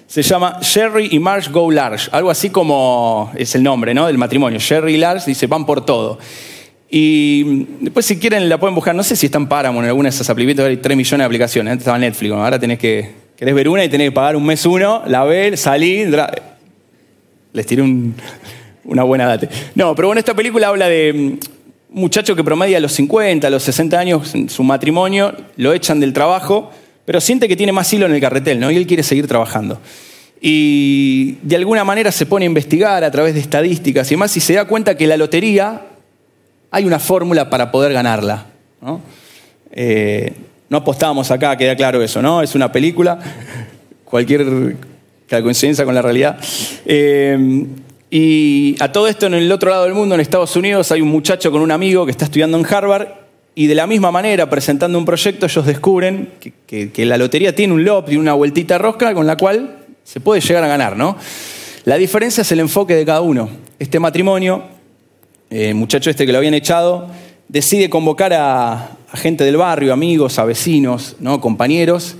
se 0.07 0.23
llama 0.23 0.57
Sherry 0.61 1.09
y 1.11 1.19
Marsh 1.19 1.49
Go 1.49 1.69
Large, 1.69 2.09
algo 2.11 2.31
así 2.31 2.49
como 2.49 3.31
es 3.35 3.53
el 3.53 3.61
nombre 3.61 3.93
¿no? 3.93 4.07
del 4.07 4.17
matrimonio. 4.17 4.57
Sherry 4.57 4.95
y 4.95 4.97
Large 4.97 5.27
dice, 5.27 5.45
van 5.45 5.67
por 5.67 5.85
todo. 5.85 6.17
Y 6.89 7.65
después, 7.81 8.05
si 8.05 8.17
quieren, 8.17 8.49
la 8.49 8.59
pueden 8.59 8.73
buscar. 8.73 8.95
No 8.95 9.03
sé 9.03 9.15
si 9.15 9.27
están 9.27 9.47
Paramount 9.47 9.83
en 9.83 9.89
alguna 9.89 10.09
de 10.09 10.15
esas 10.15 10.29
aplicaciones. 10.29 10.69
Hay 10.69 10.77
3 10.77 10.97
millones 10.97 11.19
de 11.19 11.25
aplicaciones. 11.25 11.71
Antes 11.73 11.83
estaba 11.83 11.99
Netflix. 11.99 12.31
Ahora 12.31 12.57
tenés 12.57 12.79
que. 12.79 13.26
Querés 13.37 13.53
ver 13.53 13.69
una 13.69 13.85
y 13.85 13.89
tenés 13.89 14.07
que 14.07 14.11
pagar 14.11 14.35
un 14.35 14.43
mes 14.43 14.65
uno, 14.65 15.03
la 15.05 15.23
ves, 15.23 15.59
salís. 15.59 16.07
Les 17.53 17.65
tiré 17.67 17.83
una 18.83 19.03
buena 19.03 19.27
data. 19.27 19.47
No, 19.75 19.93
pero 19.95 20.07
bueno, 20.07 20.17
esta 20.17 20.33
película 20.33 20.69
habla 20.69 20.89
de 20.89 21.11
un 21.11 21.39
muchacho 21.89 22.35
que 22.35 22.43
promedia 22.43 22.77
a 22.77 22.79
los 22.79 22.93
50, 22.93 23.45
a 23.45 23.49
los 23.51 23.61
60 23.61 23.99
años, 23.99 24.33
en 24.33 24.49
su 24.49 24.63
matrimonio, 24.63 25.35
lo 25.55 25.71
echan 25.73 25.99
del 25.99 26.13
trabajo, 26.13 26.71
pero 27.05 27.21
siente 27.21 27.47
que 27.47 27.55
tiene 27.55 27.71
más 27.71 27.93
hilo 27.93 28.07
en 28.07 28.15
el 28.15 28.19
carretel, 28.19 28.59
¿no? 28.59 28.71
Y 28.71 28.75
él 28.75 28.87
quiere 28.87 29.03
seguir 29.03 29.27
trabajando. 29.27 29.79
Y 30.41 31.37
de 31.43 31.57
alguna 31.57 31.83
manera 31.83 32.11
se 32.11 32.25
pone 32.25 32.45
a 32.45 32.47
investigar 32.47 33.03
a 33.03 33.11
través 33.11 33.35
de 33.35 33.39
estadísticas 33.39 34.07
y 34.11 34.15
demás, 34.15 34.35
y 34.35 34.39
se 34.39 34.53
da 34.53 34.65
cuenta 34.65 34.97
que 34.97 35.05
la 35.05 35.15
lotería 35.15 35.83
hay 36.71 36.85
una 36.85 36.97
fórmula 36.97 37.51
para 37.51 37.71
poder 37.71 37.93
ganarla. 37.93 38.47
¿no? 38.81 38.99
Eh, 39.71 40.33
no 40.69 40.77
apostamos 40.77 41.31
acá, 41.31 41.55
queda 41.57 41.75
claro 41.75 42.01
eso, 42.01 42.21
¿no? 42.21 42.41
Es 42.41 42.55
una 42.55 42.71
película, 42.71 43.19
cualquier 44.05 44.75
coincidencia 45.29 45.85
con 45.85 45.95
la 45.95 46.01
realidad. 46.01 46.37
Eh, 46.85 47.65
y 48.09 48.75
a 48.79 48.91
todo 48.91 49.07
esto, 49.07 49.27
en 49.27 49.33
el 49.33 49.51
otro 49.51 49.69
lado 49.69 49.83
del 49.83 49.93
mundo, 49.93 50.15
en 50.15 50.21
Estados 50.21 50.55
Unidos, 50.55 50.91
hay 50.91 51.01
un 51.01 51.09
muchacho 51.09 51.51
con 51.51 51.61
un 51.61 51.71
amigo 51.71 52.05
que 52.05 52.11
está 52.11 52.25
estudiando 52.25 52.57
en 52.57 52.65
Harvard 52.65 53.07
y 53.55 53.67
de 53.67 53.75
la 53.75 53.87
misma 53.87 54.11
manera, 54.11 54.49
presentando 54.49 54.97
un 54.97 55.05
proyecto, 55.05 55.45
ellos 55.45 55.65
descubren 55.65 56.29
que, 56.67 57.05
la 57.05 57.17
lotería 57.17 57.55
tiene 57.55 57.73
un 57.73 57.83
lob, 57.83 58.09
y 58.09 58.15
una 58.15 58.33
vueltita 58.33 58.77
rosca 58.77 59.13
con 59.13 59.25
la 59.25 59.35
cual 59.35 59.79
se 60.03 60.19
puede 60.19 60.41
llegar 60.41 60.63
a 60.63 60.67
ganar, 60.67 60.95
¿no? 60.95 61.17
La 61.85 61.97
diferencia 61.97 62.41
es 62.41 62.51
el 62.51 62.59
enfoque 62.59 62.95
de 62.95 63.05
cada 63.05 63.21
uno. 63.21 63.49
Este 63.79 63.99
matrimonio 63.99 64.77
el 65.49 65.61
eh, 65.61 65.73
muchacho 65.73 66.09
este 66.09 66.25
que 66.25 66.31
lo 66.31 66.39
habían 66.39 66.53
echado, 66.53 67.09
decide 67.47 67.89
convocar 67.89 68.33
a, 68.33 68.96
gente 69.17 69.43
del 69.43 69.57
barrio, 69.57 69.93
amigos, 69.93 70.39
a 70.39 70.45
vecinos, 70.45 71.15
¿no? 71.19 71.41
compañeros, 71.41 72.15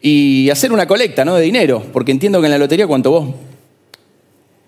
y 0.00 0.48
hacer 0.50 0.72
una 0.72 0.86
colecta 0.86 1.24
¿no? 1.24 1.34
de 1.34 1.42
dinero, 1.42 1.84
porque 1.92 2.12
entiendo 2.12 2.40
que 2.40 2.46
en 2.46 2.52
la 2.52 2.58
lotería 2.58 2.86
cuanto 2.86 3.10
vos 3.10 3.34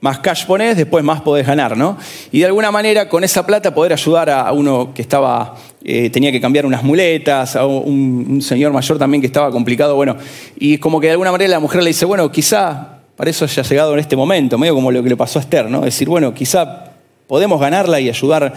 más 0.01 0.19
cash 0.21 0.47
ponés, 0.47 0.77
después 0.77 1.05
más 1.05 1.21
podés 1.21 1.47
ganar, 1.47 1.77
¿no? 1.77 1.99
Y 2.33 2.41
de 2.41 2.47
alguna 2.47 2.71
manera 2.71 3.09
con 3.09 3.23
esa 3.23 3.47
plata 3.47 3.75
poder 3.75 3.93
ayudar 3.93 4.31
a 4.31 4.51
uno 4.53 4.93
que 4.95 5.03
estaba, 5.03 5.57
eh, 5.85 6.09
tenía 6.11 6.33
que 6.33 6.41
cambiar 6.41 6.65
unas 6.65 6.83
muletas, 6.83 7.55
a 7.55 7.67
un, 7.67 8.41
señor 8.41 8.73
mayor 8.73 8.99
también 8.99 9.21
que 9.21 9.27
estaba 9.27 9.51
complicado, 9.51 9.95
bueno, 9.97 10.17
y 10.59 10.79
como 10.79 11.01
que 11.01 11.09
de 11.09 11.13
alguna 11.13 11.33
manera 11.33 11.51
la 11.51 11.61
mujer 11.61 11.83
le 11.83 11.89
dice, 11.89 12.07
bueno, 12.07 12.33
quizá 12.33 13.01
para 13.15 13.31
eso 13.31 13.45
haya 13.45 13.63
llegado 13.63 13.93
en 13.93 14.01
este 14.01 14.17
momento, 14.17 14.57
medio 14.57 14.75
como 14.75 14.91
lo 14.91 15.03
que 15.03 15.11
le 15.11 15.17
pasó 15.17 15.39
a 15.39 15.43
Esther, 15.43 15.69
¿no? 15.69 15.83
Decir, 15.83 16.09
bueno, 16.09 16.33
quizá 16.33 16.93
podemos 17.27 17.61
ganarla 17.61 18.01
y 18.01 18.09
ayudar. 18.09 18.55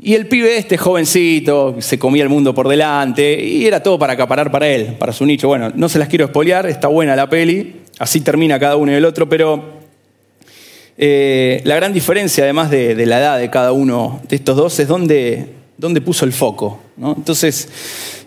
Y 0.00 0.14
el 0.14 0.26
pibe 0.26 0.56
este 0.56 0.76
jovencito, 0.76 1.76
se 1.80 1.98
comía 1.98 2.22
el 2.22 2.28
mundo 2.28 2.54
por 2.54 2.68
delante 2.68 3.42
y 3.44 3.66
era 3.66 3.82
todo 3.82 3.98
para 3.98 4.14
acaparar 4.14 4.50
para 4.50 4.68
él, 4.68 4.96
para 4.98 5.12
su 5.12 5.24
nicho. 5.24 5.48
Bueno, 5.48 5.70
no 5.74 5.88
se 5.88 5.98
las 5.98 6.08
quiero 6.08 6.24
espolear, 6.24 6.66
está 6.66 6.88
buena 6.88 7.14
la 7.14 7.28
peli, 7.28 7.82
así 7.98 8.20
termina 8.20 8.58
cada 8.58 8.76
uno 8.76 8.90
y 8.90 8.96
el 8.96 9.04
otro, 9.04 9.28
pero 9.28 9.82
eh, 10.98 11.60
la 11.64 11.76
gran 11.76 11.92
diferencia, 11.92 12.44
además 12.44 12.70
de, 12.70 13.06
la 13.06 13.18
edad 13.18 13.38
de 13.38 13.50
cada 13.50 13.72
uno 13.72 14.20
de 14.28 14.36
estos 14.36 14.56
dos, 14.56 14.78
es 14.78 14.88
dónde, 14.88 15.46
dónde 15.78 16.00
puso 16.00 16.24
el 16.24 16.32
foco. 16.32 16.80
Entonces, 17.00 17.68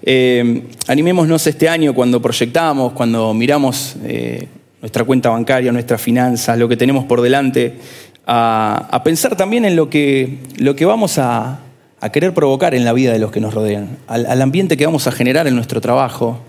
eh, 0.03 0.63
animémonos 0.87 1.45
este 1.47 1.69
año 1.69 1.93
cuando 1.93 2.21
proyectamos, 2.21 2.93
cuando 2.93 3.33
miramos 3.33 3.95
eh, 4.03 4.47
nuestra 4.81 5.03
cuenta 5.03 5.29
bancaria, 5.29 5.71
nuestras 5.71 6.01
finanzas, 6.01 6.57
lo 6.57 6.67
que 6.67 6.77
tenemos 6.77 7.05
por 7.05 7.21
delante, 7.21 7.75
a, 8.25 9.01
pensar 9.03 9.35
también 9.35 9.65
en 9.65 9.75
lo 9.75 9.89
que, 9.89 10.39
lo 10.57 10.75
que 10.75 10.85
vamos 10.85 11.17
a, 11.17 11.61
querer 12.13 12.35
provocar 12.35 12.75
en 12.75 12.85
la 12.85 12.93
vida 12.93 13.11
de 13.11 13.17
los 13.17 13.31
que 13.31 13.39
nos 13.39 13.53
rodean, 13.53 13.97
al, 14.07 14.41
ambiente 14.41 14.77
que 14.77 14.85
vamos 14.85 15.07
a 15.07 15.11
generar 15.11 15.47
en 15.47 15.55
nuestro 15.55 15.81
trabajo, 15.81 16.39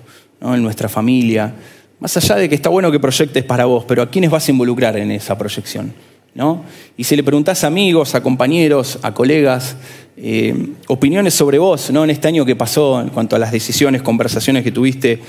en 0.43 0.63
nuestra 0.63 0.89
familia. 0.89 1.55
Más 1.99 2.15
allá 2.19 2.37
de 2.37 2.49
que 2.49 2.55
está 2.55 2.69
bueno 2.69 2.91
que 2.93 3.01
proyectes 3.01 3.43
para 3.43 3.65
vos, 3.65 3.85
pero 3.89 4.03
¿a 4.03 4.11
quiénes 4.11 4.31
vas 4.31 4.47
a 4.47 4.51
involucrar 4.51 4.99
en 4.99 5.11
esa 5.11 5.39
proyección? 5.39 5.95
¿no? 6.35 6.63
Y 6.99 7.05
si 7.05 7.17
le 7.17 7.25
preguntás 7.25 7.65
a 7.65 7.69
amigos, 7.69 8.15
a 8.15 8.23
compañeros, 8.23 8.99
a 9.01 9.15
colegas, 9.15 9.77
eh, 10.19 10.75
opiniones 10.89 11.33
sobre 11.33 11.59
vos, 11.59 11.91
¿no? 11.91 12.05
En 12.05 12.11
este 12.11 12.29
año 12.29 12.45
que 12.45 12.55
pasó, 12.55 13.01
en 13.01 13.09
cuanto 13.09 13.37
a 13.37 13.39
las 13.39 13.53
decisiones, 13.53 14.03
conversaciones 14.03 14.63
que 14.63 14.73
tuviste, 14.73 15.21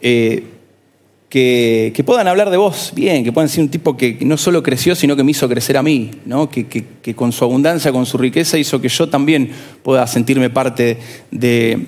eh, 0.00 0.44
que, 1.34 2.04
puedan 2.06 2.28
hablar 2.28 2.48
de 2.48 2.56
vos 2.56 2.92
bien, 2.94 3.24
que 3.24 3.32
puedan 3.32 3.48
ser 3.48 3.64
un 3.64 3.68
tipo 3.68 3.96
que 3.96 4.18
no 4.20 4.36
solo 4.36 4.62
creció, 4.62 4.94
sino 4.94 5.16
que 5.16 5.24
me 5.24 5.32
hizo 5.32 5.48
crecer 5.48 5.76
a 5.76 5.82
mí, 5.82 6.12
¿no? 6.26 6.48
que, 6.48 6.64
con 7.16 7.32
su 7.32 7.44
abundancia, 7.44 7.90
con 7.90 8.06
su 8.06 8.18
riqueza, 8.18 8.56
hizo 8.56 8.80
que 8.80 8.88
yo 8.88 9.08
también 9.08 9.50
pueda 9.82 10.06
sentirme 10.06 10.48
parte 10.48 10.96
de, 11.32 11.86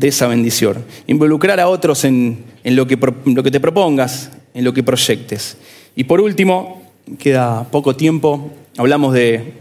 esa 0.00 0.28
bendición. 0.28 0.84
Involucrar 1.08 1.58
a 1.58 1.66
otros 1.66 2.04
en, 2.04 2.44
lo, 2.62 2.86
que, 2.86 2.96
te 2.96 3.58
propongas, 3.58 4.30
en 4.54 4.62
lo 4.62 4.72
que 4.72 4.84
proyectes. 4.84 5.56
Y 5.96 6.04
por 6.04 6.20
último, 6.20 6.82
queda 7.18 7.64
poco 7.72 7.96
tiempo, 7.96 8.52
hablamos 8.76 9.14
de, 9.14 9.54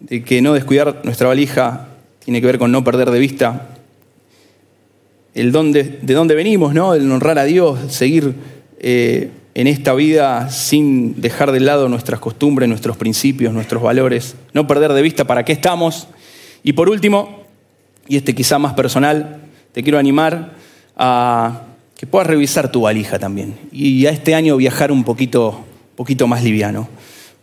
de 0.00 0.24
que 0.24 0.40
no 0.40 0.54
descuidar 0.54 1.02
nuestra 1.04 1.28
valija 1.28 1.88
tiene 2.24 2.40
que 2.40 2.46
ver 2.46 2.58
con 2.58 2.72
no 2.72 2.82
perder 2.82 3.10
de 3.10 3.18
vista 3.18 3.75
el 5.36 5.52
de 5.52 6.14
dónde 6.14 6.34
venimos, 6.34 6.72
¿no? 6.72 6.94
el 6.94 7.12
honrar 7.12 7.38
a 7.38 7.44
Dios, 7.44 7.92
seguir 7.92 8.34
eh, 8.78 9.30
en 9.54 9.66
esta 9.66 9.92
vida 9.92 10.50
sin 10.50 11.20
dejar 11.20 11.52
de 11.52 11.60
lado 11.60 11.90
nuestras 11.90 12.20
costumbres, 12.20 12.70
nuestros 12.70 12.96
principios, 12.96 13.52
nuestros 13.52 13.82
valores, 13.82 14.34
no 14.54 14.66
perder 14.66 14.94
de 14.94 15.02
vista 15.02 15.26
para 15.26 15.44
qué 15.44 15.52
estamos. 15.52 16.08
Y 16.62 16.72
por 16.72 16.88
último, 16.88 17.44
y 18.08 18.16
este 18.16 18.34
quizá 18.34 18.58
más 18.58 18.72
personal, 18.72 19.42
te 19.72 19.82
quiero 19.82 19.98
animar 19.98 20.54
a 20.96 21.64
que 21.98 22.06
puedas 22.06 22.26
revisar 22.26 22.72
tu 22.72 22.82
valija 22.82 23.18
también 23.18 23.58
y 23.72 24.06
a 24.06 24.10
este 24.10 24.34
año 24.34 24.56
viajar 24.56 24.90
un 24.90 25.04
poquito, 25.04 25.66
poquito 25.96 26.26
más 26.26 26.42
liviano. 26.42 26.88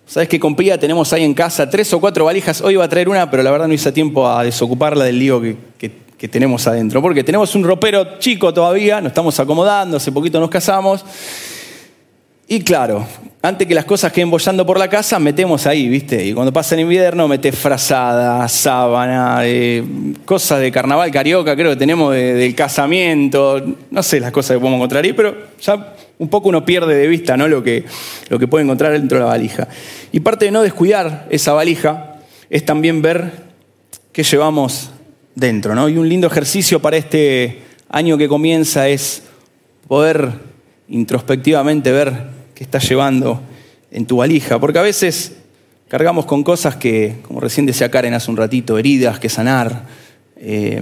Sabes 0.07 0.29
que 0.29 0.39
con 0.39 0.55
Pía 0.55 0.79
tenemos 0.79 1.13
ahí 1.13 1.23
en 1.23 1.35
casa 1.35 1.69
tres 1.69 1.93
o 1.93 1.99
cuatro 1.99 2.25
valijas. 2.25 2.59
Hoy 2.61 2.73
iba 2.73 2.83
a 2.83 2.89
traer 2.89 3.07
una, 3.07 3.29
pero 3.29 3.43
la 3.43 3.51
verdad 3.51 3.67
no 3.67 3.73
hice 3.75 3.91
tiempo 3.91 4.27
a 4.27 4.43
desocuparla 4.43 5.05
del 5.05 5.19
lío 5.19 5.39
que 5.77 6.02
que 6.23 6.29
tenemos 6.29 6.65
adentro. 6.67 7.01
Porque 7.01 7.21
tenemos 7.21 7.53
un 7.53 7.65
ropero 7.65 8.17
chico 8.17 8.53
todavía, 8.53 9.01
nos 9.01 9.09
estamos 9.09 9.37
acomodando, 9.41 9.97
hace 9.97 10.09
poquito 10.09 10.39
nos 10.39 10.49
casamos. 10.49 11.03
Y 12.47 12.61
claro, 12.61 13.05
antes 13.41 13.67
que 13.67 13.75
las 13.75 13.83
cosas 13.83 14.13
queden 14.13 14.31
bollando 14.31 14.65
por 14.65 14.79
la 14.79 14.87
casa, 14.87 15.19
metemos 15.19 15.67
ahí, 15.67 15.89
¿viste? 15.89 16.25
Y 16.25 16.31
cuando 16.31 16.53
pasa 16.53 16.75
el 16.75 16.81
invierno, 16.81 17.27
metes 17.27 17.53
frazada, 17.59 18.47
sábana, 18.47 19.39
eh, 19.43 19.83
cosas 20.23 20.61
de 20.61 20.71
carnaval 20.71 21.11
carioca, 21.11 21.57
creo 21.57 21.71
que 21.71 21.75
tenemos 21.75 22.13
del 22.13 22.55
casamiento, 22.55 23.61
no 23.91 24.01
sé 24.01 24.21
las 24.21 24.31
cosas 24.31 24.55
que 24.55 24.61
podemos 24.61 24.77
encontrar 24.77 25.03
ahí, 25.03 25.11
pero 25.11 25.35
ya 25.59 25.93
un 26.19 26.29
poco 26.29 26.47
uno 26.47 26.63
pierde 26.63 26.95
de 26.95 27.07
vista 27.09 27.35
¿no? 27.35 27.49
lo, 27.49 27.61
que, 27.61 27.83
lo 28.29 28.39
que 28.39 28.47
puede 28.47 28.63
encontrar 28.63 28.93
dentro 28.93 29.17
de 29.17 29.25
la 29.25 29.29
valija. 29.29 29.67
Y 30.13 30.21
parte 30.21 30.45
de 30.45 30.51
no 30.51 30.61
descuidar 30.61 31.27
esa 31.29 31.51
valija 31.51 32.15
es 32.49 32.63
también 32.63 33.01
ver 33.01 33.29
qué 34.13 34.23
llevamos 34.23 34.92
dentro. 35.35 35.75
¿no? 35.75 35.89
Y 35.89 35.97
un 35.97 36.07
lindo 36.07 36.27
ejercicio 36.27 36.81
para 36.81 36.97
este 36.97 37.61
año 37.89 38.17
que 38.17 38.27
comienza 38.27 38.87
es 38.87 39.23
poder 39.87 40.31
introspectivamente 40.87 41.91
ver 41.91 42.27
qué 42.55 42.63
estás 42.63 42.87
llevando 42.87 43.41
en 43.91 44.05
tu 44.05 44.17
valija, 44.17 44.59
porque 44.59 44.79
a 44.79 44.83
veces 44.83 45.33
cargamos 45.87 46.25
con 46.25 46.43
cosas 46.43 46.75
que, 46.75 47.17
como 47.21 47.39
recién 47.39 47.65
decía 47.65 47.91
Karen 47.91 48.13
hace 48.13 48.31
un 48.31 48.37
ratito, 48.37 48.77
heridas 48.77 49.19
que 49.19 49.29
sanar, 49.29 49.85
eh, 50.37 50.81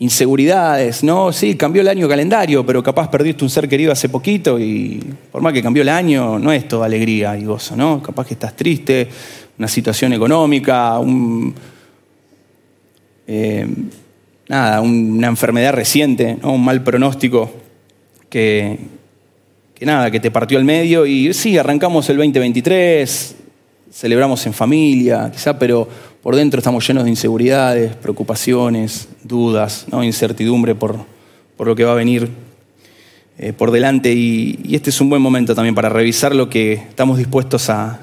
inseguridades, 0.00 1.04
¿no? 1.04 1.30
Sí, 1.30 1.56
cambió 1.56 1.82
el 1.82 1.88
año 1.88 2.08
calendario, 2.08 2.64
pero 2.64 2.82
capaz 2.82 3.10
perdiste 3.10 3.44
un 3.44 3.50
ser 3.50 3.68
querido 3.68 3.92
hace 3.92 4.08
poquito 4.08 4.58
y 4.58 4.98
por 5.30 5.42
más 5.42 5.52
que 5.52 5.62
cambió 5.62 5.82
el 5.82 5.90
año, 5.90 6.38
no 6.38 6.50
es 6.52 6.66
toda 6.66 6.86
alegría 6.86 7.36
y 7.36 7.44
gozo, 7.44 7.76
¿no? 7.76 8.02
Capaz 8.02 8.26
que 8.26 8.34
estás 8.34 8.56
triste, 8.56 9.08
una 9.58 9.68
situación 9.68 10.14
económica, 10.14 10.98
un, 10.98 11.54
eh, 13.32 13.64
nada, 14.48 14.80
una 14.80 15.28
enfermedad 15.28 15.72
reciente, 15.72 16.36
un 16.42 16.64
mal 16.64 16.82
pronóstico 16.82 17.48
que, 18.28 18.76
que 19.72 19.86
nada, 19.86 20.10
que 20.10 20.18
te 20.18 20.32
partió 20.32 20.58
al 20.58 20.64
medio 20.64 21.06
y 21.06 21.32
sí, 21.32 21.56
arrancamos 21.56 22.10
el 22.10 22.16
2023, 22.16 23.36
celebramos 23.92 24.44
en 24.46 24.52
familia, 24.52 25.30
quizá, 25.32 25.60
pero 25.60 25.86
por 26.20 26.34
dentro 26.34 26.58
estamos 26.58 26.84
llenos 26.84 27.04
de 27.04 27.10
inseguridades, 27.10 27.94
preocupaciones, 27.94 29.08
dudas, 29.22 29.86
¿no? 29.92 30.02
incertidumbre 30.02 30.74
por, 30.74 30.96
por 31.56 31.68
lo 31.68 31.76
que 31.76 31.84
va 31.84 31.92
a 31.92 31.94
venir 31.94 32.28
eh, 33.38 33.52
por 33.52 33.70
delante. 33.70 34.12
y, 34.12 34.58
este 34.72 34.90
es 34.90 35.00
un 35.00 35.08
buen 35.08 35.22
momento 35.22 35.54
también 35.54 35.76
para 35.76 35.88
revisar 35.88 36.34
lo 36.34 36.50
que 36.50 36.72
estamos 36.72 37.16
dispuestos 37.16 37.70
a, 37.70 38.00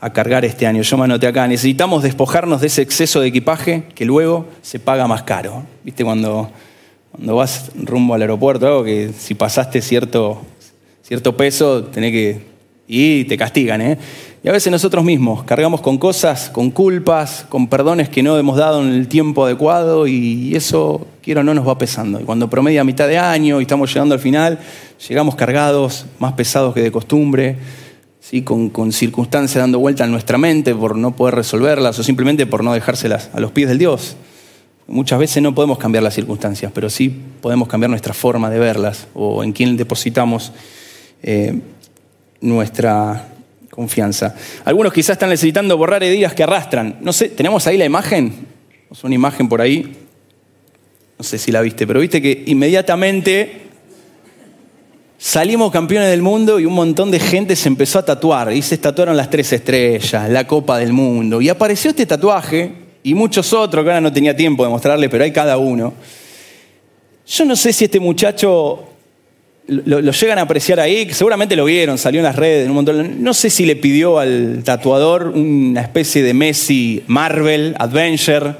a 0.00 0.12
cargar 0.12 0.44
este 0.44 0.66
año. 0.66 0.82
Yo 0.82 0.98
me 0.98 1.04
anoté 1.04 1.26
acá, 1.26 1.46
necesitamos 1.48 2.02
despojarnos 2.02 2.60
de 2.60 2.66
ese 2.66 2.82
exceso 2.82 3.20
de 3.20 3.28
equipaje 3.28 3.84
que 3.94 4.04
luego 4.04 4.46
se 4.62 4.78
paga 4.78 5.06
más 5.06 5.22
caro. 5.22 5.62
¿Viste 5.84 6.04
cuando, 6.04 6.50
cuando 7.12 7.36
vas 7.36 7.70
rumbo 7.76 8.14
al 8.14 8.22
aeropuerto, 8.22 8.66
algo 8.66 8.84
que 8.84 9.10
si 9.16 9.34
pasaste 9.34 9.80
cierto, 9.80 10.42
cierto 11.02 11.36
peso, 11.36 11.84
tenés 11.84 12.12
que... 12.12 12.40
y 12.86 13.24
te 13.24 13.36
castigan, 13.36 13.80
¿eh? 13.80 13.98
Y 14.42 14.48
a 14.48 14.52
veces 14.52 14.70
nosotros 14.70 15.04
mismos 15.04 15.42
cargamos 15.42 15.80
con 15.80 15.98
cosas, 15.98 16.50
con 16.50 16.70
culpas, 16.70 17.46
con 17.48 17.66
perdones 17.66 18.08
que 18.08 18.22
no 18.22 18.38
hemos 18.38 18.56
dado 18.56 18.80
en 18.80 18.92
el 18.92 19.08
tiempo 19.08 19.44
adecuado 19.44 20.06
y 20.06 20.54
eso, 20.54 21.04
quiero 21.20 21.42
no 21.42 21.52
nos 21.52 21.66
va 21.66 21.78
pesando. 21.78 22.20
Y 22.20 22.22
cuando 22.22 22.48
promedia 22.48 22.84
mitad 22.84 23.08
de 23.08 23.18
año 23.18 23.58
y 23.58 23.62
estamos 23.62 23.92
llegando 23.92 24.14
al 24.14 24.20
final, 24.20 24.60
llegamos 25.08 25.34
cargados, 25.34 26.06
más 26.20 26.34
pesados 26.34 26.74
que 26.74 26.82
de 26.82 26.92
costumbre 26.92 27.56
con, 28.42 28.92
circunstancias 28.92 29.62
dando 29.62 29.78
vuelta 29.78 30.04
en 30.04 30.10
nuestra 30.10 30.36
mente 30.36 30.74
por 30.74 30.96
no 30.96 31.14
poder 31.14 31.36
resolverlas 31.36 31.98
o 31.98 32.02
simplemente 32.02 32.46
por 32.46 32.64
no 32.64 32.72
dejárselas 32.72 33.30
a 33.32 33.40
los 33.40 33.52
pies 33.52 33.68
del 33.68 33.78
Dios. 33.78 34.16
Muchas 34.88 35.18
veces 35.18 35.42
no 35.42 35.54
podemos 35.54 35.78
cambiar 35.78 36.02
las 36.02 36.14
circunstancias, 36.14 36.72
pero 36.74 36.90
sí 36.90 37.08
podemos 37.40 37.68
cambiar 37.68 37.90
nuestra 37.90 38.14
forma 38.14 38.50
de 38.50 38.58
verlas 38.58 39.06
o 39.14 39.44
en 39.44 39.52
quién 39.52 39.76
depositamos 39.76 40.52
eh, 41.22 41.60
nuestra 42.40 43.28
confianza. 43.70 44.34
Algunos 44.64 44.92
quizás 44.92 45.14
están 45.14 45.30
necesitando 45.30 45.76
borrar 45.76 46.02
heridas 46.02 46.34
que 46.34 46.42
arrastran. 46.42 46.98
No 47.02 47.12
sé, 47.12 47.28
¿tenemos 47.28 47.66
ahí 47.66 47.76
la 47.76 47.84
imagen? 47.84 48.46
Es 48.90 49.04
una 49.04 49.14
imagen 49.14 49.48
por 49.48 49.60
ahí. 49.60 49.96
No 51.18 51.24
sé 51.24 51.38
si 51.38 51.52
la 51.52 51.60
viste, 51.60 51.86
pero 51.86 52.00
viste 52.00 52.20
que 52.20 52.44
inmediatamente 52.46 53.65
Salimos 55.18 55.72
campeones 55.72 56.10
del 56.10 56.20
mundo 56.20 56.60
y 56.60 56.66
un 56.66 56.74
montón 56.74 57.10
de 57.10 57.18
gente 57.18 57.56
se 57.56 57.68
empezó 57.68 57.98
a 57.98 58.04
tatuar 58.04 58.52
y 58.52 58.60
se 58.60 58.76
tatuaron 58.76 59.16
las 59.16 59.30
tres 59.30 59.50
estrellas, 59.52 60.28
la 60.28 60.46
Copa 60.46 60.78
del 60.78 60.92
Mundo. 60.92 61.40
Y 61.40 61.48
apareció 61.48 61.90
este 61.90 62.04
tatuaje 62.04 62.72
y 63.02 63.14
muchos 63.14 63.52
otros, 63.52 63.82
que 63.82 63.90
ahora 63.90 64.00
no 64.00 64.12
tenía 64.12 64.36
tiempo 64.36 64.62
de 64.64 64.70
mostrarle, 64.70 65.08
pero 65.08 65.24
hay 65.24 65.32
cada 65.32 65.56
uno. 65.56 65.94
Yo 67.26 67.44
no 67.46 67.56
sé 67.56 67.72
si 67.72 67.86
este 67.86 67.98
muchacho 67.98 68.84
lo, 69.68 70.00
llegan 70.12 70.38
a 70.38 70.42
apreciar 70.42 70.80
ahí, 70.80 71.08
seguramente 71.12 71.56
lo 71.56 71.64
vieron, 71.64 71.98
salió 71.98 72.20
en 72.20 72.24
las 72.24 72.36
redes, 72.36 72.64
en 72.64 72.70
un 72.70 72.76
montón. 72.76 73.22
No 73.22 73.32
sé 73.32 73.48
si 73.48 73.64
le 73.64 73.76
pidió 73.76 74.18
al 74.18 74.62
tatuador 74.64 75.28
una 75.28 75.80
especie 75.80 76.22
de 76.22 76.34
Messi 76.34 77.02
Marvel, 77.06 77.74
Adventure, 77.78 78.54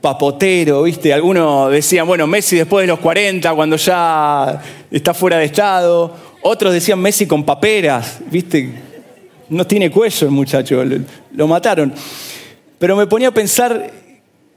papotero, 0.00 0.82
¿viste? 0.82 1.12
Algunos 1.12 1.70
decían, 1.70 2.06
bueno, 2.06 2.26
Messi 2.26 2.56
después 2.56 2.84
de 2.84 2.88
los 2.88 2.98
40, 3.00 3.54
cuando 3.54 3.76
ya 3.76 4.60
está 4.90 5.14
fuera 5.14 5.38
de 5.38 5.46
estado. 5.46 6.14
Otros 6.42 6.72
decían 6.72 7.00
Messi 7.00 7.26
con 7.26 7.44
paperas, 7.44 8.20
¿viste? 8.30 8.72
No 9.48 9.66
tiene 9.66 9.90
cuello 9.90 10.26
el 10.26 10.32
muchacho, 10.32 10.82
lo 11.32 11.48
mataron. 11.48 11.92
Pero 12.78 12.96
me 12.96 13.06
ponía 13.06 13.28
a 13.28 13.32
pensar, 13.32 13.90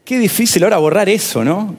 qué 0.04 0.18
difícil 0.18 0.64
ahora 0.64 0.78
borrar 0.78 1.08
eso, 1.10 1.44
¿no? 1.44 1.76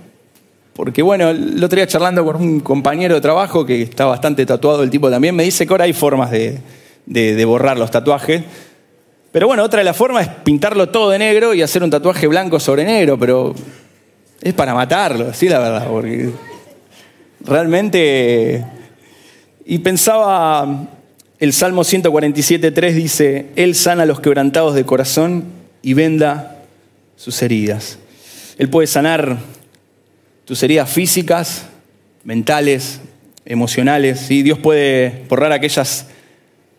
Porque 0.73 1.03
bueno, 1.03 1.29
el 1.29 1.62
otro 1.62 1.77
día 1.77 1.87
charlando 1.87 2.25
con 2.25 2.37
un 2.37 2.61
compañero 2.61 3.14
de 3.14 3.20
trabajo 3.20 3.66
que 3.66 3.83
está 3.83 4.07
bastante 4.07 4.46
tatuado 4.46 4.83
el 4.83 4.88
tipo 4.88 5.11
también, 5.11 5.37
me 5.37 5.42
dice 5.42 5.66
que 5.66 5.73
ahora 5.73 5.85
hay 5.85 5.92
formas 5.92 6.31
de, 6.31 7.44
borrar 7.44 7.77
los 7.79 7.90
tatuajes. 7.90 8.42
Pero 9.33 9.47
bueno, 9.47 9.62
otra 9.62 9.79
de 9.79 9.85
las 9.85 9.97
formas 9.97 10.27
es 10.27 10.35
pintarlo 10.43 10.88
todo 10.88 11.11
de 11.11 11.19
negro 11.19 11.55
y 11.55 11.62
hacer 11.62 11.83
un 11.83 11.90
tatuaje 11.90 12.27
blanco 12.27 12.59
sobre 12.59 12.85
negro, 12.85 13.19
pero 13.19 13.55
es 14.40 14.55
para 14.55 14.75
matarlo, 14.75 15.33
sí, 15.33 15.49
la 15.49 15.59
verdad, 15.59 15.87
porque 15.88 16.31
realmente... 17.45 18.64
Y 19.64 19.79
pensaba, 19.79 20.88
el 21.38 21.53
Salmo 21.53 21.83
147.3 21.83 22.93
dice, 22.93 23.47
Él 23.55 23.77
sana 23.77 24.03
a 24.03 24.07
los 24.07 24.21
quebrantados 24.21 24.75
de 24.75 24.85
corazón 24.85 25.45
y 25.81 25.95
venda 25.95 26.57
sus 27.16 27.40
heridas. 27.43 27.99
Él 28.59 28.69
puede 28.69 28.88
sanar 28.88 29.38
tus 30.45 30.62
heridas 30.64 30.90
físicas, 30.90 31.66
mentales, 32.25 33.01
emocionales. 33.45 34.21
¿sí? 34.21 34.43
Dios 34.43 34.59
puede 34.59 35.25
borrar 35.29 35.53
aquellas 35.53 36.07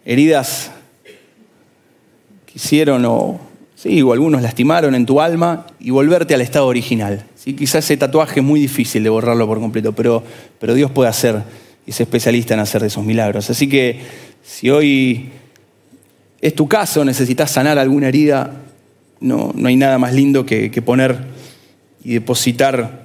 heridas 0.04 0.72
que 2.52 2.60
hicieron 2.60 3.06
o, 3.06 3.40
sí, 3.76 4.02
o 4.02 4.14
algunos 4.14 4.42
lastimaron 4.42 4.96
en 4.96 5.06
tu 5.06 5.22
alma 5.22 5.66
y 5.80 5.90
volverte 5.90 6.34
al 6.34 6.42
estado 6.42 6.68
original. 6.68 7.26
¿sí? 7.36 7.54
Quizás 7.54 7.86
ese 7.86 7.98
tatuaje 7.98 8.42
es 8.42 8.46
muy 8.46 8.60
difícil 8.60 9.04
de 9.04 9.10
borrarlo 9.10 9.48
por 9.48 9.60
completo, 9.60 9.94
pero, 9.94 10.24
pero 10.60 10.74
Dios 10.74 10.92
puede 10.92 11.10
hacer 11.10 11.42
y 11.86 11.92
es 11.92 12.02
especialista 12.02 12.54
en 12.54 12.60
hacer 12.60 12.82
de 12.82 12.88
esos 12.88 13.04
milagros. 13.04 13.50
Así 13.50 13.68
que 13.68 14.00
si 14.44 14.70
hoy 14.70 15.30
es 16.42 16.56
tu 16.56 16.68
caso, 16.68 17.06
necesitas 17.06 17.52
sanar 17.52 17.80
alguna 17.80 18.10
herida, 18.10 18.52
no, 19.20 19.52
no 19.56 19.68
hay 19.68 19.76
nada 19.76 19.98
más 19.98 20.14
lindo 20.14 20.46
que, 20.46 20.72
que 20.72 20.82
poner 20.82 21.18
y 22.04 22.14
depositar 22.14 23.01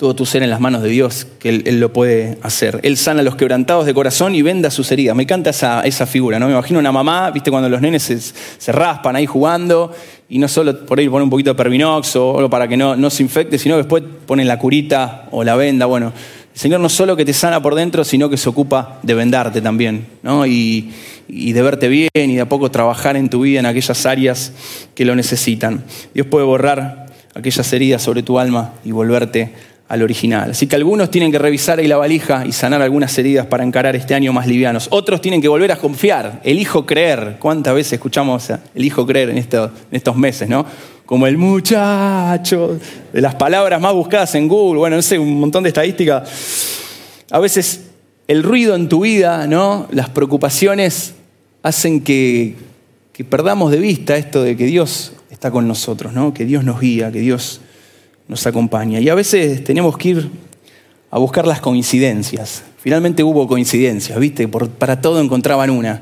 todo 0.00 0.16
tu 0.16 0.24
ser 0.24 0.42
en 0.42 0.48
las 0.48 0.60
manos 0.60 0.82
de 0.82 0.88
Dios, 0.88 1.26
que 1.38 1.50
él, 1.50 1.78
lo 1.78 1.92
puede 1.92 2.38
hacer. 2.40 2.80
Él 2.84 2.96
sana 2.96 3.20
a 3.20 3.22
los 3.22 3.36
quebrantados 3.36 3.84
de 3.84 3.92
corazón 3.92 4.34
y 4.34 4.40
venda 4.40 4.70
sus 4.70 4.90
heridas. 4.90 5.14
Me 5.14 5.24
encanta 5.24 5.50
esa, 5.50 5.82
esa 5.82 6.06
figura, 6.06 6.38
¿no? 6.38 6.46
Me 6.46 6.52
imagino 6.52 6.78
una 6.78 6.90
mamá, 6.90 7.30
viste, 7.30 7.50
cuando 7.50 7.68
los 7.68 7.82
nenes 7.82 8.34
se, 8.58 8.72
raspan 8.72 9.16
ahí 9.16 9.26
jugando 9.26 9.92
y 10.30 10.38
no 10.38 10.48
solo 10.48 10.86
por 10.86 10.98
ahí 10.98 11.06
pone 11.06 11.24
un 11.24 11.28
poquito 11.28 11.50
de 11.50 11.54
pervinox 11.54 12.16
o, 12.16 12.48
para 12.48 12.66
que 12.66 12.78
no, 12.78 12.96
no 12.96 13.10
se 13.10 13.22
infecte, 13.22 13.58
sino 13.58 13.76
después 13.76 14.02
ponen 14.24 14.48
la 14.48 14.58
curita 14.58 15.28
o 15.32 15.44
la 15.44 15.54
venda. 15.54 15.84
Bueno, 15.84 16.14
el 16.54 16.58
Señor 16.58 16.80
no 16.80 16.88
solo 16.88 17.14
que 17.14 17.26
te 17.26 17.34
sana 17.34 17.60
por 17.60 17.74
dentro, 17.74 18.02
sino 18.02 18.30
que 18.30 18.38
se 18.38 18.48
ocupa 18.48 19.00
de 19.02 19.12
vendarte 19.12 19.60
también, 19.60 20.06
¿no? 20.22 20.46
Y, 20.46 20.92
y 21.28 21.52
de 21.52 21.60
verte 21.60 21.88
bien 21.88 22.08
y 22.14 22.36
de 22.36 22.40
a 22.40 22.48
poco 22.48 22.70
trabajar 22.70 23.18
en 23.18 23.28
tu 23.28 23.42
vida 23.42 23.60
en 23.60 23.66
aquellas 23.66 24.06
áreas 24.06 24.54
que 24.94 25.04
lo 25.04 25.14
necesitan. 25.14 25.84
Dios 26.14 26.26
puede 26.26 26.46
borrar 26.46 27.10
aquellas 27.34 27.70
heridas 27.72 28.02
sobre 28.02 28.22
tu 28.22 28.38
alma 28.38 28.72
y 28.82 28.92
volverte 28.92 29.52
al 29.90 30.02
original. 30.04 30.52
Así 30.52 30.68
que 30.68 30.76
algunos 30.76 31.10
tienen 31.10 31.32
que 31.32 31.38
revisar 31.38 31.80
ahí 31.80 31.88
la 31.88 31.96
valija 31.96 32.46
y 32.46 32.52
sanar 32.52 32.80
algunas 32.80 33.18
heridas 33.18 33.46
para 33.46 33.64
encarar 33.64 33.96
este 33.96 34.14
año 34.14 34.32
más 34.32 34.46
livianos. 34.46 34.86
Otros 34.90 35.20
tienen 35.20 35.42
que 35.42 35.48
volver 35.48 35.72
a 35.72 35.76
confiar, 35.76 36.40
elijo 36.44 36.86
creer. 36.86 37.38
¿Cuántas 37.40 37.74
veces 37.74 37.94
escuchamos 37.94 38.50
elijo 38.72 39.04
creer 39.04 39.30
en, 39.30 39.38
en 39.38 39.70
estos 39.90 40.16
meses, 40.16 40.48
no? 40.48 40.64
Como 41.04 41.26
el 41.26 41.36
muchacho, 41.38 42.78
de 43.12 43.20
las 43.20 43.34
palabras 43.34 43.80
más 43.80 43.92
buscadas 43.92 44.32
en 44.36 44.46
Google, 44.46 44.78
bueno, 44.78 44.94
no 44.94 45.02
sé, 45.02 45.18
un 45.18 45.40
montón 45.40 45.64
de 45.64 45.70
estadísticas. 45.70 46.22
A 47.32 47.40
veces 47.40 47.88
el 48.28 48.44
ruido 48.44 48.76
en 48.76 48.88
tu 48.88 49.00
vida, 49.00 49.48
¿no? 49.48 49.88
Las 49.90 50.08
preocupaciones 50.08 51.14
hacen 51.64 52.02
que, 52.02 52.54
que 53.12 53.24
perdamos 53.24 53.72
de 53.72 53.78
vista 53.78 54.16
esto 54.16 54.44
de 54.44 54.56
que 54.56 54.66
Dios 54.66 55.14
está 55.30 55.50
con 55.50 55.66
nosotros, 55.66 56.12
¿no? 56.12 56.32
Que 56.32 56.44
Dios 56.44 56.62
nos 56.62 56.78
guía, 56.80 57.10
que 57.10 57.18
Dios 57.18 57.60
nos 58.30 58.46
acompaña. 58.46 59.00
Y 59.00 59.08
a 59.08 59.14
veces 59.16 59.64
tenemos 59.64 59.98
que 59.98 60.10
ir 60.10 60.30
a 61.10 61.18
buscar 61.18 61.48
las 61.48 61.60
coincidencias. 61.60 62.62
Finalmente 62.78 63.24
hubo 63.24 63.48
coincidencias, 63.48 64.18
¿viste? 64.20 64.46
para 64.46 65.00
todo 65.00 65.20
encontraban 65.20 65.68
una. 65.68 66.00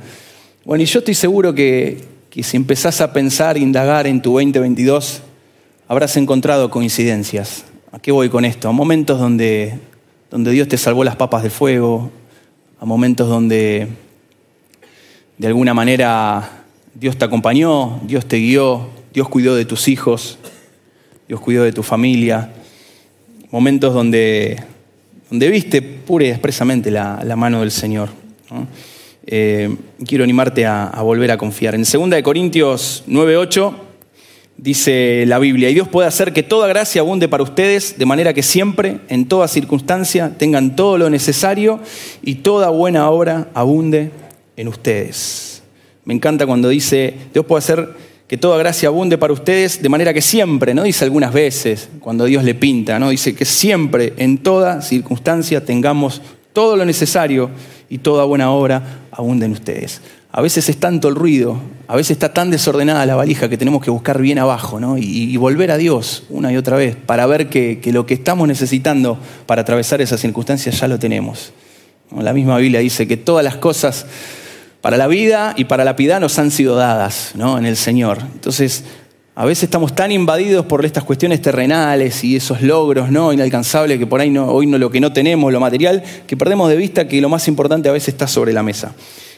Bueno, 0.66 0.84
y 0.84 0.86
yo 0.86 0.98
estoy 0.98 1.14
seguro 1.14 1.54
que, 1.54 2.04
que 2.28 2.42
si 2.42 2.58
empezás 2.58 3.00
a 3.00 3.14
pensar, 3.14 3.56
indagar 3.56 4.06
en 4.06 4.20
tu 4.20 4.34
2022, 4.34 5.22
habrás 5.88 6.18
encontrado 6.18 6.70
coincidencias. 6.70 7.64
¿A 7.92 7.98
qué 7.98 8.12
voy 8.12 8.28
con 8.28 8.44
esto? 8.44 8.68
A 8.68 8.72
momentos 8.72 9.18
donde, 9.18 9.78
donde 10.30 10.50
Dios 10.50 10.68
te 10.68 10.76
salvó 10.76 11.04
las 11.04 11.16
papas 11.16 11.42
de 11.42 11.48
fuego, 11.48 12.10
a 12.78 12.84
momentos 12.84 13.26
donde 13.26 13.88
de 15.38 15.46
alguna 15.46 15.72
manera 15.72 16.66
Dios 16.94 17.16
te 17.16 17.24
acompañó, 17.24 18.00
Dios 18.04 18.26
te 18.26 18.36
guió, 18.36 18.90
Dios 19.14 19.30
cuidó 19.30 19.54
de 19.54 19.64
tus 19.64 19.88
hijos, 19.88 20.38
Dios 21.28 21.40
cuidó 21.40 21.64
de 21.64 21.72
tu 21.72 21.82
familia, 21.82 22.50
momentos 23.50 23.92
donde, 23.92 24.62
donde 25.28 25.50
viste 25.50 25.82
pura 25.82 26.24
y 26.24 26.30
expresamente 26.30 26.90
la, 26.90 27.34
mano 27.36 27.60
del 27.60 27.70
Señor. 27.70 28.08
Eh, 29.26 29.76
quiero 30.06 30.24
animarte 30.24 30.64
a, 30.64 30.86
a, 30.86 31.02
volver 31.02 31.30
a 31.30 31.36
confiar. 31.36 31.74
En 31.74 31.82
2 31.82 32.22
Corintios 32.22 33.04
9:8 33.06 33.74
dice 34.56 35.24
la 35.26 35.38
Biblia, 35.38 35.68
y 35.68 35.74
Dios 35.74 35.86
puede 35.86 36.08
hacer 36.08 36.32
que 36.32 36.42
toda 36.42 36.66
gracia 36.66 37.02
abunde 37.02 37.28
para 37.28 37.42
ustedes, 37.42 37.98
de 37.98 38.06
manera 38.06 38.32
que 38.32 38.42
siempre, 38.42 39.00
en 39.10 39.28
toda 39.28 39.48
circunstancia, 39.48 40.32
tengan 40.38 40.76
todo 40.76 40.96
lo 40.96 41.10
necesario 41.10 41.78
y 42.22 42.36
toda 42.36 42.70
buena 42.70 43.10
obra 43.10 43.48
abunde 43.52 44.12
en 44.56 44.68
ustedes. 44.68 45.62
Me 46.06 46.14
encanta 46.14 46.46
cuando 46.46 46.70
dice, 46.70 47.12
Dios 47.34 47.44
puede 47.44 47.58
hacer 47.58 48.07
que 48.28 48.36
toda 48.36 48.58
gracia 48.58 48.88
abunde 48.88 49.16
para 49.16 49.32
ustedes, 49.32 49.82
de 49.82 49.88
manera 49.88 50.12
que 50.12 50.20
siempre, 50.20 50.74
no 50.74 50.82
dice 50.82 51.04
algunas 51.04 51.32
veces, 51.32 51.88
cuando 51.98 52.26
Dios 52.26 52.44
le 52.44 52.54
pinta, 52.54 52.98
no 52.98 53.08
dice 53.08 53.34
que 53.34 53.46
siempre, 53.46 54.12
en 54.18 54.38
toda 54.38 54.82
circunstancia, 54.82 55.64
tengamos 55.64 56.20
todo 56.52 56.76
lo 56.76 56.84
necesario 56.84 57.50
y 57.88 57.98
toda 57.98 58.24
buena 58.24 58.50
obra 58.50 59.06
abunde 59.10 59.46
en 59.46 59.52
ustedes. 59.52 60.02
A 60.30 60.42
veces 60.42 60.68
es 60.68 60.76
tanto 60.76 61.08
el 61.08 61.14
ruido, 61.14 61.58
a 61.86 61.96
veces 61.96 62.12
está 62.12 62.34
tan 62.34 62.50
desordenada 62.50 63.06
la 63.06 63.16
valija 63.16 63.48
que 63.48 63.56
tenemos 63.56 63.82
que 63.82 63.90
buscar 63.90 64.20
bien 64.20 64.38
abajo 64.38 64.78
¿no? 64.78 64.98
y, 64.98 65.34
volver 65.38 65.70
a 65.70 65.78
Dios 65.78 66.24
una 66.28 66.52
y 66.52 66.58
otra 66.58 66.76
vez 66.76 66.96
para 66.96 67.24
ver 67.24 67.48
que, 67.48 67.80
lo 67.92 68.04
que 68.04 68.12
estamos 68.12 68.46
necesitando 68.46 69.18
para 69.46 69.62
atravesar 69.62 70.02
esas 70.02 70.20
circunstancias 70.20 70.78
ya 70.78 70.86
lo 70.86 70.98
tenemos. 70.98 71.52
La 72.14 72.34
misma 72.34 72.58
Biblia 72.58 72.80
dice 72.80 73.08
que 73.08 73.16
todas 73.16 73.42
las 73.42 73.56
cosas 73.56 74.04
para 74.80 74.96
la 74.96 75.06
vida 75.06 75.54
y 75.56 75.64
para 75.64 75.84
la 75.84 75.96
piedad 75.96 76.20
nos 76.20 76.38
han 76.38 76.50
sido 76.50 76.76
dadas 76.76 77.32
¿no? 77.34 77.58
en 77.58 77.66
el 77.66 77.76
Señor. 77.76 78.18
Entonces, 78.32 78.84
a 79.34 79.44
veces 79.44 79.64
estamos 79.64 79.94
tan 79.94 80.10
invadidos 80.10 80.66
por 80.66 80.84
estas 80.84 81.04
cuestiones 81.04 81.40
terrenales 81.40 82.24
y 82.24 82.36
esos 82.36 82.60
logros 82.62 83.10
¿no? 83.10 83.32
inalcanzables 83.32 83.98
que 83.98 84.06
por 84.06 84.20
ahí 84.20 84.36
hoy 84.36 84.66
no 84.66 84.78
lo 84.78 84.90
que 84.90 85.00
no 85.00 85.12
tenemos, 85.12 85.52
lo 85.52 85.60
material, 85.60 86.02
que 86.26 86.36
perdemos 86.36 86.68
de 86.68 86.76
vista 86.76 87.06
que 87.06 87.20
lo 87.20 87.28
más 87.28 87.46
importante 87.48 87.88
a 87.88 87.92
veces 87.92 88.08
está 88.08 88.26
sobre 88.26 88.52
la 88.52 88.62
mesa. 88.62 88.94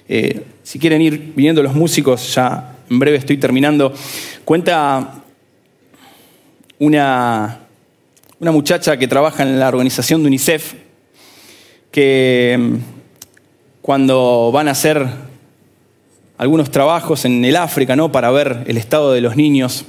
Eh, 0.08 0.42
si 0.62 0.78
quieren 0.78 1.02
ir 1.02 1.32
viniendo 1.36 1.62
los 1.62 1.74
músicos, 1.74 2.34
ya 2.34 2.76
en 2.88 2.98
breve 2.98 3.18
estoy 3.18 3.36
terminando. 3.36 3.92
Cuenta 4.44 5.22
una, 6.78 7.60
una 8.40 8.52
muchacha 8.52 8.96
que 8.96 9.06
trabaja 9.06 9.42
en 9.42 9.60
la 9.60 9.68
organización 9.68 10.22
de 10.22 10.28
UNICEF 10.28 10.74
que 11.90 12.56
mm, 12.58 12.74
cuando 13.82 14.50
van 14.52 14.68
a 14.68 14.72
hacer 14.72 15.29
algunos 16.40 16.70
trabajos 16.70 17.26
en 17.26 17.44
el 17.44 17.54
África, 17.54 17.96
¿no? 17.96 18.10
Para 18.10 18.30
ver 18.30 18.64
el 18.66 18.78
estado 18.78 19.12
de 19.12 19.20
los 19.20 19.36
niños. 19.36 19.84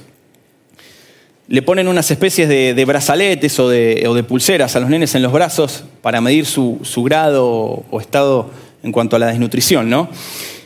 Le 1.48 1.62
ponen 1.62 1.88
unas 1.88 2.10
especies 2.10 2.46
de, 2.46 2.84
brazaletes 2.84 3.58
o 3.58 3.70
de, 3.70 4.24
pulseras 4.28 4.76
a 4.76 4.80
los 4.80 4.90
nenes 4.90 5.14
en 5.14 5.22
los 5.22 5.32
brazos 5.32 5.84
para 6.02 6.20
medir 6.20 6.44
su, 6.44 6.78
grado 7.06 7.46
o 7.90 8.00
estado 8.02 8.50
en 8.82 8.92
cuanto 8.92 9.16
a 9.16 9.18
la 9.18 9.28
desnutrición, 9.28 9.88
¿no? 9.88 10.10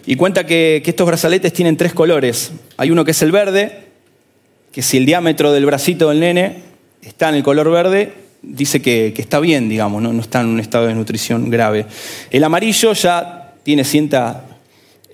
Y 0.07 0.17
cuenta 0.17 0.45
que, 0.45 0.83
estos 0.85 1.07
brazaletes 1.07 1.53
tienen 1.53 1.77
tres 1.77 1.95
colores. 1.95 2.51
Hay 2.79 2.91
uno 2.91 3.05
que 3.05 3.13
es 3.13 3.23
el 3.23 3.31
verde, 3.31 3.85
que 4.73 4.83
si 4.83 4.97
el 4.97 5.07
diámetro 5.07 5.53
del 5.53 5.67
bracito 5.67 6.09
del 6.09 6.19
nene 6.19 6.63
está 7.01 7.29
en 7.29 7.37
el 7.37 7.45
color 7.45 7.71
verde, 7.71 8.13
dice 8.43 8.83
que, 8.83 9.15
está 9.17 9.39
bien, 9.39 9.69
digamos, 9.69 10.03
¿no? 10.03 10.21
está 10.21 10.41
en 10.41 10.49
un 10.49 10.59
estado 10.59 10.83
de 10.83 10.89
desnutrición 10.89 11.49
grave. 11.49 11.87
El 12.33 12.43
amarillo 12.43 12.93
ya 12.93 13.55
tiene 13.63 13.85
cierta 13.85 14.56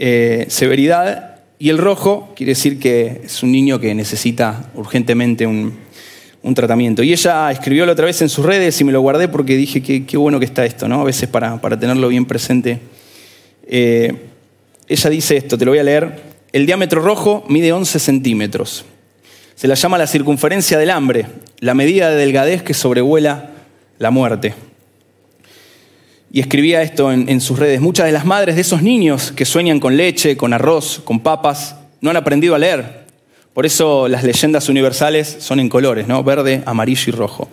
eh, 0.05 0.47
severidad 0.49 1.37
y 1.61 1.69
el 1.69 1.79
rojo 1.79 2.33
quiere 2.35 2.51
decir 2.51 2.81
que 2.81 3.21
es 3.23 3.41
un 3.45 3.53
niño 3.53 3.79
que 3.79 3.95
necesita 3.95 4.69
urgentemente 4.75 5.47
un, 5.47 5.79
un 6.43 6.55
tratamiento. 6.57 7.05
Y 7.05 7.13
ella 7.13 7.53
escribió 7.53 7.87
la 7.87 7.93
otra 7.93 8.07
vez 8.07 8.21
en 8.21 8.29
sus 8.29 8.45
redes 8.45 8.81
y 8.81 8.83
me 8.83 8.91
lo 8.91 9.01
guardé 9.01 9.29
porque 9.29 9.57
dije 9.57 9.81
que 9.81 10.05
qué 10.05 10.17
bueno 10.17 10.41
que 10.41 10.45
está 10.45 10.65
esto, 10.65 10.89
¿no? 10.89 11.03
A 11.03 11.05
veces 11.05 11.29
para, 11.29 11.61
para 11.61 11.79
tenerlo 11.79 12.09
bien 12.09 12.25
presente. 12.25 12.81
Eh, 13.65 14.13
ella 14.89 15.09
dice 15.09 15.37
esto, 15.37 15.57
te 15.57 15.65
lo 15.65 15.71
voy 15.71 15.79
a 15.79 15.85
leer. 15.85 16.21
El 16.51 16.67
diámetro 16.67 17.01
rojo 17.01 17.45
mide 17.49 17.73
11 17.73 18.01
centímetros. 18.01 18.85
Se 19.55 19.69
la 19.69 19.77
llama 19.77 19.99
la 19.99 20.09
circunferencia 20.09 20.79
del 20.79 20.91
hambre, 20.91 21.27
la 21.61 21.75
medida 21.75 22.11
de 22.11 22.17
delgadez 22.17 22.65
que 22.65 22.75
sobrevuela 22.75 23.53
la 24.01 24.11
muerte. 24.11 24.53
Y 26.33 26.41
escribía 26.41 26.81
esto 26.81 27.13
en, 27.13 27.41
sus 27.43 27.59
redes. 27.59 27.83
Muchas 27.83 28.07
de 28.07 28.13
las 28.13 28.25
madres 28.25 28.55
de 28.55 28.63
esos 28.63 28.83
niños 28.83 29.33
que 29.33 29.45
sueñan 29.45 29.79
con 29.79 29.99
leche, 29.99 30.39
con 30.39 30.55
arroz, 30.55 31.03
con 31.05 31.21
papas, 31.21 31.77
no 32.01 32.09
han 32.09 32.17
aprendido 32.17 32.55
a 32.55 32.59
leer, 32.59 33.03
por 33.53 33.67
eso 33.67 34.09
las 34.09 34.25
leyendas 34.25 34.71
universales 34.71 35.37
son 35.41 35.61
en 35.61 35.69
colores, 35.69 36.09
¿no? 36.09 36.25
Verde, 36.25 36.63
amarillo 36.65 37.05
y 37.09 37.11
rojo. 37.11 37.51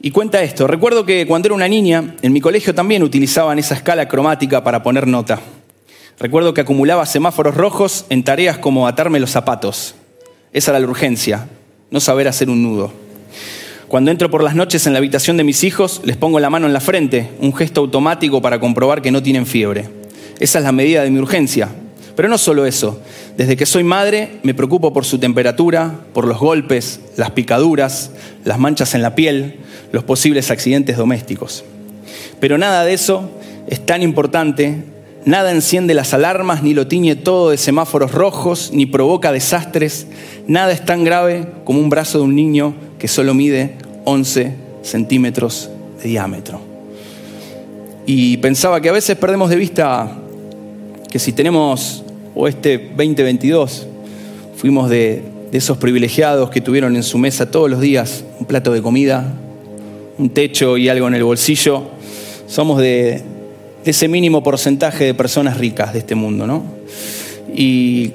Y 0.00 0.10
cuenta 0.10 0.42
esto, 0.42 0.66
recuerdo 0.66 1.06
que 1.06 1.28
cuando 1.28 1.46
era 1.46 1.54
una 1.54 1.68
niña, 1.68 2.16
en 2.20 2.32
mi 2.32 2.40
colegio 2.40 2.74
también 2.74 3.04
utilizaban 3.04 3.58
esa 3.60 3.76
escala 3.76 4.08
cromática 4.08 4.64
para 4.64 4.82
poner 4.82 5.06
nota. 5.06 5.40
Recuerdo 6.18 6.54
que 6.54 6.62
acumulaba 6.62 7.06
semáforos 7.06 7.54
rojos 7.56 8.04
en 8.08 8.24
tareas 8.24 8.58
como 8.58 8.88
atarme 8.88 9.20
los 9.20 9.30
zapatos. 9.30 9.94
Esa 10.52 10.72
era 10.72 10.80
la 10.80 10.88
urgencia, 10.88 11.48
no 11.92 12.00
saber 12.00 12.26
hacer 12.26 12.50
un 12.50 12.64
nudo. 12.64 12.92
Cuando 13.88 14.10
entro 14.10 14.30
por 14.30 14.44
las 14.44 14.54
noches 14.54 14.86
en 14.86 14.92
la 14.92 14.98
habitación 14.98 15.38
de 15.38 15.44
mis 15.44 15.64
hijos, 15.64 16.02
les 16.04 16.18
pongo 16.18 16.40
la 16.40 16.50
mano 16.50 16.66
en 16.66 16.74
la 16.74 16.80
frente, 16.80 17.30
un 17.40 17.54
gesto 17.54 17.80
automático 17.80 18.42
para 18.42 18.60
comprobar 18.60 19.00
que 19.00 19.10
no 19.10 19.22
tienen 19.22 19.46
fiebre. 19.46 19.88
Esa 20.38 20.58
es 20.58 20.64
la 20.66 20.72
medida 20.72 21.02
de 21.02 21.10
mi 21.10 21.18
urgencia, 21.18 21.70
pero 22.14 22.28
no 22.28 22.36
solo 22.36 22.66
eso. 22.66 23.00
Desde 23.38 23.56
que 23.56 23.64
soy 23.64 23.84
madre 23.84 24.40
me 24.42 24.52
preocupo 24.52 24.92
por 24.92 25.06
su 25.06 25.18
temperatura, 25.18 26.00
por 26.12 26.26
los 26.26 26.38
golpes, 26.38 27.00
las 27.16 27.30
picaduras, 27.30 28.10
las 28.44 28.58
manchas 28.58 28.94
en 28.94 29.00
la 29.00 29.14
piel, 29.14 29.60
los 29.90 30.04
posibles 30.04 30.50
accidentes 30.50 30.98
domésticos. 30.98 31.64
Pero 32.40 32.58
nada 32.58 32.84
de 32.84 32.92
eso 32.92 33.30
es 33.68 33.86
tan 33.86 34.02
importante, 34.02 34.84
nada 35.24 35.50
enciende 35.50 35.94
las 35.94 36.12
alarmas, 36.12 36.62
ni 36.62 36.74
lo 36.74 36.88
tiñe 36.88 37.16
todo 37.16 37.48
de 37.48 37.56
semáforos 37.56 38.12
rojos, 38.12 38.68
ni 38.70 38.84
provoca 38.84 39.32
desastres, 39.32 40.08
nada 40.46 40.72
es 40.72 40.84
tan 40.84 41.04
grave 41.04 41.46
como 41.64 41.80
un 41.80 41.88
brazo 41.88 42.18
de 42.18 42.24
un 42.24 42.36
niño 42.36 42.74
que 42.98 43.08
solo 43.08 43.34
mide 43.34 43.76
11 44.04 44.54
centímetros 44.82 45.70
de 46.02 46.08
diámetro. 46.08 46.60
Y 48.06 48.38
pensaba 48.38 48.80
que 48.80 48.88
a 48.88 48.92
veces 48.92 49.16
perdemos 49.16 49.50
de 49.50 49.56
vista 49.56 50.10
que 51.10 51.18
si 51.18 51.32
tenemos 51.32 52.04
o 52.34 52.48
este 52.48 52.78
2022 52.96 53.86
fuimos 54.56 54.88
de, 54.88 55.22
esos 55.50 55.78
privilegiados 55.78 56.50
que 56.50 56.60
tuvieron 56.60 56.94
en 56.94 57.02
su 57.02 57.16
mesa 57.16 57.50
todos 57.50 57.70
los 57.70 57.80
días 57.80 58.22
un 58.38 58.44
plato 58.44 58.70
de 58.70 58.82
comida, 58.82 59.32
un 60.18 60.28
techo 60.28 60.76
y 60.76 60.90
algo 60.90 61.08
en 61.08 61.14
el 61.14 61.24
bolsillo. 61.24 61.84
Somos 62.46 62.78
de, 62.78 63.22
de 63.84 63.90
ese 63.90 64.08
mínimo 64.08 64.42
porcentaje 64.42 65.04
de 65.04 65.14
personas 65.14 65.56
ricas 65.56 65.94
de 65.94 66.00
este 66.00 66.14
mundo, 66.14 66.46
¿no? 66.46 66.64
Y 67.54 68.12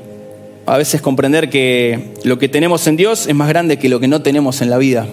a 0.66 0.78
veces 0.78 1.02
comprender 1.02 1.50
que 1.50 2.14
lo 2.24 2.38
que 2.40 2.50
tenemos 2.50 2.88
en 2.88 2.96
Dios 2.96 3.28
es 3.28 3.36
más 3.36 3.50
grande 3.50 3.78
que 3.78 3.90
lo 3.90 4.00
que 4.00 4.08
no 4.08 4.22
tenemos 4.22 4.62
en 4.62 4.70
la 4.70 4.78
vida 4.78 5.08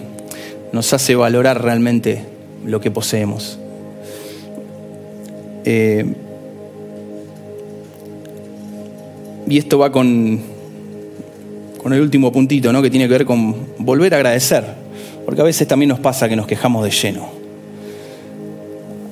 nos 0.71 0.93
hace 0.93 1.15
valorar 1.15 1.61
realmente 1.61 2.23
lo 2.65 2.79
que 2.79 2.91
poseemos. 2.91 3.59
Eh, 5.65 6.05
Y 9.51 9.57
esto 9.57 9.77
va 9.77 9.91
con, 9.91 10.39
con 11.83 11.91
el 11.91 11.99
último 11.99 12.31
puntito, 12.31 12.71
¿no? 12.71 12.81
que 12.81 12.89
tiene 12.89 13.07
que 13.09 13.11
ver 13.11 13.25
con 13.25 13.53
volver 13.79 14.13
a 14.13 14.17
agradecer. 14.17 14.63
Porque 15.25 15.41
a 15.41 15.43
veces 15.43 15.67
también 15.67 15.89
nos 15.89 15.99
pasa 15.99 16.29
que 16.29 16.37
nos 16.37 16.47
quejamos 16.47 16.85
de 16.85 16.91
lleno. 16.91 17.40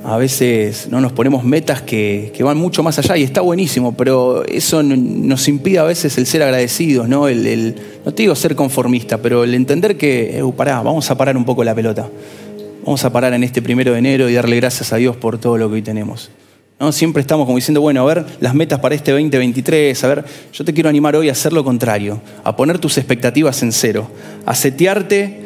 A 0.09 0.17
veces 0.17 0.87
no 0.89 1.01
nos 1.01 1.11
ponemos 1.11 1.43
metas 1.43 1.83
que, 1.83 2.33
van 2.41 2.57
mucho 2.57 2.81
más 2.81 2.97
allá 2.97 3.15
y 3.15 3.21
está 3.21 3.41
buenísimo, 3.41 3.95
pero 3.95 4.43
eso 4.43 4.81
nos 4.81 5.47
impide 5.47 5.77
a 5.77 5.83
veces 5.83 6.17
el 6.17 6.25
ser 6.25 6.41
agradecidos, 6.41 7.07
¿no? 7.07 7.27
El, 7.27 7.75
no 8.03 8.11
te 8.11 8.23
digo 8.23 8.33
ser 8.33 8.55
conformista, 8.55 9.19
pero 9.19 9.43
el 9.43 9.53
entender 9.53 9.97
que, 9.97 10.43
pará, 10.57 10.81
vamos 10.81 11.11
a 11.11 11.15
parar 11.15 11.37
un 11.37 11.45
poco 11.45 11.63
la 11.63 11.75
pelota. 11.75 12.09
Vamos 12.83 13.05
a 13.05 13.11
parar 13.11 13.33
en 13.33 13.43
este 13.43 13.61
primero 13.61 13.91
de 13.91 13.99
enero 13.99 14.27
y 14.27 14.33
darle 14.33 14.55
gracias 14.55 14.91
a 14.93 14.95
Dios 14.95 15.15
por 15.15 15.37
todo 15.37 15.59
lo 15.59 15.69
que 15.69 15.75
hoy 15.75 15.81
tenemos. 15.83 16.31
Siempre 16.91 17.21
estamos 17.21 17.45
como 17.45 17.57
diciendo, 17.57 17.79
bueno, 17.81 18.01
a 18.01 18.05
ver 18.05 18.25
las 18.39 18.55
metas 18.55 18.79
para 18.79 18.95
este 18.95 19.11
2023, 19.11 20.03
a 20.03 20.07
ver, 20.07 20.25
yo 20.51 20.65
te 20.65 20.73
quiero 20.73 20.89
animar 20.89 21.15
hoy 21.15 21.29
a 21.29 21.33
hacer 21.33 21.53
lo 21.53 21.63
contrario, 21.63 22.19
a 22.43 22.55
poner 22.55 22.79
tus 22.79 22.97
expectativas 22.97 23.61
en 23.61 23.73
cero, 23.73 24.09
a 24.47 24.55
setearte, 24.55 25.41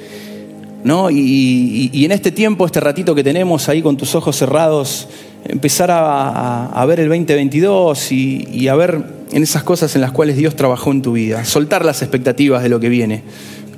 ¿no? 0.84 1.10
Y, 1.10 1.90
en 2.06 2.12
este 2.12 2.32
tiempo, 2.32 2.66
este 2.66 2.80
ratito 2.80 3.16
que 3.16 3.24
tenemos 3.24 3.70
ahí 3.70 3.82
con 3.82 3.98
tus 3.98 4.16
ojos 4.16 4.36
cerrados, 4.36 5.08
empezar 5.46 5.90
a, 5.92 6.86
ver 6.88 7.00
el 7.00 7.10
2022 7.10 8.12
y, 8.12 8.48
y, 8.52 8.68
a 8.68 8.76
ver 8.76 9.04
en 9.32 9.44
esas 9.44 9.64
cosas 9.64 9.96
en 9.96 10.02
las 10.02 10.12
cuales 10.12 10.38
Dios 10.38 10.56
trabajó 10.56 10.92
en 10.92 11.02
tu 11.02 11.14
vida, 11.14 11.46
soltar 11.46 11.86
las 11.86 12.02
expectativas 12.02 12.64
de 12.64 12.70
lo 12.70 12.80
que 12.80 12.90
viene, 12.90 13.24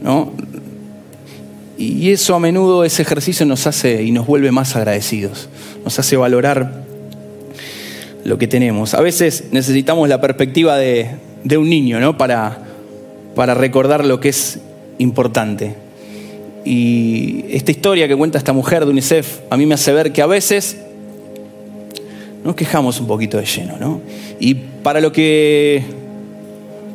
¿no? 0.03 0.31
Y 1.77 2.11
eso 2.11 2.35
a 2.35 2.39
menudo, 2.39 2.85
ese 2.85 3.01
ejercicio 3.01 3.45
nos 3.45 3.67
hace 3.67 4.03
y 4.03 4.11
nos 4.11 4.25
vuelve 4.25 4.51
más 4.51 4.75
agradecidos, 4.77 5.49
nos 5.83 5.99
hace 5.99 6.15
valorar 6.15 6.85
lo 8.23 8.37
que 8.37 8.47
tenemos. 8.47 8.93
A 8.93 9.01
veces 9.01 9.45
necesitamos 9.51 10.07
la 10.07 10.21
perspectiva 10.21 10.77
de, 10.77 11.17
un 11.57 11.69
niño, 11.69 11.99
¿no? 11.99 12.17
Para, 12.17 12.59
para 13.35 13.53
recordar 13.53 14.05
lo 14.05 14.21
que 14.21 14.29
es 14.29 14.59
importante. 14.99 15.75
Y 16.65 17.45
esta 17.51 17.69
historia 17.71 18.08
que 18.08 18.15
cuenta 18.15 18.39
esta 18.39 18.51
mujer 18.51 18.84
de 18.84 18.91
UNICEF 18.91 19.41
a 19.51 19.56
mí 19.58 19.67
me 19.67 19.75
hace 19.75 19.93
ver 19.93 20.12
que 20.12 20.23
a 20.23 20.25
veces 20.25 20.78
nos 22.43 22.56
quejamos 22.56 22.99
un 22.99 23.08
poquito 23.08 23.38
de 23.38 23.45
lleno, 23.45 23.78
¿no? 23.80 24.01
Y 24.39 24.56
para 24.56 24.99
lo 24.99 25.12
que 25.12 25.84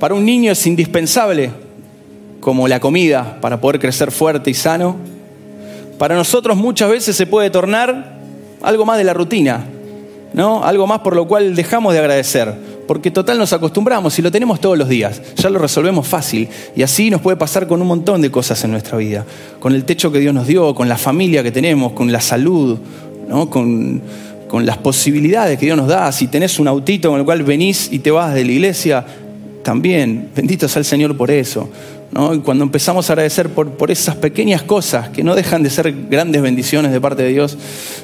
para 0.00 0.14
un 0.14 0.24
niño 0.24 0.52
es 0.52 0.66
indispensable, 0.66 1.50
como 2.40 2.66
la 2.66 2.80
comida 2.80 3.38
para 3.40 3.60
poder 3.60 3.78
crecer 3.78 4.10
fuerte 4.10 4.50
y 4.50 4.54
sano, 4.54 4.96
para 5.98 6.14
nosotros 6.14 6.56
muchas 6.56 6.90
veces 6.90 7.14
se 7.14 7.26
puede 7.26 7.50
tornar 7.50 8.18
algo 8.62 8.84
más 8.86 8.98
de 8.98 9.04
la 9.04 9.12
rutina, 9.12 9.64
¿no? 10.32 10.64
Algo 10.64 10.86
más 10.86 11.00
por 11.00 11.14
lo 11.14 11.28
cual 11.28 11.54
dejamos 11.54 11.92
de 11.92 11.98
agradecer, 11.98 12.54
porque 12.90 13.12
total 13.12 13.38
nos 13.38 13.52
acostumbramos 13.52 14.18
y 14.18 14.22
lo 14.22 14.32
tenemos 14.32 14.58
todos 14.58 14.76
los 14.76 14.88
días, 14.88 15.22
ya 15.36 15.48
lo 15.48 15.60
resolvemos 15.60 16.08
fácil 16.08 16.48
y 16.74 16.82
así 16.82 17.08
nos 17.08 17.20
puede 17.20 17.36
pasar 17.36 17.68
con 17.68 17.80
un 17.80 17.86
montón 17.86 18.20
de 18.20 18.32
cosas 18.32 18.64
en 18.64 18.72
nuestra 18.72 18.98
vida, 18.98 19.24
con 19.60 19.76
el 19.76 19.84
techo 19.84 20.10
que 20.10 20.18
Dios 20.18 20.34
nos 20.34 20.48
dio, 20.48 20.74
con 20.74 20.88
la 20.88 20.98
familia 20.98 21.44
que 21.44 21.52
tenemos, 21.52 21.92
con 21.92 22.10
la 22.10 22.20
salud, 22.20 22.80
¿no? 23.28 23.48
con, 23.48 24.02
con 24.48 24.66
las 24.66 24.78
posibilidades 24.78 25.56
que 25.56 25.66
Dios 25.66 25.78
nos 25.78 25.86
da, 25.86 26.10
si 26.10 26.26
tenés 26.26 26.58
un 26.58 26.66
autito 26.66 27.10
con 27.10 27.20
el 27.20 27.24
cual 27.24 27.44
venís 27.44 27.88
y 27.92 28.00
te 28.00 28.10
vas 28.10 28.34
de 28.34 28.44
la 28.44 28.50
iglesia, 28.50 29.06
también, 29.62 30.30
bendito 30.34 30.66
sea 30.66 30.80
el 30.80 30.84
Señor 30.84 31.16
por 31.16 31.30
eso. 31.30 31.70
¿no? 32.10 32.34
Y 32.34 32.40
cuando 32.40 32.64
empezamos 32.64 33.08
a 33.08 33.12
agradecer 33.12 33.50
por, 33.50 33.70
por, 33.70 33.92
esas 33.92 34.16
pequeñas 34.16 34.62
cosas 34.62 35.10
que 35.10 35.22
no 35.22 35.36
dejan 35.36 35.62
de 35.62 35.70
ser 35.70 35.94
grandes 36.10 36.42
bendiciones 36.42 36.90
de 36.90 37.00
parte 37.00 37.22
de 37.22 37.28
Dios, 37.28 37.56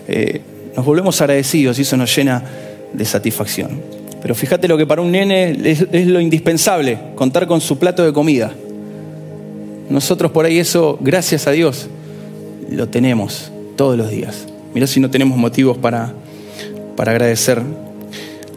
eh, 0.07 0.43
nos 0.77 0.87
volvemos 0.87 1.21
agradecidos 1.21 1.77
y 1.81 1.83
eso 1.83 1.97
nos 1.97 2.15
llena 2.15 2.45
de 2.93 3.05
satisfacción. 3.05 3.96
Pero 4.27 4.35
fíjate 4.35 4.67
lo 4.67 4.77
que 4.77 4.89
para 4.89 5.03
un 5.03 5.13
nene 5.13 5.57
es, 5.63 6.09
lo 6.09 6.21
indispensable, 6.21 6.99
contar 7.15 7.47
con 7.47 7.61
su 7.61 7.79
plato 7.79 8.05
de 8.05 8.13
comida. 8.13 8.53
Nosotros 9.89 10.33
por 10.33 10.45
ahí 10.45 10.59
eso, 10.59 10.99
gracias 11.01 11.47
a 11.47 11.53
Dios, 11.53 11.87
lo 12.69 12.89
tenemos 12.89 13.53
todos 13.77 13.97
los 13.97 14.11
días. 14.11 14.49
Mirá 14.75 14.89
si 14.89 14.99
no 14.99 15.11
tenemos 15.11 15.39
motivos 15.39 15.79
para, 15.79 16.13
para 16.97 17.13
agradecer 17.13 17.63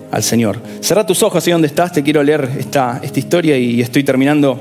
al 0.09 0.23
Señor. 0.23 0.59
Cerra 0.79 1.05
tus 1.05 1.21
ojos 1.21 1.45
ahí 1.45 1.53
donde 1.53 1.67
estás, 1.67 1.91
te 1.93 2.01
quiero 2.01 2.23
leer 2.23 2.49
esta, 2.57 2.99
esta 3.03 3.19
historia 3.19 3.55
y 3.55 3.79
estoy 3.79 4.03
terminando. 4.03 4.59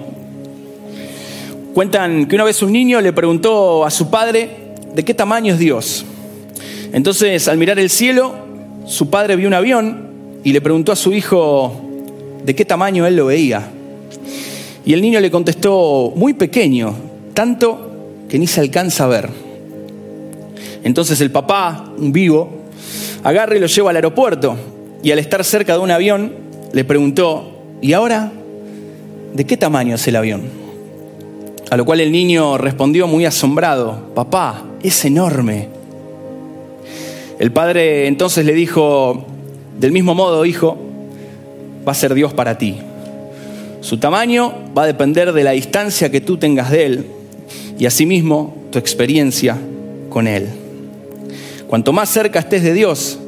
Cuentan 1.73 2.27
que 2.27 2.35
una 2.35 2.44
vez 2.44 2.61
un 2.61 2.71
niño 2.71 3.01
le 3.01 3.14
preguntó 3.14 3.87
a 3.87 3.90
su 3.90 4.11
padre 4.11 4.75
de 4.94 5.03
qué 5.07 5.14
tamaño 5.14 5.55
es 5.55 5.59
Dios. 5.59 6.05
Entonces, 6.92 7.49
al 7.49 7.57
mirar 7.57 7.79
el 7.79 7.88
cielo, 7.88 8.35
su 8.85 9.09
padre 9.09 9.37
vio 9.37 9.49
un 9.49 9.55
avión 9.55 10.08
y 10.44 10.53
le 10.53 10.61
preguntó 10.61 10.92
a 10.92 10.96
su 10.96 11.12
hijo 11.12 11.72
de 12.44 12.55
qué 12.55 12.64
tamaño 12.64 13.07
él 13.07 13.16
lo 13.16 13.27
veía. 13.27 13.70
Y 14.85 14.92
el 14.92 15.03
niño 15.03 15.20
le 15.20 15.31
contestó, 15.31 16.13
muy 16.17 16.33
pequeño, 16.33 16.94
tanto 17.35 18.25
que 18.29 18.38
ni 18.38 18.46
se 18.46 18.60
alcanza 18.60 19.04
a 19.04 19.08
ver. 19.08 19.29
Entonces 20.85 21.21
el 21.21 21.31
papá, 21.31 21.92
un 21.98 22.13
vivo, 22.13 22.48
agarra 23.23 23.56
y 23.56 23.60
lo 23.60 23.67
lleva 23.67 23.90
al 23.90 23.96
aeropuerto 23.96 24.56
y 25.02 25.10
al 25.10 25.19
estar 25.19 25.44
cerca 25.44 25.75
de 25.75 25.81
un 25.81 25.90
avión 25.90 26.33
le 26.73 26.85
preguntó, 26.85 27.52
¿y 27.81 27.92
ahora 27.92 28.33
de 29.35 29.44
qué 29.44 29.56
tamaño 29.56 29.96
es 29.96 30.08
el 30.08 30.17
avión? 30.17 30.42
A 31.71 31.77
lo 31.77 31.85
cual 31.85 32.00
el 32.00 32.10
niño 32.10 32.56
respondió 32.56 33.06
muy 33.06 33.27
asombrado, 33.27 34.15
papá, 34.15 34.65
es 34.83 35.04
enorme. 35.04 35.69
El 37.38 37.52
padre 37.52 38.06
entonces 38.06 38.46
le 38.46 38.54
dijo, 38.54 39.27
del 39.79 39.92
mismo 39.92 40.14
modo, 40.14 40.44
hijo, 40.44 40.76
va 41.87 41.92
a 41.92 41.94
ser 41.94 42.14
Dios 42.14 42.35
para 42.35 42.58
ti. 42.58 42.76
Su 43.81 43.98
tamaño 43.98 44.52
va 44.76 44.83
a 44.83 44.87
depender 44.87 45.33
de 45.33 45.44
la 45.44 45.52
distancia 45.52 46.10
que 46.10 46.20
tú 46.20 46.37
tengas 46.37 46.70
de 46.70 46.87
Él. 46.87 47.06
y 47.79 47.87
asimismo 47.87 48.56
tu 48.72 48.79
experiencia 48.81 49.56
con 50.08 50.26
Él. 50.26 50.48
Cuanto 51.68 51.92
más 51.92 52.08
cerca 52.08 52.40
estés 52.40 52.64
de 52.64 52.74
Dios, 52.74 53.20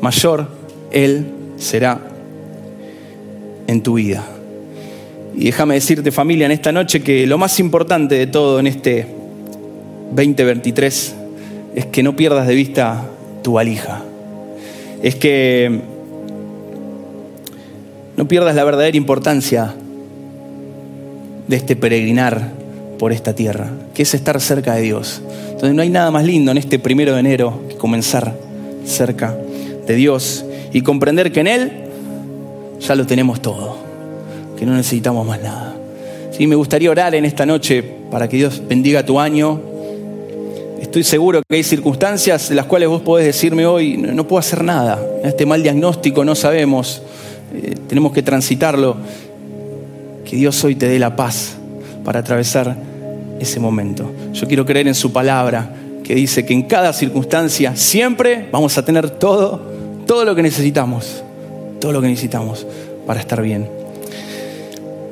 mayor 0.00 0.48
Él 0.92 1.26
será 1.56 1.98
en 3.66 3.82
tu 3.82 3.94
vida. 3.94 4.24
Y 5.36 5.46
déjame 5.46 5.74
decirte 5.74 6.12
familia 6.12 6.46
en 6.46 6.52
esta 6.52 6.70
noche 6.70 7.02
que 7.02 7.26
lo 7.26 7.36
más 7.36 7.58
importante 7.58 8.14
de 8.14 8.28
todo 8.28 8.60
en 8.60 8.68
este 8.68 9.06
2023 10.12 11.14
es 11.74 11.86
que 11.86 12.02
no 12.02 12.14
pierdas 12.14 12.46
de 12.46 12.54
vista 12.54 13.04
tu 13.42 13.54
valija. 13.54 14.02
Es 15.02 15.16
que 15.16 15.80
no 18.16 18.28
pierdas 18.28 18.54
la 18.54 18.64
verdadera 18.64 18.96
importancia 18.96 19.74
de 21.48 21.56
este 21.56 21.76
peregrinar 21.76 22.52
por 22.98 23.12
esta 23.12 23.34
tierra, 23.34 23.70
que 23.94 24.02
es 24.02 24.14
estar 24.14 24.40
cerca 24.40 24.74
de 24.74 24.82
Dios. 24.82 25.22
Entonces 25.46 25.74
no 25.74 25.82
hay 25.82 25.90
nada 25.90 26.10
más 26.10 26.24
lindo 26.24 26.50
en 26.50 26.58
este 26.58 26.78
primero 26.78 27.14
de 27.14 27.20
enero 27.20 27.62
que 27.68 27.76
comenzar 27.76 28.34
cerca 28.84 29.36
de 29.86 29.94
Dios 29.94 30.44
y 30.72 30.80
comprender 30.82 31.32
que 31.32 31.40
en 31.40 31.46
Él 31.46 31.72
ya 32.80 32.94
lo 32.94 33.06
tenemos 33.06 33.40
todo, 33.40 33.76
que 34.58 34.66
no 34.66 34.74
necesitamos 34.74 35.26
más 35.26 35.40
nada. 35.40 35.74
Sí, 36.32 36.46
me 36.46 36.56
gustaría 36.56 36.90
orar 36.90 37.14
en 37.14 37.24
esta 37.24 37.46
noche 37.46 37.82
para 38.10 38.28
que 38.28 38.36
Dios 38.36 38.62
bendiga 38.68 39.04
tu 39.04 39.18
año. 39.18 39.60
Estoy 40.80 41.02
seguro 41.02 41.42
que 41.48 41.56
hay 41.56 41.62
circunstancias 41.62 42.50
en 42.50 42.56
las 42.56 42.66
cuales 42.66 42.88
vos 42.88 43.00
podés 43.00 43.26
decirme 43.26 43.66
hoy, 43.66 43.96
no, 43.96 44.26
puedo 44.26 44.40
hacer 44.40 44.62
nada, 44.62 45.00
este 45.24 45.46
mal 45.46 45.62
diagnóstico 45.62 46.24
no 46.24 46.34
sabemos, 46.34 47.02
eh, 47.54 47.74
tenemos 47.88 48.12
que 48.12 48.22
transitarlo. 48.22 48.96
Que 50.24 50.36
Dios 50.36 50.62
hoy 50.64 50.74
te 50.74 50.88
dé 50.88 50.98
la 50.98 51.14
paz 51.14 51.56
para 52.04 52.20
atravesar 52.20 52.76
ese 53.40 53.60
momento. 53.60 54.10
Yo 54.32 54.46
quiero 54.46 54.66
creer 54.66 54.88
en 54.88 54.94
su 54.94 55.12
palabra 55.12 55.74
que 56.02 56.14
dice 56.14 56.44
que 56.46 56.54
en 56.54 56.62
cada 56.62 56.92
circunstancia 56.92 57.76
siempre 57.76 58.46
vamos 58.52 58.78
a 58.78 58.84
tener 58.84 59.10
todo, 59.10 59.60
todo 60.06 60.24
lo 60.24 60.34
que 60.34 60.42
necesitamos, 60.42 61.22
todo 61.80 61.92
lo 61.92 62.00
que 62.00 62.08
necesitamos 62.08 62.66
para 63.06 63.20
estar 63.20 63.42
bien. 63.42 63.68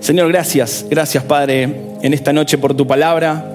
Señor, 0.01 0.29
gracias, 0.29 0.87
gracias 0.91 1.25
Padre 1.25 1.63
en 2.03 2.13
esta 2.13 2.33
noche 2.33 2.59
por 2.59 2.75
tu 2.75 2.87
palabra. 2.87 3.53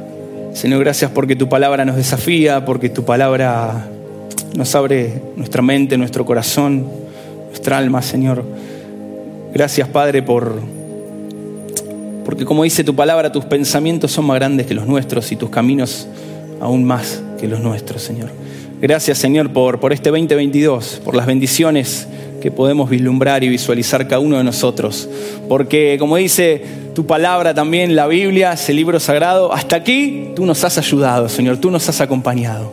Señor, 0.53 0.80
gracias 0.80 1.11
porque 1.11 1.36
tu 1.36 1.47
palabra 1.47 1.86
nos 1.86 1.95
desafía, 1.95 2.65
porque 2.65 2.89
tu 2.89 3.05
palabra 3.05 3.88
nos 4.55 4.75
abre 4.75 5.21
nuestra 5.36 5.61
mente, 5.61 5.97
nuestro 5.97 6.25
corazón, 6.25 6.88
nuestra 7.60 7.78
alma, 7.78 8.01
Señor. 8.01 8.45
Gracias, 9.53 9.89
Padre, 9.89 10.24
por 10.24 10.62
porque 12.24 12.45
como 12.45 12.64
dice 12.64 12.86
tu 12.86 12.95
palabra, 12.95 13.34
tus 13.34 13.43
pensamientos 13.43 14.14
son 14.14 14.28
más 14.28 14.36
grandes 14.36 14.66
que 14.66 14.74
los 14.74 14.88
nuestros 14.88 15.30
y 15.34 15.36
tus 15.36 15.49
caminos 15.49 16.07
aún 16.62 16.86
más 16.86 17.22
que 17.38 17.49
los 17.49 17.60
nuestros, 17.60 18.01
Señor. 18.01 18.30
Gracias, 18.80 19.18
Señor, 19.18 19.51
por, 19.51 19.82
por 19.82 19.91
este 19.91 20.10
2022, 20.10 21.01
por 21.03 21.16
las 21.16 21.26
bendiciones 21.26 22.07
que 22.39 22.49
podemos 22.49 22.89
vislumbrar 22.89 23.43
y 23.43 23.49
visualizar 23.49 24.07
cada 24.07 24.20
uno 24.20 24.38
de 24.38 24.45
nosotros. 24.45 25.10
Porque, 25.49 25.97
como 25.99 26.16
dice 26.16 26.64
tu 26.95 27.05
palabra 27.05 27.53
también, 27.53 27.93
la 27.93 28.07
Biblia, 28.07 28.53
ese 28.53 28.74
libro 28.74 29.01
sagrado, 29.01 29.51
hasta 29.51 29.76
aquí 29.76 30.30
tú 30.34 30.45
nos 30.45 30.64
has 30.64 30.78
ayudado, 30.78 31.28
Señor, 31.28 31.57
tú 31.57 31.72
nos 31.72 31.89
has 31.89 31.99
acompañado. 31.99 32.72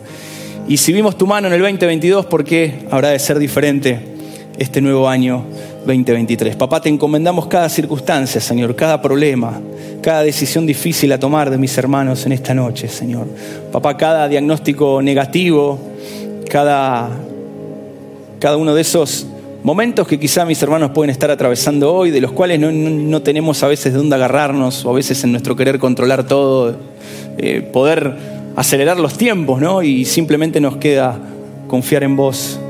Y 0.68 0.76
si 0.76 0.93
vimos 0.93 1.18
tu 1.18 1.26
mano 1.26 1.49
en 1.49 1.55
el 1.55 1.61
2022, 1.61 2.26
¿por 2.26 2.45
qué 2.45 2.87
habrá 2.93 3.09
de 3.09 3.18
ser 3.18 3.41
diferente 3.41 4.15
este 4.59 4.80
nuevo 4.80 5.09
año 5.09 5.44
2023. 5.86 6.57
Papá, 6.57 6.80
te 6.80 6.88
encomendamos 6.88 7.46
cada 7.46 7.68
circunstancia, 7.68 8.40
Señor, 8.40 8.74
cada 8.74 9.00
problema, 9.00 9.61
cada 10.02 10.22
decisión 10.22 10.66
difícil 10.66 11.12
a 11.12 11.18
tomar 11.18 11.50
de 11.50 11.59
mis 11.59 11.76
hermanos 11.78 12.26
en 12.26 12.32
esta 12.32 12.54
noche, 12.54 12.88
Señor. 12.88 13.26
Papá, 13.70 13.96
cada 13.96 14.28
diagnóstico 14.28 15.00
negativo, 15.02 15.78
cada, 16.50 17.11
cada 18.40 18.57
uno 18.57 18.74
de 18.74 18.80
esos 18.80 19.26
momentos 19.62 20.07
que 20.07 20.18
quizá 20.18 20.44
mis 20.44 20.62
hermanos 20.62 20.92
pueden 20.92 21.11
estar 21.11 21.30
atravesando 21.30 21.92
hoy, 21.92 22.11
de 22.11 22.20
los 22.20 22.32
cuales 22.32 22.61
no, 22.61 23.22
tenemos 23.22 23.62
a 23.62 23.68
veces 23.68 23.92
de 23.92 23.98
dónde 23.98 24.14
agarrarnos, 24.14 24.84
o 24.84 24.90
a 24.90 24.94
veces 24.94 25.22
en 25.24 25.32
nuestro 25.32 25.57
querer 25.57 25.78
controlar 25.78 26.24
todo, 26.24 26.76
eh, 27.38 27.68
poder 27.72 28.14
acelerar 28.54 28.98
los 28.98 29.18
tiempos, 29.18 29.61
¿no? 29.61 29.82
Y 29.82 30.04
simplemente 30.04 30.61
nos 30.61 30.76
queda 30.76 31.18
confiar 31.68 32.04
en 32.04 32.16
vos 32.16 32.61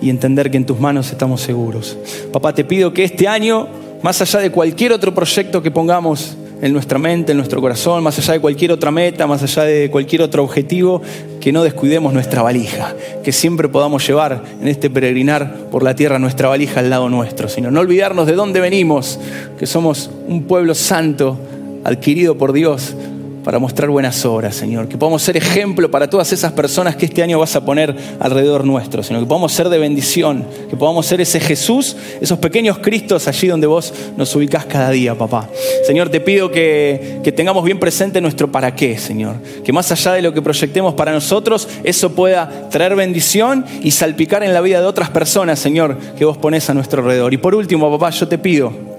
y 0.00 0.10
entender 0.10 0.50
que 0.50 0.56
en 0.56 0.66
tus 0.66 0.78
manos 0.80 1.10
estamos 1.10 1.40
seguros. 1.40 1.96
Papá, 2.32 2.54
te 2.54 2.64
pido 2.64 2.92
que 2.92 3.04
este 3.04 3.28
año, 3.28 3.68
más 4.02 4.20
allá 4.20 4.40
de 4.40 4.50
cualquier 4.50 4.92
otro 4.92 5.14
proyecto 5.14 5.62
que 5.62 5.70
pongamos 5.70 6.36
en 6.60 6.72
nuestra 6.72 6.98
mente, 6.98 7.32
en 7.32 7.38
nuestro 7.38 7.60
corazón, 7.60 8.02
más 8.02 8.18
allá 8.18 8.34
de 8.34 8.40
cualquier 8.40 8.72
otra 8.72 8.90
meta, 8.90 9.26
más 9.26 9.42
allá 9.42 9.64
de 9.64 9.90
cualquier 9.90 10.22
otro 10.22 10.42
objetivo, 10.42 11.02
que 11.40 11.52
no 11.52 11.62
descuidemos 11.62 12.12
nuestra 12.12 12.42
valija, 12.42 12.94
que 13.22 13.32
siempre 13.32 13.68
podamos 13.68 14.06
llevar 14.06 14.42
en 14.60 14.68
este 14.68 14.88
peregrinar 14.88 15.68
por 15.70 15.82
la 15.82 15.94
tierra 15.94 16.18
nuestra 16.18 16.48
valija 16.48 16.80
al 16.80 16.90
lado 16.90 17.08
nuestro, 17.08 17.48
sino 17.48 17.70
no 17.70 17.80
olvidarnos 17.80 18.26
de 18.26 18.32
dónde 18.32 18.60
venimos, 18.60 19.18
que 19.58 19.66
somos 19.66 20.10
un 20.26 20.44
pueblo 20.44 20.74
santo, 20.74 21.38
adquirido 21.84 22.38
por 22.38 22.52
Dios, 22.52 22.94
para 23.44 23.58
mostrar 23.58 23.90
buenas 23.90 24.24
obras, 24.24 24.56
Señor. 24.56 24.88
Que 24.88 24.96
podamos 24.96 25.22
ser 25.22 25.36
ejemplo 25.36 25.90
para 25.90 26.08
todas 26.08 26.32
esas 26.32 26.52
personas 26.52 26.96
que 26.96 27.04
este 27.04 27.22
año 27.22 27.38
vas 27.38 27.54
a 27.54 27.64
poner 27.64 27.94
alrededor 28.18 28.64
nuestro, 28.64 29.02
Señor. 29.02 29.22
Que 29.22 29.28
podamos 29.28 29.52
ser 29.52 29.68
de 29.68 29.78
bendición, 29.78 30.46
que 30.70 30.76
podamos 30.76 31.04
ser 31.04 31.20
ese 31.20 31.38
Jesús, 31.38 31.96
esos 32.20 32.38
pequeños 32.38 32.78
Cristos 32.78 33.28
allí 33.28 33.48
donde 33.48 33.66
vos 33.66 33.92
nos 34.16 34.34
ubicás 34.34 34.64
cada 34.64 34.90
día, 34.90 35.14
papá. 35.14 35.48
Señor, 35.86 36.08
te 36.08 36.20
pido 36.20 36.50
que, 36.50 37.20
que 37.22 37.32
tengamos 37.32 37.64
bien 37.64 37.78
presente 37.78 38.20
nuestro 38.22 38.50
para 38.50 38.74
qué, 38.74 38.96
Señor. 38.96 39.36
Que 39.62 39.72
más 39.72 39.92
allá 39.92 40.14
de 40.14 40.22
lo 40.22 40.32
que 40.32 40.40
proyectemos 40.40 40.94
para 40.94 41.12
nosotros, 41.12 41.68
eso 41.84 42.14
pueda 42.14 42.68
traer 42.70 42.96
bendición 42.96 43.66
y 43.82 43.90
salpicar 43.90 44.42
en 44.42 44.54
la 44.54 44.62
vida 44.62 44.80
de 44.80 44.86
otras 44.86 45.10
personas, 45.10 45.58
Señor, 45.58 45.98
que 46.16 46.24
vos 46.24 46.38
pones 46.38 46.70
a 46.70 46.74
nuestro 46.74 47.02
alrededor. 47.02 47.34
Y 47.34 47.36
por 47.36 47.54
último, 47.54 47.90
papá, 47.90 48.08
yo 48.08 48.26
te 48.26 48.38
pido 48.38 48.93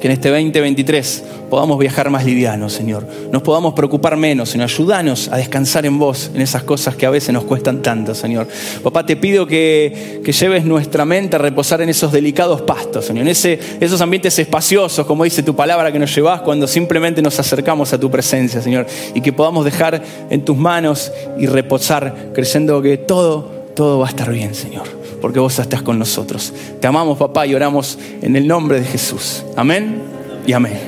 que 0.00 0.06
en 0.06 0.12
este 0.12 0.28
2023 0.30 1.24
podamos 1.50 1.78
viajar 1.78 2.10
más 2.10 2.24
livianos, 2.24 2.72
Señor. 2.72 3.06
Nos 3.32 3.42
podamos 3.42 3.74
preocupar 3.74 4.16
menos, 4.16 4.50
Señor. 4.50 4.68
Ayúdanos 4.68 5.28
a 5.28 5.36
descansar 5.36 5.86
en 5.86 5.98
vos, 5.98 6.30
en 6.34 6.40
esas 6.40 6.62
cosas 6.62 6.96
que 6.96 7.06
a 7.06 7.10
veces 7.10 7.32
nos 7.32 7.44
cuestan 7.44 7.82
tanto, 7.82 8.14
Señor. 8.14 8.46
Papá, 8.82 9.04
te 9.04 9.16
pido 9.16 9.46
que, 9.46 10.22
lleves 10.38 10.64
nuestra 10.64 11.04
mente 11.04 11.36
a 11.36 11.38
reposar 11.38 11.80
en 11.80 11.88
esos 11.88 12.12
delicados 12.12 12.62
pastos, 12.62 13.06
Señor. 13.06 13.22
En 13.22 13.28
ese, 13.28 13.58
esos 13.80 14.00
ambientes 14.00 14.38
espaciosos, 14.38 15.06
como 15.06 15.24
dice 15.24 15.42
tu 15.42 15.56
palabra, 15.56 15.90
que 15.90 15.98
nos 15.98 16.14
llevas 16.14 16.42
cuando 16.42 16.66
simplemente 16.66 17.22
nos 17.22 17.38
acercamos 17.40 17.92
a 17.92 17.98
tu 17.98 18.10
presencia, 18.10 18.62
Señor. 18.62 18.86
Y 19.14 19.20
que 19.20 19.32
podamos 19.32 19.64
dejar 19.64 20.02
en 20.30 20.44
tus 20.44 20.56
manos 20.56 21.12
y 21.38 21.46
reposar, 21.46 22.30
creyendo 22.34 22.80
que 22.82 22.98
todo, 22.98 23.50
todo 23.74 23.98
va 23.98 24.06
a 24.06 24.10
estar 24.10 24.30
bien, 24.30 24.54
Señor 24.54 24.97
porque 25.20 25.38
vos 25.38 25.58
estás 25.58 25.82
con 25.82 25.98
nosotros. 25.98 26.52
Te 26.80 26.86
amamos, 26.86 27.18
papá, 27.18 27.46
y 27.46 27.54
oramos 27.54 27.98
en 28.22 28.36
el 28.36 28.46
nombre 28.46 28.80
de 28.80 28.86
Jesús. 28.86 29.44
Amén 29.56 30.02
y 30.46 30.52
amén. 30.52 30.78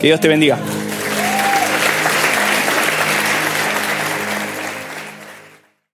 Que 0.00 0.08
Dios 0.08 0.20
te 0.20 0.28
bendiga. 0.28 0.58